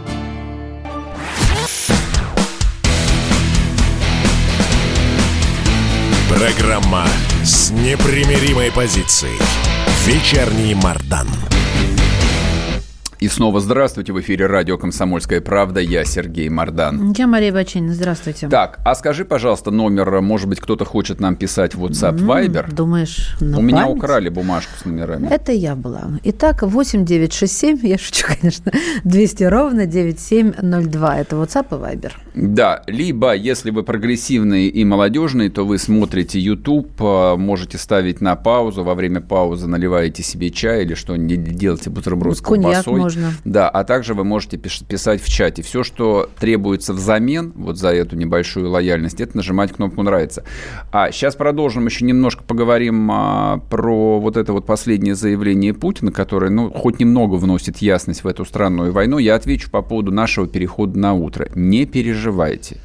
Программа 6.41 7.05
с 7.43 7.69
непримиримой 7.69 8.71
позицией. 8.71 9.37
Вечерний 10.07 10.73
Мардан. 10.73 11.27
И 13.21 13.27
снова 13.27 13.59
здравствуйте. 13.59 14.13
В 14.13 14.19
эфире 14.19 14.47
радио 14.47 14.79
«Комсомольская 14.79 15.41
правда». 15.41 15.79
Я 15.79 16.05
Сергей 16.05 16.49
Мордан. 16.49 17.13
Я 17.15 17.27
Мария 17.27 17.53
Бачинина, 17.53 17.93
здравствуйте. 17.93 18.47
Так, 18.47 18.79
а 18.83 18.95
скажи, 18.95 19.25
пожалуйста, 19.25 19.69
номер, 19.69 20.21
может 20.21 20.49
быть, 20.49 20.59
кто-то 20.59 20.85
хочет 20.85 21.19
нам 21.19 21.35
писать 21.35 21.75
в 21.75 21.85
WhatsApp, 21.85 22.17
Viber? 22.17 22.73
Думаешь, 22.73 23.35
на 23.39 23.59
У 23.59 23.61
меня 23.61 23.83
память? 23.83 23.97
украли 23.97 24.29
бумажку 24.29 24.71
с 24.75 24.85
номерами. 24.85 25.27
Это 25.27 25.51
я 25.51 25.75
была. 25.75 26.13
Итак, 26.23 26.63
8967, 26.63 27.79
я 27.83 27.99
шучу, 27.99 28.25
конечно, 28.41 28.71
200 29.03 29.43
ровно 29.43 29.85
9702. 29.85 31.17
Это 31.19 31.35
WhatsApp 31.35 31.67
и 31.69 31.75
Viber. 31.75 32.11
Да, 32.33 32.81
либо, 32.87 33.35
если 33.35 33.69
вы 33.69 33.83
прогрессивные 33.83 34.67
и 34.67 34.83
молодежные, 34.83 35.51
то 35.51 35.63
вы 35.63 35.77
смотрите 35.77 36.39
YouTube, 36.39 36.99
э, 36.99 37.35
можете 37.35 37.77
ставить 37.77 38.19
на 38.19 38.35
паузу, 38.35 38.83
во 38.83 38.95
время 38.95 39.21
паузы 39.21 39.67
наливаете 39.67 40.23
себе 40.23 40.49
чай 40.49 40.85
или 40.85 40.95
что-нибудь, 40.95 41.55
делаете 41.55 41.91
бутерброд 41.91 42.35
с 42.35 42.41
Коньяк 42.41 42.83
колбасой. 42.85 43.10
Можно. 43.11 43.33
Да, 43.45 43.69
а 43.69 43.83
также 43.83 44.13
вы 44.13 44.23
можете 44.23 44.57
писать 44.57 45.21
в 45.21 45.29
чате. 45.29 45.61
Все, 45.61 45.83
что 45.83 46.29
требуется 46.39 46.93
взамен, 46.93 47.53
вот 47.55 47.77
за 47.77 47.89
эту 47.89 48.15
небольшую 48.15 48.69
лояльность, 48.69 49.21
это 49.21 49.37
нажимать 49.37 49.73
кнопку 49.73 50.03
«Нравится». 50.03 50.43
А 50.91 51.11
сейчас 51.11 51.35
продолжим, 51.35 51.85
еще 51.85 52.05
немножко 52.05 52.43
поговорим 52.43 53.09
а, 53.11 53.57
про 53.69 54.19
вот 54.19 54.37
это 54.37 54.53
вот 54.53 54.65
последнее 54.65 55.15
заявление 55.15 55.73
Путина, 55.73 56.11
которое, 56.11 56.51
ну, 56.51 56.71
хоть 56.71 56.99
немного 56.99 57.35
вносит 57.35 57.77
ясность 57.77 58.23
в 58.23 58.27
эту 58.27 58.45
странную 58.45 58.91
войну. 58.91 59.17
Я 59.17 59.35
отвечу 59.35 59.69
по 59.69 59.81
поводу 59.81 60.11
нашего 60.11 60.47
перехода 60.47 60.97
на 60.97 61.13
утро. 61.13 61.49
Не 61.55 61.85
переживайте. 61.85 62.77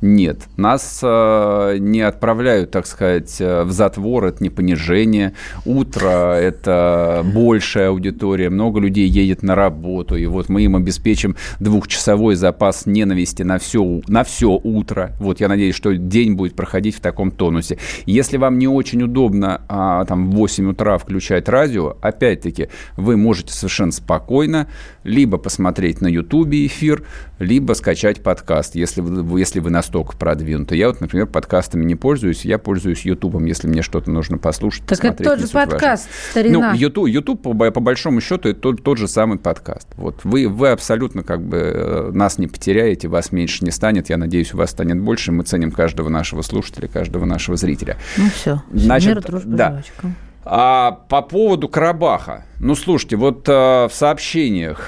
Нет, 0.00 0.48
нас 0.56 1.00
э, 1.02 1.76
не 1.80 2.02
отправляют, 2.02 2.70
так 2.70 2.86
сказать, 2.86 3.40
э, 3.40 3.64
в 3.64 3.72
затвор, 3.72 4.26
это 4.26 4.42
не 4.42 4.48
понижение. 4.48 5.32
Утро– 5.64 6.34
это 6.40 7.24
большая 7.34 7.88
аудитория, 7.88 8.48
много 8.48 8.78
людей 8.78 9.08
едет 9.08 9.42
на 9.42 9.56
работу, 9.56 10.14
и 10.14 10.26
вот 10.26 10.48
мы 10.48 10.62
им 10.62 10.76
обеспечим 10.76 11.34
двухчасовой 11.58 12.36
запас 12.36 12.86
ненависти 12.86 13.42
на 13.42 13.58
все, 13.58 14.00
на 14.06 14.22
все 14.22 14.60
утро. 14.62 15.12
Вот 15.18 15.40
я 15.40 15.48
надеюсь, 15.48 15.74
что 15.74 15.92
день 15.96 16.34
будет 16.34 16.54
проходить 16.54 16.94
в 16.94 17.00
таком 17.00 17.32
тонусе. 17.32 17.78
Если 18.06 18.36
вам 18.36 18.58
не 18.58 18.68
очень 18.68 19.02
удобно 19.02 19.62
а, 19.68 20.04
там 20.04 20.30
в 20.30 20.34
8 20.36 20.70
утра 20.70 20.98
включать 20.98 21.48
радио, 21.48 21.96
опять-таки, 22.00 22.68
вы 22.96 23.16
можете 23.16 23.52
совершенно 23.52 23.90
спокойно 23.92 24.68
либо 25.02 25.38
посмотреть 25.38 26.00
на 26.00 26.06
Ютубе 26.06 26.66
эфир, 26.66 27.02
либо 27.38 27.72
скачать 27.72 28.22
подкаст, 28.22 28.74
если 28.76 29.00
вы, 29.00 29.40
если 29.40 29.58
вы 29.60 29.70
настолько 29.88 30.16
продвинуты. 30.16 30.76
Я 30.76 30.88
вот, 30.88 31.00
например, 31.00 31.26
подкастами 31.26 31.84
не 31.84 31.94
пользуюсь, 31.94 32.44
я 32.44 32.58
пользуюсь 32.58 33.02
Ютубом, 33.06 33.46
если 33.46 33.68
мне 33.68 33.80
что-то 33.80 34.10
нужно 34.10 34.36
послушать, 34.36 34.84
Так 34.86 35.02
это 35.02 35.24
тот 35.24 35.38
же 35.38 35.46
суть 35.46 35.54
важно. 35.54 35.70
подкаст, 35.72 36.08
старина. 36.30 36.72
Ну, 36.72 36.76
YouTube, 36.78 37.08
YouTube 37.08 37.42
по, 37.42 37.54
по 37.70 37.80
большому 37.80 38.20
счету, 38.20 38.50
это 38.50 38.60
тот, 38.60 38.82
тот 38.82 38.98
же 38.98 39.08
самый 39.08 39.38
подкаст. 39.38 39.88
Вот 39.96 40.20
вы, 40.24 40.46
вы 40.46 40.68
абсолютно 40.68 41.22
как 41.22 41.42
бы 41.42 41.56
э, 41.56 42.10
нас 42.12 42.36
не 42.38 42.48
потеряете, 42.48 43.08
вас 43.08 43.32
меньше 43.32 43.64
не 43.64 43.70
станет. 43.70 44.10
Я 44.10 44.18
надеюсь, 44.18 44.52
у 44.52 44.58
вас 44.58 44.70
станет 44.70 45.00
больше. 45.00 45.32
Мы 45.32 45.44
ценим 45.44 45.70
каждого 45.72 46.10
нашего 46.10 46.42
слушателя, 46.42 46.86
каждого 46.88 47.24
нашего 47.24 47.56
зрителя. 47.56 47.96
Ну 48.18 48.28
все, 48.28 48.62
Значит, 48.72 49.14
мир, 49.14 49.22
дружба, 49.24 49.56
да. 49.56 49.70
жвачка. 49.70 50.12
А 50.44 50.92
по 51.08 51.22
поводу 51.22 51.68
Карабаха. 51.68 52.44
Ну, 52.60 52.74
слушайте, 52.74 53.16
вот 53.16 53.48
э, 53.48 53.52
в 53.52 53.90
сообщениях 53.92 54.82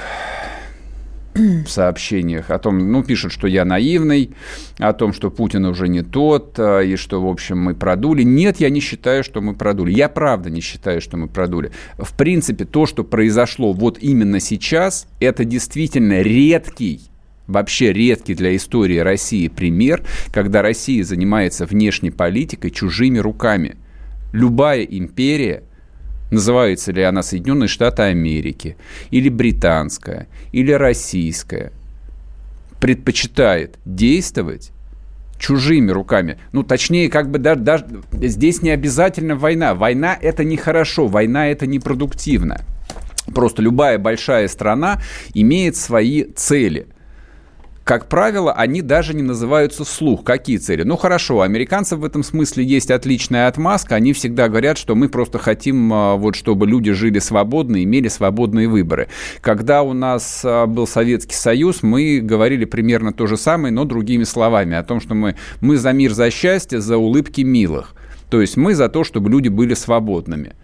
в 1.35 1.66
сообщениях 1.66 2.51
о 2.51 2.59
том, 2.59 2.91
ну, 2.91 3.03
пишут, 3.05 3.33
что 3.33 3.47
я 3.47 3.64
наивный, 3.64 4.31
о 4.78 4.93
том, 4.93 5.12
что 5.12 5.31
Путин 5.31 5.64
уже 5.64 5.89
не 5.89 6.03
тот, 6.03 6.59
э, 6.59 6.87
и 6.87 6.97
что, 6.97 7.22
в 7.22 7.28
общем, 7.28 7.59
мы 7.59 7.74
продули. 7.74 8.22
Нет, 8.22 8.61
я 8.61 8.70
не 8.70 8.81
считаю, 8.81 9.22
что 9.22 9.41
мы 9.41 9.55
продули. 9.55 9.93
Я 9.93 10.09
правда 10.09 10.51
не 10.51 10.61
считаю, 10.61 11.01
что 11.01 11.16
мы 11.16 11.28
продули. 11.28 11.70
В 11.99 12.14
принципе, 12.16 12.64
то, 12.64 12.87
что 12.87 13.05
произошло 13.05 13.72
вот 13.72 13.99
именно 14.01 14.41
сейчас, 14.41 15.07
это 15.20 15.45
действительно 15.45 16.20
редкий 16.22 17.01
вообще 17.47 17.93
редкий 17.93 18.35
для 18.35 18.55
истории 18.55 18.99
России 18.99 19.49
пример, 19.49 20.05
когда 20.33 20.62
Россия 20.62 21.03
занимается 21.03 21.66
внешней 21.66 22.12
политикой 22.12 22.70
чужими 22.70 23.18
руками. 23.18 23.76
Любая 24.33 24.83
империя, 24.83 25.64
называется 26.31 26.93
ли 26.93 27.03
она 27.03 27.22
Соединенные 27.22 27.68
Штаты 27.68 28.03
Америки, 28.03 28.76
или 29.11 29.28
британская, 29.28 30.28
или 30.53 30.72
российская, 30.72 31.72
предпочитает 32.81 33.78
действовать 33.85 34.72
чужими 35.39 35.91
руками. 35.91 36.39
Ну, 36.53 36.62
точнее, 36.62 37.09
как 37.09 37.31
бы 37.31 37.39
даже, 37.39 37.61
даже 37.61 37.85
здесь 38.12 38.62
не 38.62 38.70
обязательно 38.70 39.37
война. 39.37 39.74
Война– 39.74 40.16
это 40.20 40.45
нехорошо, 40.45 41.07
война– 41.07 41.49
это 41.49 41.66
непродуктивно. 41.66 42.61
Просто 43.35 43.62
любая 43.62 43.99
большая 43.99 44.49
страна 44.49 45.01
имеет 45.35 45.76
свои 45.76 46.24
цели– 46.24 46.87
как 47.91 48.07
правило, 48.07 48.53
они 48.53 48.82
даже 48.82 49.14
не 49.14 49.22
называются 49.22 49.82
вслух. 49.82 50.22
Какие 50.22 50.59
цели? 50.59 50.84
Ну, 50.84 50.97
хорошо, 50.97 51.38
у 51.38 51.41
американцев 51.41 51.99
в 51.99 52.05
этом 52.05 52.22
смысле 52.22 52.62
есть 52.62 52.88
отличная 52.88 53.49
отмазка. 53.49 53.97
Они 53.97 54.12
всегда 54.12 54.49
говорят, 54.49 54.78
что 54.78 54.95
мы 54.95 55.09
просто 55.09 55.41
хотим, 55.41 55.93
а, 55.93 56.14
вот, 56.14 56.36
чтобы 56.36 56.68
люди 56.68 56.93
жили 56.93 57.18
свободно, 57.18 57.82
имели 57.82 58.07
свободные 58.07 58.68
выборы. 58.68 59.09
Когда 59.41 59.82
у 59.82 59.93
нас 59.93 60.43
а, 60.45 60.66
был 60.66 60.86
Советский 60.86 61.34
Союз, 61.34 61.82
мы 61.82 62.20
говорили 62.20 62.64
примерно 62.64 63.12
то 63.12 63.26
же 63.26 63.36
самое, 63.36 63.74
но 63.74 63.84
другими 63.84 64.22
словами, 64.22 64.76
о 64.76 64.84
том, 64.84 65.01
что 65.01 65.16
мы, 65.16 65.34
мы 65.61 65.76
за 65.76 65.91
мир, 65.93 66.12
за 66.12 66.30
счастье, 66.30 66.80
за 66.80 66.97
улыбки 66.97 67.41
милых. 67.41 67.97
То 68.28 68.41
есть 68.41 68.57
мы 68.57 68.76
за 68.76 68.88
то, 68.88 69.03
чтобы 69.03 69.30
люди 69.30 69.49
были 69.49 69.74
свободными. 69.74 70.55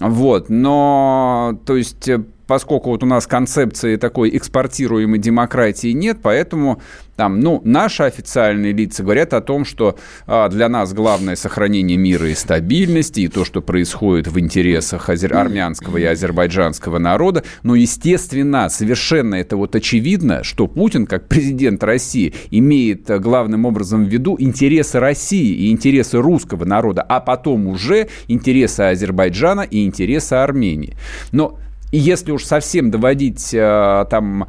Вот, 0.00 0.48
но, 0.48 1.56
то 1.66 1.76
есть, 1.76 2.08
э, 2.08 2.24
поскольку 2.46 2.90
вот 2.90 3.02
у 3.02 3.06
нас 3.06 3.26
концепции 3.26 3.96
такой 3.96 4.36
экспортируемой 4.36 5.18
демократии 5.18 5.92
нет, 5.92 6.18
поэтому 6.22 6.80
там, 7.16 7.40
ну, 7.40 7.60
наши 7.64 8.04
официальные 8.04 8.72
лица 8.72 9.02
говорят 9.02 9.34
о 9.34 9.42
том, 9.42 9.64
что 9.64 9.96
а, 10.26 10.48
для 10.48 10.68
нас 10.68 10.94
главное 10.94 11.36
сохранение 11.36 11.98
мира 11.98 12.28
и 12.28 12.34
стабильности, 12.34 13.20
и 13.20 13.28
то, 13.28 13.44
что 13.44 13.60
происходит 13.60 14.28
в 14.28 14.38
интересах 14.40 15.10
азер... 15.10 15.36
армянского 15.36 15.98
и 15.98 16.04
азербайджанского 16.04 16.98
народа. 16.98 17.44
Но, 17.62 17.74
естественно, 17.74 18.68
совершенно 18.70 19.34
это 19.34 19.56
вот 19.56 19.76
очевидно, 19.76 20.42
что 20.42 20.66
Путин, 20.66 21.06
как 21.06 21.28
президент 21.28 21.84
России, 21.84 22.34
имеет 22.50 23.10
а, 23.10 23.18
главным 23.18 23.66
образом 23.66 24.06
в 24.06 24.08
виду 24.08 24.36
интересы 24.38 24.98
России 24.98 25.66
и 25.66 25.70
интересы 25.70 26.18
русского 26.18 26.64
народа, 26.64 27.02
а 27.02 27.20
потом 27.20 27.66
уже 27.66 28.08
интересы 28.26 28.80
Азербайджана 28.80 29.60
и 29.60 29.84
интересы 29.84 30.34
Армении. 30.34 30.96
Но 31.30 31.58
если 31.98 32.32
уж 32.32 32.44
совсем 32.44 32.90
доводить 32.90 33.54
а, 33.54 34.04
там 34.06 34.48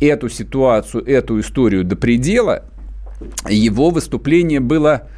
эту 0.00 0.28
ситуацию, 0.28 1.04
эту 1.06 1.40
историю 1.40 1.84
до 1.84 1.96
предела, 1.96 2.64
его 3.48 3.90
выступление 3.90 4.60
было, 4.60 5.08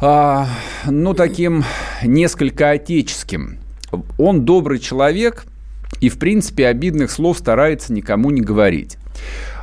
а, 0.00 0.48
ну, 0.86 1.14
таким 1.14 1.64
несколько 2.02 2.70
отеческим. 2.70 3.58
Он 4.18 4.44
добрый 4.44 4.78
человек 4.78 5.44
и, 6.00 6.08
в 6.08 6.18
принципе, 6.18 6.66
обидных 6.66 7.10
слов 7.10 7.38
старается 7.38 7.92
никому 7.92 8.30
не 8.30 8.40
говорить. 8.40 8.96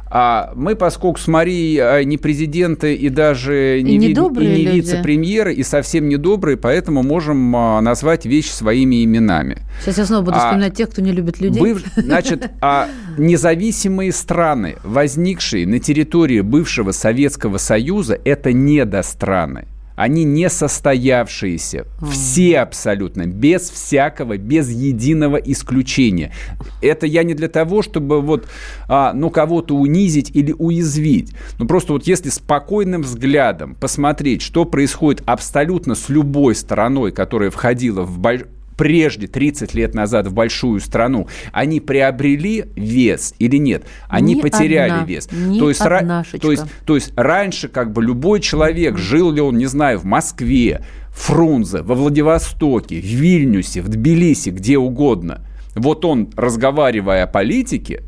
А 0.08 0.54
мы, 0.56 0.76
поскольку 0.76 1.20
с 1.20 1.28
Марией 1.28 1.80
а, 1.80 2.04
не 2.04 2.18
президенты 2.18 2.96
и 2.96 3.10
даже 3.10 3.82
не, 3.82 3.96
и 3.96 3.98
не, 3.98 4.08
ви- 4.08 4.14
и 4.14 4.66
не 4.66 4.66
вице-премьеры, 4.66 5.54
и 5.54 5.64
совсем 5.64 6.08
недобрые, 6.08 6.58
поэтому 6.58 7.02
можем 7.02 7.56
а, 7.56 7.82
назвать 7.82 8.26
вещи 8.26 8.50
своими 8.50 9.04
именами. 9.04 9.64
Сейчас 9.82 9.98
я 9.98 10.06
снова 10.06 10.26
буду 10.26 10.38
а, 10.38 10.40
вспоминать 10.40 10.76
тех, 10.76 10.90
кто 10.90 11.02
не 11.02 11.12
любит 11.12 11.42
людей. 11.42 11.60
Быв... 11.60 11.84
Значит, 11.96 12.52
а 12.62 12.88
независимые 13.18 14.12
страны, 14.12 14.76
возникшие 14.84 15.66
на 15.66 15.80
территории 15.80 16.42
бывшего 16.42 16.92
Советского 16.92 17.58
Союза, 17.58 18.20
это 18.24 18.54
недостраны 18.54 19.66
они 19.96 20.24
не 20.24 20.50
состоявшиеся. 20.50 21.86
Все 22.02 22.60
абсолютно, 22.60 23.26
без 23.26 23.70
всякого, 23.70 24.38
без 24.38 24.70
единого 24.70 25.38
исключения. 25.38 26.34
Это 26.82 27.06
я 27.06 27.24
не 27.24 27.34
для 27.34 27.48
того, 27.48 27.82
чтобы 27.82 28.22
вот, 28.22 28.48
а, 28.88 29.14
ну, 29.14 29.30
кого-то 29.30 29.76
унизить 29.76 30.32
или 30.34 30.54
уязвить. 30.58 31.34
Ну, 31.58 31.68
просто 31.68 31.94
вот 31.94 32.08
если 32.08 32.30
спокойным 32.30 33.02
взглядом 33.02 33.76
посмотреть, 33.76 34.42
что 34.42 34.66
происходит 34.66 35.24
абсолютно 35.26 35.96
с 35.96 36.10
любой 36.10 36.56
стороной, 36.56 37.12
которая 37.12 37.50
входила 37.50 38.04
в, 38.04 38.20
прежде, 38.78 39.28
30 39.28 39.74
лет 39.74 39.94
назад, 39.94 40.28
в 40.28 40.34
большую 40.34 40.80
страну, 40.80 41.28
они 41.52 41.80
приобрели 41.80 42.66
вес 42.76 43.34
или 43.40 43.58
нет? 43.58 43.86
Они 44.08 44.36
ни 44.36 44.42
потеряли 44.42 44.92
одна, 44.92 45.06
вес. 45.06 45.30
Ни 45.32 45.60
то, 45.60 45.70
есть, 45.70 45.82
ра- 45.82 46.40
то, 46.40 46.52
есть, 46.52 46.64
то 46.86 46.96
есть 46.96 47.14
раньше 47.16 47.68
как 47.68 47.94
бы 47.94 48.04
любой 48.04 48.40
человек, 48.40 48.98
жил 48.98 49.32
ли 49.32 49.42
он, 49.42 49.58
не 49.58 49.66
знаю, 49.66 50.00
в 50.00 50.06
Москве, 50.06 50.82
Фрунзе, 51.12 51.82
во 51.82 51.96
Владивостоке, 51.96 53.00
в 53.00 53.06
Вильнюсе, 53.06 53.82
в 53.82 53.88
Тбилиси, 53.88 54.50
где 54.50 54.78
угодно, 54.78 55.42
вот 55.76 56.06
он, 56.06 56.30
разговаривая 56.36 57.24
о 57.24 57.28
политике, 57.28 58.04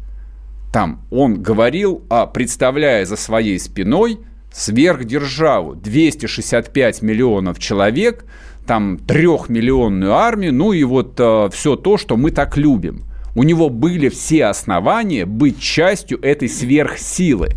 там 0.74 1.01
он 1.09 1.41
говорил, 1.41 2.03
а, 2.09 2.28
представляя 2.28 3.05
за 3.05 3.15
своей 3.15 3.59
спиной 3.59 4.20
сверхдержаву, 4.51 5.76
265 5.76 7.01
миллионов 7.01 7.59
человек– 7.59 8.26
там 8.68 8.97
трехмиллионную 8.99 10.13
армию, 10.13 10.53
ну 10.53 10.74
и 10.74 10.84
вот 10.84 11.15
э, 11.18 11.49
все 11.51 11.76
то, 11.76 11.97
что 11.97 12.18
мы 12.18 12.32
так 12.32 12.57
любим. 12.57 13.05
У 13.34 13.43
него 13.43 13.70
были 13.70 14.09
все 14.09 14.45
основания 14.45 15.26
быть 15.26 15.59
частью 15.59 16.20
этой 16.22 16.49
сверхсилы. 16.49 17.49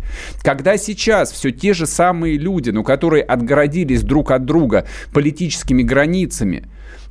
Когда 0.43 0.77
сейчас 0.77 1.31
все 1.31 1.51
те 1.51 1.73
же 1.73 1.87
самые 1.87 2.37
люди, 2.37 2.69
но 2.69 2.83
которые 2.83 3.23
отгородились 3.23 4.03
друг 4.03 4.31
от 4.31 4.45
друга 4.45 4.87
политическими 5.11 5.81
границами, 5.81 6.65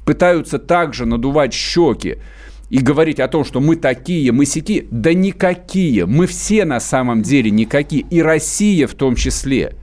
пытаются 0.04 0.58
также 0.58 1.04
надувать 1.04 1.52
щеки, 1.52 2.18
и 2.70 2.78
говорить 2.78 3.18
о 3.18 3.26
том, 3.26 3.44
что 3.44 3.60
мы 3.60 3.74
такие, 3.74 4.30
мы 4.30 4.46
сики, 4.46 4.86
да 4.92 5.12
никакие, 5.12 6.06
мы 6.06 6.28
все 6.28 6.64
на 6.64 6.78
самом 6.78 7.22
деле 7.22 7.50
никакие, 7.50 8.04
и 8.08 8.22
Россия 8.22 8.86
в 8.86 8.94
том 8.94 9.16
числе. 9.16 9.74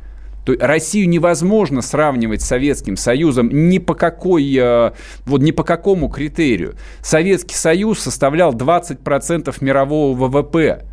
То 0.48 0.56
Россию 0.62 1.10
невозможно 1.10 1.82
сравнивать 1.82 2.42
с 2.42 2.48
Советским 2.48 2.96
Союзом 2.96 3.50
ни 3.52 3.80
по, 3.80 3.96
какой, 3.96 4.50
э, 4.58 4.92
вот, 5.26 5.42
ни 5.42 5.52
по 5.52 5.64
какому 5.64 6.08
критерию. 6.08 6.76
Советский 7.02 7.56
Союз 7.56 8.00
составлял 8.00 8.54
20% 8.54 9.54
мирового 9.60 10.16
ВВП. 10.16 10.86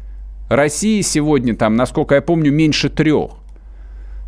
Россия 0.48 1.00
сегодня, 1.05 1.55
там, 1.55 1.76
насколько 1.76 2.16
я 2.16 2.20
помню, 2.20 2.50
меньше 2.50 2.88
трех. 2.88 3.30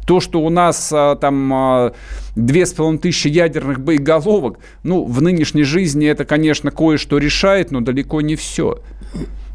То, 0.07 0.20
что 0.20 0.41
у 0.41 0.49
нас 0.49 0.93
а, 0.95 1.16
там 1.16 1.53
а, 1.53 1.93
две 2.37 2.64
с 2.64 2.72
половиной 2.72 3.01
тысячи 3.01 3.27
ядерных 3.27 3.81
боеголовок, 3.81 4.61
ну, 4.85 5.03
в 5.03 5.20
нынешней 5.20 5.64
жизни 5.64 6.07
это, 6.07 6.24
конечно, 6.24 6.70
кое-что 6.70 7.18
решает, 7.18 7.72
но 7.72 7.81
далеко 7.81 8.20
не 8.20 8.37
все. 8.37 8.81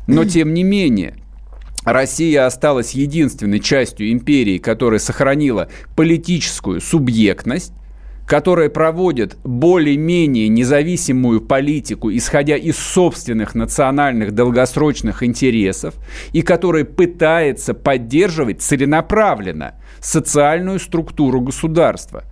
Но, 0.05 0.25
тем 0.25 0.53
не 0.53 0.63
менее, 0.63 1.15
Россия 1.83 2.45
осталась 2.45 2.91
единственной 2.91 3.59
частью 3.59 4.11
империи, 4.11 4.59
которая 4.59 4.99
сохранила 4.99 5.67
политическую 5.95 6.79
субъектность, 6.79 7.73
которая 8.27 8.69
проводит 8.69 9.35
более-менее 9.43 10.47
независимую 10.47 11.41
политику, 11.41 12.11
исходя 12.11 12.55
из 12.55 12.77
собственных 12.77 13.55
национальных 13.55 14.33
долгосрочных 14.33 15.23
интересов, 15.23 15.95
и 16.33 16.43
которая 16.43 16.85
пытается 16.85 17.73
поддерживать 17.73 18.61
целенаправленно 18.61 19.73
социальную 19.99 20.79
структуру 20.79 21.41
государства. 21.41 22.23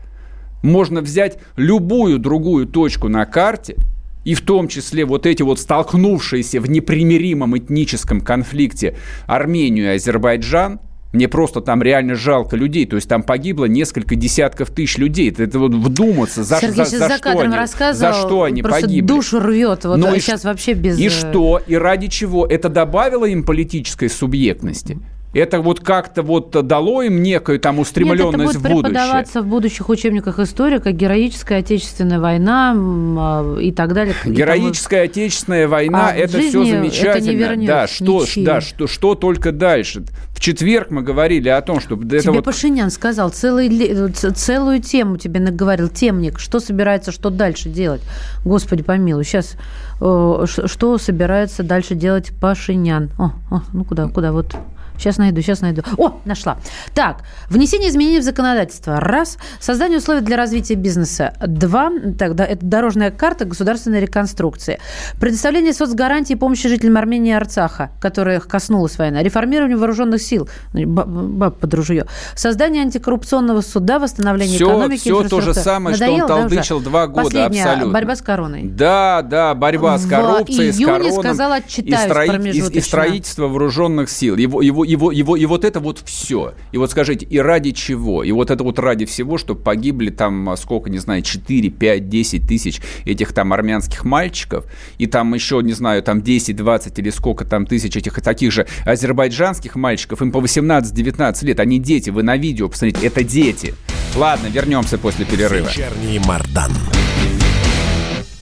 Можно 0.62 1.02
взять 1.02 1.40
любую 1.56 2.20
другую 2.20 2.68
точку 2.68 3.08
на 3.08 3.26
карте– 3.26 3.76
и 4.24 4.34
в 4.34 4.42
том 4.42 4.68
числе 4.68 5.06
вот 5.06 5.26
эти 5.26 5.42
вот 5.44 5.60
столкнувшиеся 5.60 6.60
в 6.62 6.70
непримиримом 6.70 7.58
этническом 7.58 8.22
конфликте 8.22 8.96
Армению 9.28 9.86
и 9.86 9.96
Азербайджан, 9.96 10.80
мне 11.12 11.28
просто 11.28 11.62
там 11.62 11.82
реально 11.82 12.16
жалко 12.16 12.56
людей. 12.56 12.86
То 12.86 12.96
есть 12.96 13.10
там 13.10 13.24
погибло 13.24 13.66
несколько 13.66 14.16
десятков 14.16 14.70
тысяч 14.70 14.98
людей. 14.98 15.34
Это, 15.36 15.58
вот 15.58 15.74
вдуматься, 15.74 16.44
за, 16.44 16.58
Сергей 16.58 16.86
за, 16.86 17.00
за, 17.00 17.08
за 17.08 17.18
что 17.18 17.40
они, 17.40 17.94
за 17.94 18.14
что 18.14 18.44
они 18.44 18.62
погибли. 18.62 19.08
душу 19.08 19.40
рвет. 19.40 19.86
Вот 19.86 19.98
ну 19.98 20.16
сейчас 20.20 20.44
и, 20.44 20.48
вообще 20.48 20.74
без... 20.74 21.00
И 21.00 21.08
э, 21.08 21.10
что? 21.10 21.62
И 21.66 21.76
ради 21.76 22.08
чего? 22.08 22.46
Это 22.46 22.70
добавило 22.70 23.26
им 23.26 23.44
политической 23.44 24.10
субъектности? 24.10 25.00
Это 25.32 25.62
вот 25.62 25.80
как-то 25.80 26.24
вот 26.24 26.50
дало 26.66 27.04
им 27.04 27.22
некую 27.22 27.60
там 27.60 27.78
устремленность 27.78 28.24
Нет, 28.24 28.34
это 28.34 28.44
будет 28.44 28.56
в 28.56 28.62
будущее. 28.62 28.82
преподаваться 28.82 29.42
в 29.44 29.46
будущих 29.46 29.90
учебниках 29.90 30.40
истории, 30.40 30.80
как 30.80 30.96
героическая 30.96 31.60
отечественная 31.60 32.20
война 32.20 32.74
а, 32.76 33.58
и 33.60 33.72
так 33.72 33.94
далее. 33.94 34.16
Героическая 34.26 35.06
там... 35.06 35.12
отечественная 35.12 35.68
война, 35.68 36.10
а 36.10 36.16
это 36.16 36.40
все 36.40 36.66
замечательно. 36.66 37.10
Это 37.10 37.22
не 37.22 37.36
вернешь, 37.36 37.68
да, 37.68 37.88
что, 37.88 38.26
да, 38.38 38.62
что, 38.62 38.88
что 38.88 39.14
только 39.14 39.52
дальше. 39.52 40.04
В 40.32 40.40
четверг 40.40 40.90
мы 40.90 41.04
говорили 41.04 41.50
о 41.50 41.62
том, 41.62 41.80
что... 41.80 41.96
Тебе 41.96 42.18
это 42.20 42.32
вот... 42.32 42.46
Пашинян 42.46 42.90
сказал, 42.90 43.30
целый, 43.30 44.12
целую 44.12 44.82
тему 44.82 45.18
тебе 45.18 45.40
наговорил, 45.42 45.90
темник, 45.90 46.40
что 46.40 46.60
собирается, 46.60 47.12
что 47.12 47.30
дальше 47.30 47.70
делать. 47.70 48.02
Господи 48.46 48.82
помилуй, 48.82 49.26
сейчас 49.26 49.58
э, 50.02 50.46
что 50.48 50.98
собирается 50.98 51.62
дальше 51.62 51.94
делать 51.94 52.32
Пашинян? 52.40 53.12
О, 53.20 53.34
о 53.52 53.62
ну 53.74 53.84
куда, 53.84 54.08
куда, 54.08 54.32
вот... 54.32 54.56
Сейчас 55.00 55.18
найду, 55.18 55.42
сейчас 55.42 55.62
найду. 55.62 55.82
О, 55.98 56.20
нашла. 56.26 56.58
Так, 56.94 57.24
внесение 57.50 57.90
изменений 57.90 58.20
в 58.20 58.24
законодательство. 58.24 59.00
Раз. 59.00 59.38
Создание 59.60 60.00
условий 60.00 60.22
для 60.22 60.36
развития 60.36 60.76
бизнеса. 60.76 61.34
Два. 61.40 61.90
Так, 62.18 62.36
да, 62.36 62.46
это 62.46 62.66
дорожная 62.66 63.10
карта 63.10 63.46
государственной 63.46 64.02
реконструкции. 64.02 64.80
Предоставление 65.20 65.74
соцгарантий 65.74 66.36
и 66.36 66.38
помощи 66.38 66.68
жителям 66.68 66.98
Армении 66.98 67.32
и 67.32 67.34
Арцаха, 67.34 67.92
которых 68.02 68.48
коснулась 68.48 68.98
война. 68.98 69.24
Реформирование 69.24 69.78
вооруженных 69.78 70.22
сил. 70.22 70.50
Ну, 70.74 70.86
баб 70.86 71.58
под 71.58 71.74
ружье. 71.74 72.06
Создание 72.36 72.84
антикоррупционного 72.84 73.62
суда, 73.62 74.00
восстановление 74.00 74.58
все, 74.58 74.66
экономики. 74.66 75.00
Все 75.00 75.24
то 75.24 75.42
же 75.42 75.54
самое, 75.54 75.96
Надоело, 75.96 76.28
что 76.28 76.36
он 76.36 76.42
толдычил 76.42 76.80
да, 76.80 76.86
два 76.86 77.08
года. 77.08 77.24
Последняя 77.24 77.64
абсолютно. 77.64 77.94
борьба 77.94 78.16
с 78.16 78.22
короной. 78.22 78.64
Да, 78.64 79.22
да, 79.22 79.56
борьба 79.56 79.98
с 79.98 80.06
коррупцией, 80.06 80.72
в 80.72 80.76
с 80.76 80.86
короной. 80.86 81.12
сказала, 81.14 81.60
и, 81.60 81.96
строи... 81.96 82.52
и, 82.52 82.78
и 82.78 82.82
строительство 82.82 83.48
вооруженных 83.48 84.10
сил. 84.10 84.36
Его, 84.36 84.62
его, 84.62 84.89
его, 84.90 85.12
его, 85.12 85.36
и 85.38 85.46
вот 85.46 85.64
это 85.66 85.80
вот 85.80 86.02
все. 86.04 86.54
И 86.72 86.78
вот 86.78 86.92
скажите, 86.92 87.26
и 87.26 87.38
ради 87.38 87.72
чего? 87.72 88.24
И 88.24 88.32
вот 88.32 88.50
это 88.50 88.64
вот 88.64 88.80
ради 88.80 89.06
всего, 89.06 89.38
что 89.38 89.56
погибли 89.56 90.10
там, 90.10 90.50
а, 90.50 90.58
сколько, 90.58 90.90
не 90.90 90.98
знаю, 90.98 91.22
4, 91.22 91.70
5, 91.70 92.10
10 92.10 92.48
тысяч 92.48 92.82
этих 93.06 93.34
там 93.34 93.54
армянских 93.54 94.04
мальчиков, 94.04 94.66
и 94.98 95.06
там 95.06 95.34
еще, 95.34 95.62
не 95.62 95.74
знаю, 95.74 96.02
там 96.02 96.22
10, 96.22 96.56
20 96.56 97.00
или 97.00 97.10
сколько 97.12 97.46
там 97.46 97.66
тысяч 97.66 97.96
этих 97.96 98.20
таких 98.22 98.52
же 98.52 98.68
азербайджанских 98.86 99.76
мальчиков, 99.76 100.22
им 100.22 100.32
по 100.32 100.40
18-19 100.40 101.46
лет, 101.46 101.60
они 101.60 101.80
дети, 101.80 102.10
вы 102.10 102.24
на 102.24 102.36
видео 102.36 102.68
посмотрите, 102.68 103.06
это 103.06 103.24
дети. 103.24 103.76
Ладно, 104.16 104.48
вернемся 104.48 104.98
после 104.98 105.26
перерыва. 105.26 105.68
Вечерний 105.68 106.20
Мардан. 106.20 106.72